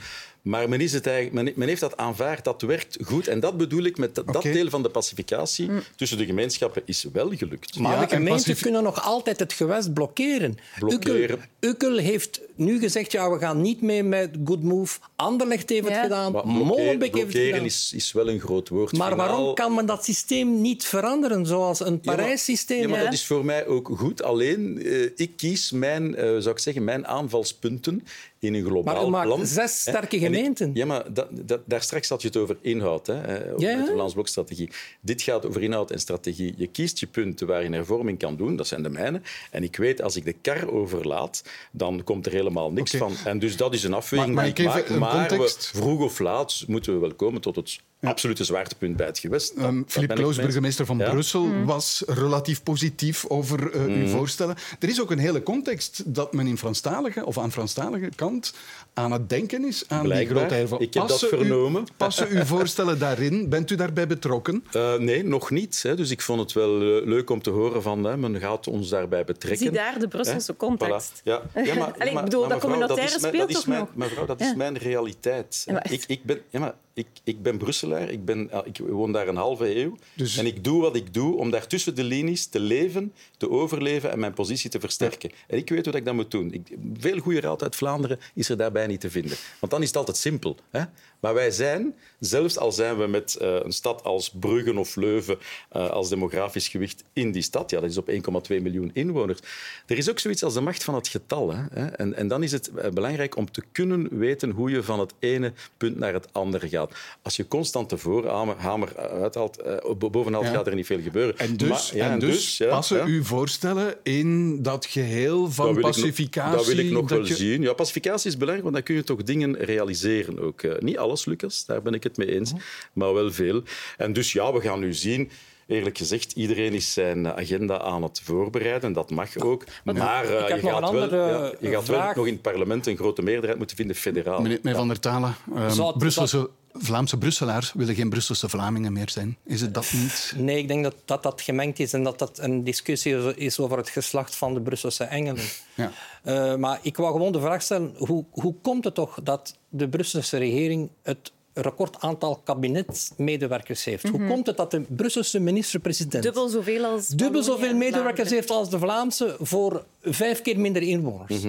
Maar 0.48 0.68
men, 0.68 0.80
is 0.80 0.92
het 0.92 1.06
eigenlijk, 1.06 1.44
men, 1.44 1.52
men 1.56 1.68
heeft 1.68 1.80
dat 1.80 1.96
aanvaard, 1.96 2.44
dat 2.44 2.62
werkt 2.62 2.96
goed. 3.04 3.28
En 3.28 3.40
dat 3.40 3.56
bedoel 3.56 3.82
ik 3.82 3.98
met 3.98 4.14
dat, 4.14 4.42
deel 4.42 4.70
van 4.70 4.82
de 4.82 4.88
pacificatie 4.88 5.70
tussen 5.96 6.18
de 6.18 6.24
gemeenschappen 6.24 6.82
is 6.84 7.04
wel 7.12 7.30
gelukt. 7.36 7.78
Maar 7.78 7.92
Ja, 7.92 7.96
de 7.98 8.02
en 8.02 8.08
gemeenten 8.08 8.34
pacifi- 8.44 8.62
kunnen 8.62 8.82
nog 8.82 9.02
altijd 9.04 9.38
het 9.38 9.52
gewest 9.52 9.92
blokkeren. 9.92 10.58
Blokkeren. 10.78 11.20
Ukkel, 11.20 11.38
Ukkel 11.70 11.96
heeft 11.96 12.40
nu 12.58 12.78
gezegd, 12.78 13.12
ja, 13.12 13.30
we 13.30 13.38
gaan 13.38 13.60
niet 13.60 13.82
mee 13.82 14.02
met 14.02 14.30
Good 14.44 14.62
Move. 14.62 14.98
Anderlecht 15.16 15.68
heeft 15.68 15.84
het 15.84 15.94
Ja. 15.94 16.02
gedaan. 16.02 16.32
Molenbeek 16.44 17.14
heeft 17.16 17.32
het 17.32 17.42
gedaan. 17.42 17.64
is, 17.64 17.92
is 17.94 18.12
wel 18.12 18.28
een 18.28 18.40
groot 18.40 18.68
woord. 18.68 18.92
Maar 18.92 19.10
Finaal- 19.10 19.26
waarom 19.28 19.54
kan 19.54 19.74
men 19.74 19.86
dat 19.86 20.04
systeem 20.04 20.60
niet 20.60 20.84
veranderen, 20.84 21.46
zoals 21.46 21.80
een 21.80 21.86
Ja, 21.92 22.00
maar- 22.04 22.16
Parijs-systeem? 22.16 22.80
Ja, 22.80 22.88
maar 22.88 23.04
dat 23.04 23.12
is 23.12 23.26
voor 23.26 23.44
mij 23.44 23.66
ook 23.66 23.90
goed. 23.96 24.22
Alleen, 24.22 24.82
eh, 24.82 25.02
ik 25.16 25.30
kies 25.36 25.70
mijn, 25.70 26.14
eh, 26.14 26.24
zou 26.24 26.50
ik 26.50 26.58
zeggen, 26.58 26.84
mijn 26.84 27.06
aanvalspunten 27.06 28.04
in 28.40 28.54
een 28.54 28.64
globaal 28.64 28.94
Maar 28.94 29.04
u 29.04 29.08
maakt 29.08 29.26
plan. 29.26 29.46
zes 29.46 29.84
Hè? 29.84 29.90
sterke 29.90 30.16
ik- 30.16 30.22
gemeenten. 30.22 30.70
ja, 30.74 30.86
maar 30.86 31.12
dat, 31.12 31.28
dat, 31.32 31.60
daar 31.64 31.82
straks 31.82 32.08
had 32.08 32.22
je 32.22 32.28
het 32.28 32.36
over 32.36 32.56
inhoud, 32.60 33.06
hè, 33.06 33.20
eh, 33.22 33.44
Ja, 33.44 33.76
met 33.76 33.84
de 33.84 33.90
ja. 33.90 33.94
Vlaams 33.94 34.12
Blokstrategie. 34.12 34.68
Dit 35.00 35.22
gaat 35.22 35.46
over 35.46 35.62
inhoud 35.62 35.90
en 35.90 35.98
strategie. 36.00 36.54
Je 36.56 36.66
kiest 36.66 36.98
je 36.98 37.06
punten 37.06 37.46
waar 37.46 37.62
je 37.62 37.70
hervorming 37.70 38.18
kan 38.18 38.36
doen, 38.36 38.56
dat 38.56 38.66
zijn 38.66 38.82
de 38.82 38.88
mijne. 38.90 39.20
En 39.50 39.62
ik 39.62 39.76
weet, 39.76 40.02
als 40.02 40.16
ik 40.16 40.24
de 40.24 40.32
kar 40.40 40.70
overlaat, 40.72 41.42
dan 41.72 42.04
komt 42.04 42.26
er 42.26 42.32
helemaal 42.48 42.72
niks 42.72 42.96
van. 42.96 43.12
En 43.24 43.38
dus 43.38 43.56
dat 43.56 43.74
is 43.74 43.84
een 43.84 43.92
afweging 43.94 44.34
Maar- 44.34 44.54
die 44.54 44.64
maar 44.66 44.78
ik 44.78 44.84
ik 44.88 44.98
maak. 44.98 45.12
Maar 45.28 45.38
we- 45.38 45.54
vroeg 45.72 46.00
of 46.00 46.18
laat 46.18 46.64
moeten 46.66 46.92
we 46.92 46.98
wel 46.98 47.14
komen 47.14 47.40
tot 47.40 47.56
het 47.56 47.80
absolute 48.00 48.44
zwaartepunt 48.44 48.96
bij 48.96 49.06
het 49.06 49.18
gewest. 49.18 49.54
Um, 49.58 49.86
ik 50.00 50.08
Kloos, 50.08 50.36
burgemeester 50.36 50.86
van 50.86 50.98
Ja? 50.98 51.10
Brussel, 51.10 51.64
was 51.64 52.02
relatief 52.06 52.62
positief 52.62 53.26
over 53.26 53.72
eh, 53.72 53.84
uw 53.84 54.06
voorstellen. 54.06 54.56
Er 54.78 54.88
is 54.88 55.00
ook 55.00 55.10
een 55.10 55.18
hele 55.18 55.42
context 55.42 56.02
dat 56.06 56.32
men 56.32 56.46
in 56.46 56.58
Franstalige 56.58 57.24
of 57.26 57.38
aan 57.38 57.52
Franstalige 57.52 58.08
kant 58.16 58.54
aan 58.94 59.12
het 59.12 59.28
denken 59.28 59.64
is 59.64 59.84
aan 59.88 60.08
die 60.08 60.26
grote 60.26 60.54
hervorming. 60.54 60.88
Ik 60.88 60.94
heb 60.94 61.08
dat 61.08 61.22
u- 61.22 61.28
vernomen. 61.28 61.86
passen 61.96 62.28
uw 62.28 62.44
voorstellen 62.44 62.98
daarin? 62.98 63.48
Bent 63.48 63.70
u 63.70 63.74
daarbij 63.74 64.06
betrokken? 64.06 64.64
Eh, 64.78 64.94
nee, 64.98 65.24
nog 65.24 65.50
niet. 65.50 65.82
Hè. 65.82 65.96
Dus 65.96 66.10
ik 66.10 66.20
vond 66.22 66.40
het 66.40 66.52
wel 66.52 66.74
eh, 66.80 67.06
leuk 67.06 67.30
om 67.30 67.42
te 67.42 67.50
horen 67.50 67.82
van 67.82 68.04
hè, 68.04 68.16
men 68.16 68.40
gaat 68.40 68.66
ons 68.66 68.88
daarbij 68.88 69.24
betrekken. 69.24 69.60
Zie 69.66 69.70
daar 69.70 69.98
de 69.98 70.08
Brusselse 70.08 70.50
Hè? 70.50 70.56
context. 70.56 71.20
Voilà. 71.20 71.22
Ja. 71.22 71.42
Ja, 71.64 71.74
maar, 71.74 71.94
Allee, 71.98 72.12
ik 72.14 72.24
bedoel, 72.24 72.40
maar 72.40 72.48
dat 72.48 72.60
communautaire 72.60 73.18
speelt 73.18 73.50
toch 73.52 73.66
mijn, 73.66 73.80
nog? 73.80 73.88
Mevrouw, 73.94 74.26
dat 74.26 74.40
is 74.40 74.54
mijn 74.54 74.76
realiteit. 74.78 75.66
Ik, 75.90 76.04
ik, 76.06 76.24
ben, 76.24 76.40
ja, 76.50 76.60
maar 76.60 76.74
ik, 76.98 77.06
ik 77.24 77.42
ben 77.42 77.58
Brusselaar, 77.58 78.10
ik, 78.10 78.24
ben, 78.24 78.50
ah, 78.50 78.66
ik 78.66 78.78
woon 78.78 79.12
daar 79.12 79.28
een 79.28 79.36
halve 79.36 79.76
eeuw. 79.76 79.96
Dus- 80.14 80.36
En 80.36 80.46
ik 80.46 80.64
doe 80.64 80.80
wat 80.80 80.96
ik 80.96 81.14
doe 81.14 81.36
om 81.36 81.50
daar 81.50 81.66
tussen 81.66 81.94
de 81.94 82.04
linies 82.04 82.46
te 82.46 82.60
leven, 82.60 83.12
te 83.36 83.50
overleven 83.50 84.10
en 84.10 84.18
mijn 84.18 84.34
positie 84.34 84.70
te 84.70 84.80
versterken. 84.80 85.30
En 85.46 85.58
ik 85.58 85.68
weet 85.68 85.86
wat 85.86 85.94
ik 85.94 86.04
dat 86.04 86.14
moet 86.14 86.30
doen. 86.30 86.52
Ik, 86.52 86.76
veel 86.98 87.18
goede 87.18 87.40
raad 87.40 87.62
uit 87.62 87.76
Vlaanderen 87.76 88.18
is 88.34 88.48
er 88.48 88.56
daarbij 88.56 88.86
niet 88.86 89.00
te 89.00 89.10
vinden. 89.10 89.36
Want 89.60 89.72
dan 89.72 89.80
is 89.82 89.88
het 89.88 89.96
altijd 89.96 90.16
simpel. 90.16 90.56
Hè? 90.70 90.82
Maar 91.20 91.34
wij 91.34 91.50
zijn, 91.50 91.94
zelfs 92.20 92.58
al 92.58 92.72
zijn 92.72 92.98
we 92.98 93.06
met 93.06 93.34
eh, 93.36 93.56
een 93.62 93.72
stad 93.72 94.04
als 94.04 94.30
Bruggen 94.40 94.76
of 94.78 94.96
Leuven 94.96 95.38
eh, 95.68 95.90
als 95.90 96.08
demografisch 96.08 96.68
gewicht 96.68 97.04
in 97.12 97.32
die 97.32 97.42
stad, 97.42 97.70
ja, 97.70 97.80
dat 97.80 97.90
is 97.90 97.96
op 97.96 98.10
1,2 98.10 98.16
miljoen 98.62 98.90
inwoners. 98.94 99.38
Er 99.86 99.98
is 99.98 100.10
ook 100.10 100.18
zoiets 100.18 100.42
als 100.42 100.54
de 100.54 100.60
macht 100.60 100.84
van 100.84 100.94
het 100.94 101.08
getal. 101.08 101.52
Hè? 101.52 101.86
En, 101.86 102.14
en 102.14 102.28
dan 102.28 102.42
is 102.42 102.52
het 102.52 102.70
eh, 102.74 102.90
belangrijk 102.90 103.36
om 103.36 103.50
te 103.50 103.62
kunnen 103.72 104.18
weten 104.18 104.50
hoe 104.50 104.70
je 104.70 104.82
van 104.82 105.00
het 105.00 105.12
ene 105.18 105.52
punt 105.76 105.98
naar 105.98 106.12
het 106.12 106.28
andere 106.32 106.68
gaat. 106.68 106.92
Als 107.22 107.36
je 107.36 107.48
constant 107.48 107.88
tevoren 107.88 108.30
hamer, 108.30 108.56
hamer 108.56 108.96
uithaalt, 108.96 109.62
bovenhaalt, 110.10 110.44
Ja. 110.46 110.52
gaat 110.52 110.66
er 110.66 110.74
niet 110.74 110.86
veel 110.86 111.00
gebeuren. 111.02 111.38
En 111.38 111.56
dus, 111.56 111.68
Maar- 111.68 111.90
ja, 111.96 112.10
en 112.10 112.18
dus, 112.18 112.56
ja, 112.56 112.68
passen 112.68 113.04
uw 113.04 113.22
voorstellen 113.24 113.94
in 114.02 114.62
dat 114.62 114.86
geheel 114.86 115.50
van 115.50 115.72
dat 115.74 115.80
pacificatie? 115.82 116.56
Dat 116.56 116.66
wil 116.66 116.78
ik 116.78 116.90
nog 116.90 117.08
dat 117.08 117.18
wel 117.18 117.26
je- 117.26 117.34
zien. 117.34 117.62
Ja, 117.62 117.72
pacificatie 117.72 118.28
is 118.30 118.36
belangrijk, 118.36 118.62
want 118.62 118.74
dan 118.74 118.84
kun 118.84 118.94
je 118.94 119.04
toch 119.04 119.22
dingen 119.22 119.56
realiseren 119.56 120.38
ook. 120.38 120.80
Niet 120.80 120.98
alles, 121.08 121.24
Lucas, 121.24 121.64
daar 121.66 121.82
ben 121.82 121.94
ik 121.94 122.02
het 122.02 122.16
mee 122.16 122.34
eens, 122.34 122.52
maar 122.92 123.14
wel 123.14 123.32
veel. 123.32 123.62
En 123.96 124.12
dus 124.12 124.32
ja, 124.32 124.52
we 124.52 124.60
gaan 124.60 124.80
nu 124.80 124.94
zien... 124.94 125.30
Eerlijk 125.66 125.98
gezegd, 125.98 126.32
iedereen 126.32 126.74
is 126.74 126.92
zijn 126.92 127.28
agenda 127.32 127.80
aan 127.80 128.02
het 128.02 128.20
voorbereiden. 128.24 128.92
Dat 128.92 129.10
mag 129.10 129.36
ook. 129.38 129.64
Maar 129.84 130.24
eh, 130.24 130.48
heb 130.48 130.60
je 130.60 130.68
gaat, 130.68 130.90
wel, 130.90 131.14
ja, 131.14 131.52
je 131.60 131.70
gaat 131.70 131.86
wel 131.86 132.12
nog 132.14 132.26
in 132.26 132.32
het 132.32 132.42
parlement 132.42 132.86
een 132.86 132.96
grote 132.96 133.22
meerderheid 133.22 133.58
moeten 133.58 133.76
vinden, 133.76 133.96
federaal. 133.96 134.40
Meneer, 134.40 134.58
meneer 134.62 134.78
Van 134.78 134.88
der 134.88 135.00
Talen, 135.00 135.34
ehm, 135.54 135.98
Brusselse, 135.98 136.50
Vlaamse 136.72 137.18
Brusselaars 137.18 137.72
willen 137.72 137.94
geen 137.94 138.10
Brusselse 138.10 138.48
Vlamingen 138.48 138.92
meer 138.92 139.10
zijn. 139.10 139.36
Is 139.44 139.60
het 139.60 139.74
dat 139.74 139.92
niet? 139.92 140.34
Nee, 140.36 140.58
ik 140.58 140.68
denk 140.68 140.82
dat, 140.82 140.94
dat 141.04 141.22
dat 141.22 141.40
gemengd 141.40 141.78
is 141.78 141.92
en 141.92 142.02
dat 142.02 142.18
dat 142.18 142.38
een 142.38 142.64
discussie 142.64 143.36
is 143.36 143.58
over 143.58 143.76
het 143.76 143.88
geslacht 143.88 144.36
van 144.36 144.54
de 144.54 144.60
Brusselse 144.60 145.04
engelen. 145.04 145.44
Ja. 145.74 145.90
Eh, 146.22 146.56
maar 146.56 146.78
ik 146.82 146.96
wou 146.96 147.12
gewoon 147.12 147.32
de 147.32 147.40
vraag 147.40 147.62
stellen, 147.62 147.94
hoe, 147.96 148.24
hoe 148.30 148.54
komt 148.62 148.84
het 148.84 148.94
toch 148.94 149.18
dat 149.22 149.56
de 149.68 149.88
Brusselse 149.88 150.36
regering 150.36 150.90
het 151.02 151.32
record 151.60 151.96
aantal 152.00 152.40
kabinetsmedewerkers 152.44 153.84
heeft? 153.84 154.08
Hoe 154.08 154.26
komt 154.26 154.46
het 154.46 154.56
dat 154.56 154.70
de 154.70 154.80
Brusselse 154.80 155.40
minister-president 155.40 156.22
Dubbel 156.22 156.48
zoveel 156.48 156.84
als 156.84 157.06
dubbel 157.06 157.42
zoveel 157.42 157.74
medewerkers 157.74 158.30
heeft 158.30 158.50
als 158.50 158.70
de 158.70 158.78
Vlaamse 158.78 159.36
voor 159.40 159.84
vijf 160.02 160.42
keer 160.42 160.58
minder 160.60 160.82
inwoners? 160.82 161.44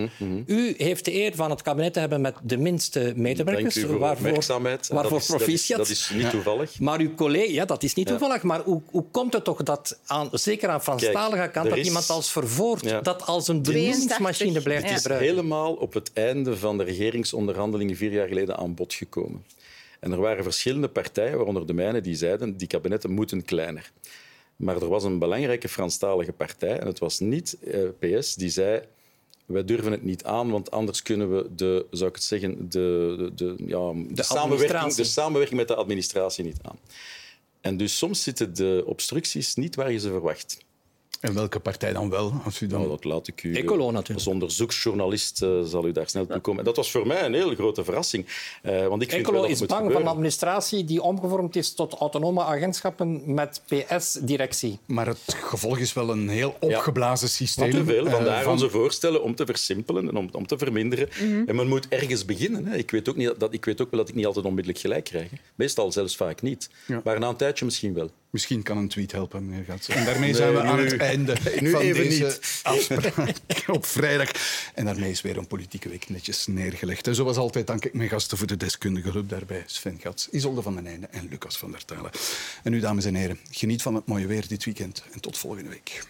U 0.46 0.74
heeft 0.78 1.06
de 1.06 1.14
eer 1.14 1.36
van 1.36 1.50
het 1.50 1.62
kabinet 1.62 1.94
te 1.94 2.00
hebben 2.00 2.22
met 2.22 2.36
de 2.44 2.58
minste 2.58 3.14
medewerkers. 3.16 3.74
Dank 3.76 3.86
u 3.86 3.90
voor 3.90 4.00
waarvoor, 4.00 4.24
waarvoor 4.28 4.64
dat, 4.64 4.80
is, 4.82 4.88
dat, 4.88 5.12
is, 5.22 5.26
proficiat. 5.26 5.78
dat 5.78 5.90
is 5.90 6.12
niet 6.16 6.30
toevallig. 6.30 6.80
Maar 6.80 7.00
uw 7.00 7.16
collega, 7.16 7.52
ja, 7.52 7.66
dat 7.66 7.84
is 7.84 7.94
niet 7.94 8.08
toevallig. 8.08 8.44
Maar 8.44 8.62
hoe, 8.62 8.82
hoe 8.92 9.04
komt 9.12 9.34
het 9.34 9.44
toch 9.44 9.64
dat, 9.64 10.00
aan, 10.06 10.30
zeker 10.32 10.70
aan 10.70 10.82
Franstalige 10.84 11.50
kant, 11.50 11.70
dat 11.70 11.78
is- 11.78 11.86
iemand 11.88 12.10
als 12.10 12.32
vervoerd 12.32 12.84
Ja. 12.86 13.02
dat 13.02 13.26
als 13.26 13.48
een 13.48 13.62
82. 13.62 14.18
benoemingsmachine 14.18 14.62
blijft 14.62 14.84
Ja. 14.84 14.88
Het 14.90 14.98
is 14.98 15.02
gebruiken? 15.02 15.30
helemaal 15.30 15.74
op 15.74 15.94
het 15.94 16.12
einde 16.14 16.58
van 16.58 16.78
de 16.78 16.84
regeringsonderhandelingen 16.84 17.96
vier 17.96 18.12
jaar 18.12 18.28
geleden 18.28 18.58
aan 18.58 18.74
bod 18.76 18.94
gekomen. 18.94 19.46
En 20.00 20.12
er 20.12 20.20
waren 20.20 20.44
verschillende 20.44 20.90
partijen, 20.90 21.38
waaronder 21.38 21.68
de 21.68 21.74
mijne, 21.74 22.02
die 22.02 22.16
zeiden 22.16 22.58
die 22.58 22.68
kabinetten 22.68 23.12
moeten 23.12 23.44
kleiner. 23.44 23.92
Maar 24.56 24.76
er 24.76 24.88
was 24.88 25.04
een 25.04 25.20
belangrijke 25.20 25.70
Franstalige 25.70 26.34
partij, 26.34 26.80
en 26.80 26.88
het 26.88 27.00
was 27.00 27.20
niet 27.20 27.58
eh, 27.64 28.20
PS, 28.20 28.36
die 28.36 28.50
zei 28.50 28.82
wij 29.50 29.66
durven 29.66 29.92
het 29.92 30.04
niet 30.04 30.24
aan, 30.24 30.52
want 30.52 30.72
anders 30.72 31.02
kunnen 31.02 31.36
we 31.36 31.56
de, 31.56 31.86
zou 31.92 32.10
ik 32.10 32.16
het 32.16 32.24
zeggen, 32.24 32.70
de, 32.70 33.16
de, 33.18 33.32
de, 33.36 33.46
ja, 33.46 33.56
de, 33.58 34.24
samenwerking, 34.24 34.26
administratie. 34.26 35.04
de 35.04 35.10
samenwerking 35.10 35.60
met 35.60 35.68
de 35.68 35.76
administratie 35.76 36.44
niet 36.44 36.58
aan. 36.62 36.80
En 37.62 37.78
dus 37.78 37.98
soms 37.98 38.24
zitten 38.24 38.56
de 38.56 38.84
obstructies 38.86 39.56
niet 39.56 39.76
waar 39.76 39.92
je 39.92 40.00
ze 40.00 40.10
verwacht. 40.10 40.58
En 41.20 41.34
welke 41.34 41.60
partij 41.60 41.94
dan 41.94 42.10
wel? 42.10 42.34
Als 42.46 42.62
u 42.62 42.68
dan... 42.68 42.78
Nou, 42.80 42.92
dat 42.92 43.04
laat 43.04 43.28
ik 43.28 43.44
u... 43.44 43.54
Ecolo 43.56 43.88
eh, 43.88 43.94
natuurlijk. 43.94 44.26
Als 44.26 44.28
onderzoeksjournalist 44.28 45.42
eh, 45.42 45.62
zal 45.64 45.88
u 45.88 45.92
daar 45.92 46.10
snel 46.10 46.26
toe 46.26 46.40
komen. 46.40 46.60
En 46.60 46.66
dat 46.66 46.76
was 46.76 46.92
voor 46.92 47.08
mij 47.08 47.26
een 47.26 47.34
hele 47.34 47.56
grote 47.56 47.84
verrassing. 47.84 48.26
eh, 48.62 48.88
want 48.88 49.02
ik 49.02 49.10
vind 49.10 49.26
wel 49.26 49.36
Ecolo 49.36 49.42
dat 49.42 49.62
is 49.62 49.66
bang 49.68 49.92
van 49.92 50.02
een 50.02 50.08
administratie 50.08 50.86
die 50.86 51.02
omgevormd 51.02 51.56
is 51.56 51.74
tot 51.74 51.94
autonome 51.94 52.44
agentschappen 52.44 53.34
met 53.34 53.62
PS-directie. 53.68 54.80
Maar 54.86 55.08
het 55.08 55.38
gevolg 55.44 55.78
is 55.78 55.94
wel 55.94 56.10
een 56.10 56.30
heel 56.30 56.56
opgeblazen 56.60 57.30
systeem. 57.30 57.70
Maar 57.70 57.80
te 57.80 57.86
veel. 57.86 58.10
Vandaar 58.10 58.44
van- 58.44 58.52
onze 58.52 58.70
voorstellen 58.70 59.24
om 59.24 59.36
te 59.36 59.46
versimpelen 59.46 60.08
en 60.10 60.16
om, 60.16 60.30
om 60.32 60.48
te 60.48 60.58
verminderen. 60.58 61.10
En 61.46 61.56
men 61.56 61.68
moet 61.68 61.88
ergens 61.88 62.26
beginnen. 62.26 62.66
Hè. 62.66 62.76
Ik, 62.76 62.92
weet 62.92 63.10
ook 63.10 63.16
niet 63.16 63.34
dat, 63.38 63.54
ik 63.54 63.66
weet 63.66 63.82
ook 63.82 63.92
wel 63.92 64.00
dat 64.00 64.10
ik 64.10 64.16
niet 64.16 64.26
altijd 64.26 64.46
onmiddellijk 64.46 64.82
gelijk 64.82 65.04
krijg. 65.04 65.30
Meestal 65.56 65.92
zelfs 65.92 66.16
vaak 66.16 66.42
niet. 66.42 66.70
Ja. 66.86 67.02
Maar 67.04 67.20
na 67.20 67.28
een 67.30 67.36
tijdje 67.36 67.66
misschien 67.66 67.94
wel. 67.94 68.10
Misschien 68.30 68.64
kan 68.64 68.78
een 68.78 68.88
tweet 68.88 69.12
helpen, 69.12 69.50
meneer 69.50 69.64
Gats. 69.66 69.88
En 69.88 70.06
daarmee 70.06 70.24
Nee, 70.30 70.36
zijn 70.36 70.54
we 70.54 70.62
aan 70.62 70.76
nu- 70.78 70.84
het 70.90 70.98
einde 71.02 71.36
nu 71.60 71.70
van 71.72 71.82
even 71.82 72.04
deze 72.04 72.24
niet. 72.24 72.60
afspraak 72.64 73.64
op 73.78 73.86
vrijdag. 73.86 74.32
En 74.74 74.86
daarmee 74.86 75.12
is 75.12 75.22
weer 75.22 75.38
een 75.38 75.48
politieke 75.48 75.90
week 75.90 76.10
netjes 76.10 76.48
neergelegd. 76.48 77.08
En 77.08 77.16
zoals 77.16 77.38
altijd 77.38 77.68
dank 77.68 77.86
ik 77.86 77.94
mijn 77.94 78.10
gasten 78.10 78.38
voor 78.38 78.48
de 78.48 78.58
deskundige 78.58 79.10
hulp 79.10 79.30
daarbij. 79.30 79.64
Sven 79.66 79.98
Gats, 80.02 80.30
Isolde 80.30 80.62
van 80.62 80.76
den 80.76 80.88
Einde 80.88 81.08
en 81.08 81.28
Lucas 81.30 81.58
van 81.58 81.72
der 81.72 81.86
Talen. 81.86 82.12
En 82.64 82.74
u, 82.74 82.80
dames 82.80 83.06
en 83.06 83.16
heren, 83.16 83.40
geniet 83.52 83.82
van 83.82 83.96
het 83.96 84.06
mooie 84.06 84.28
weer 84.28 84.48
dit 84.48 84.66
weekend 84.66 85.04
en 85.12 85.20
tot 85.22 85.38
volgende 85.38 85.70
week. 85.70 86.02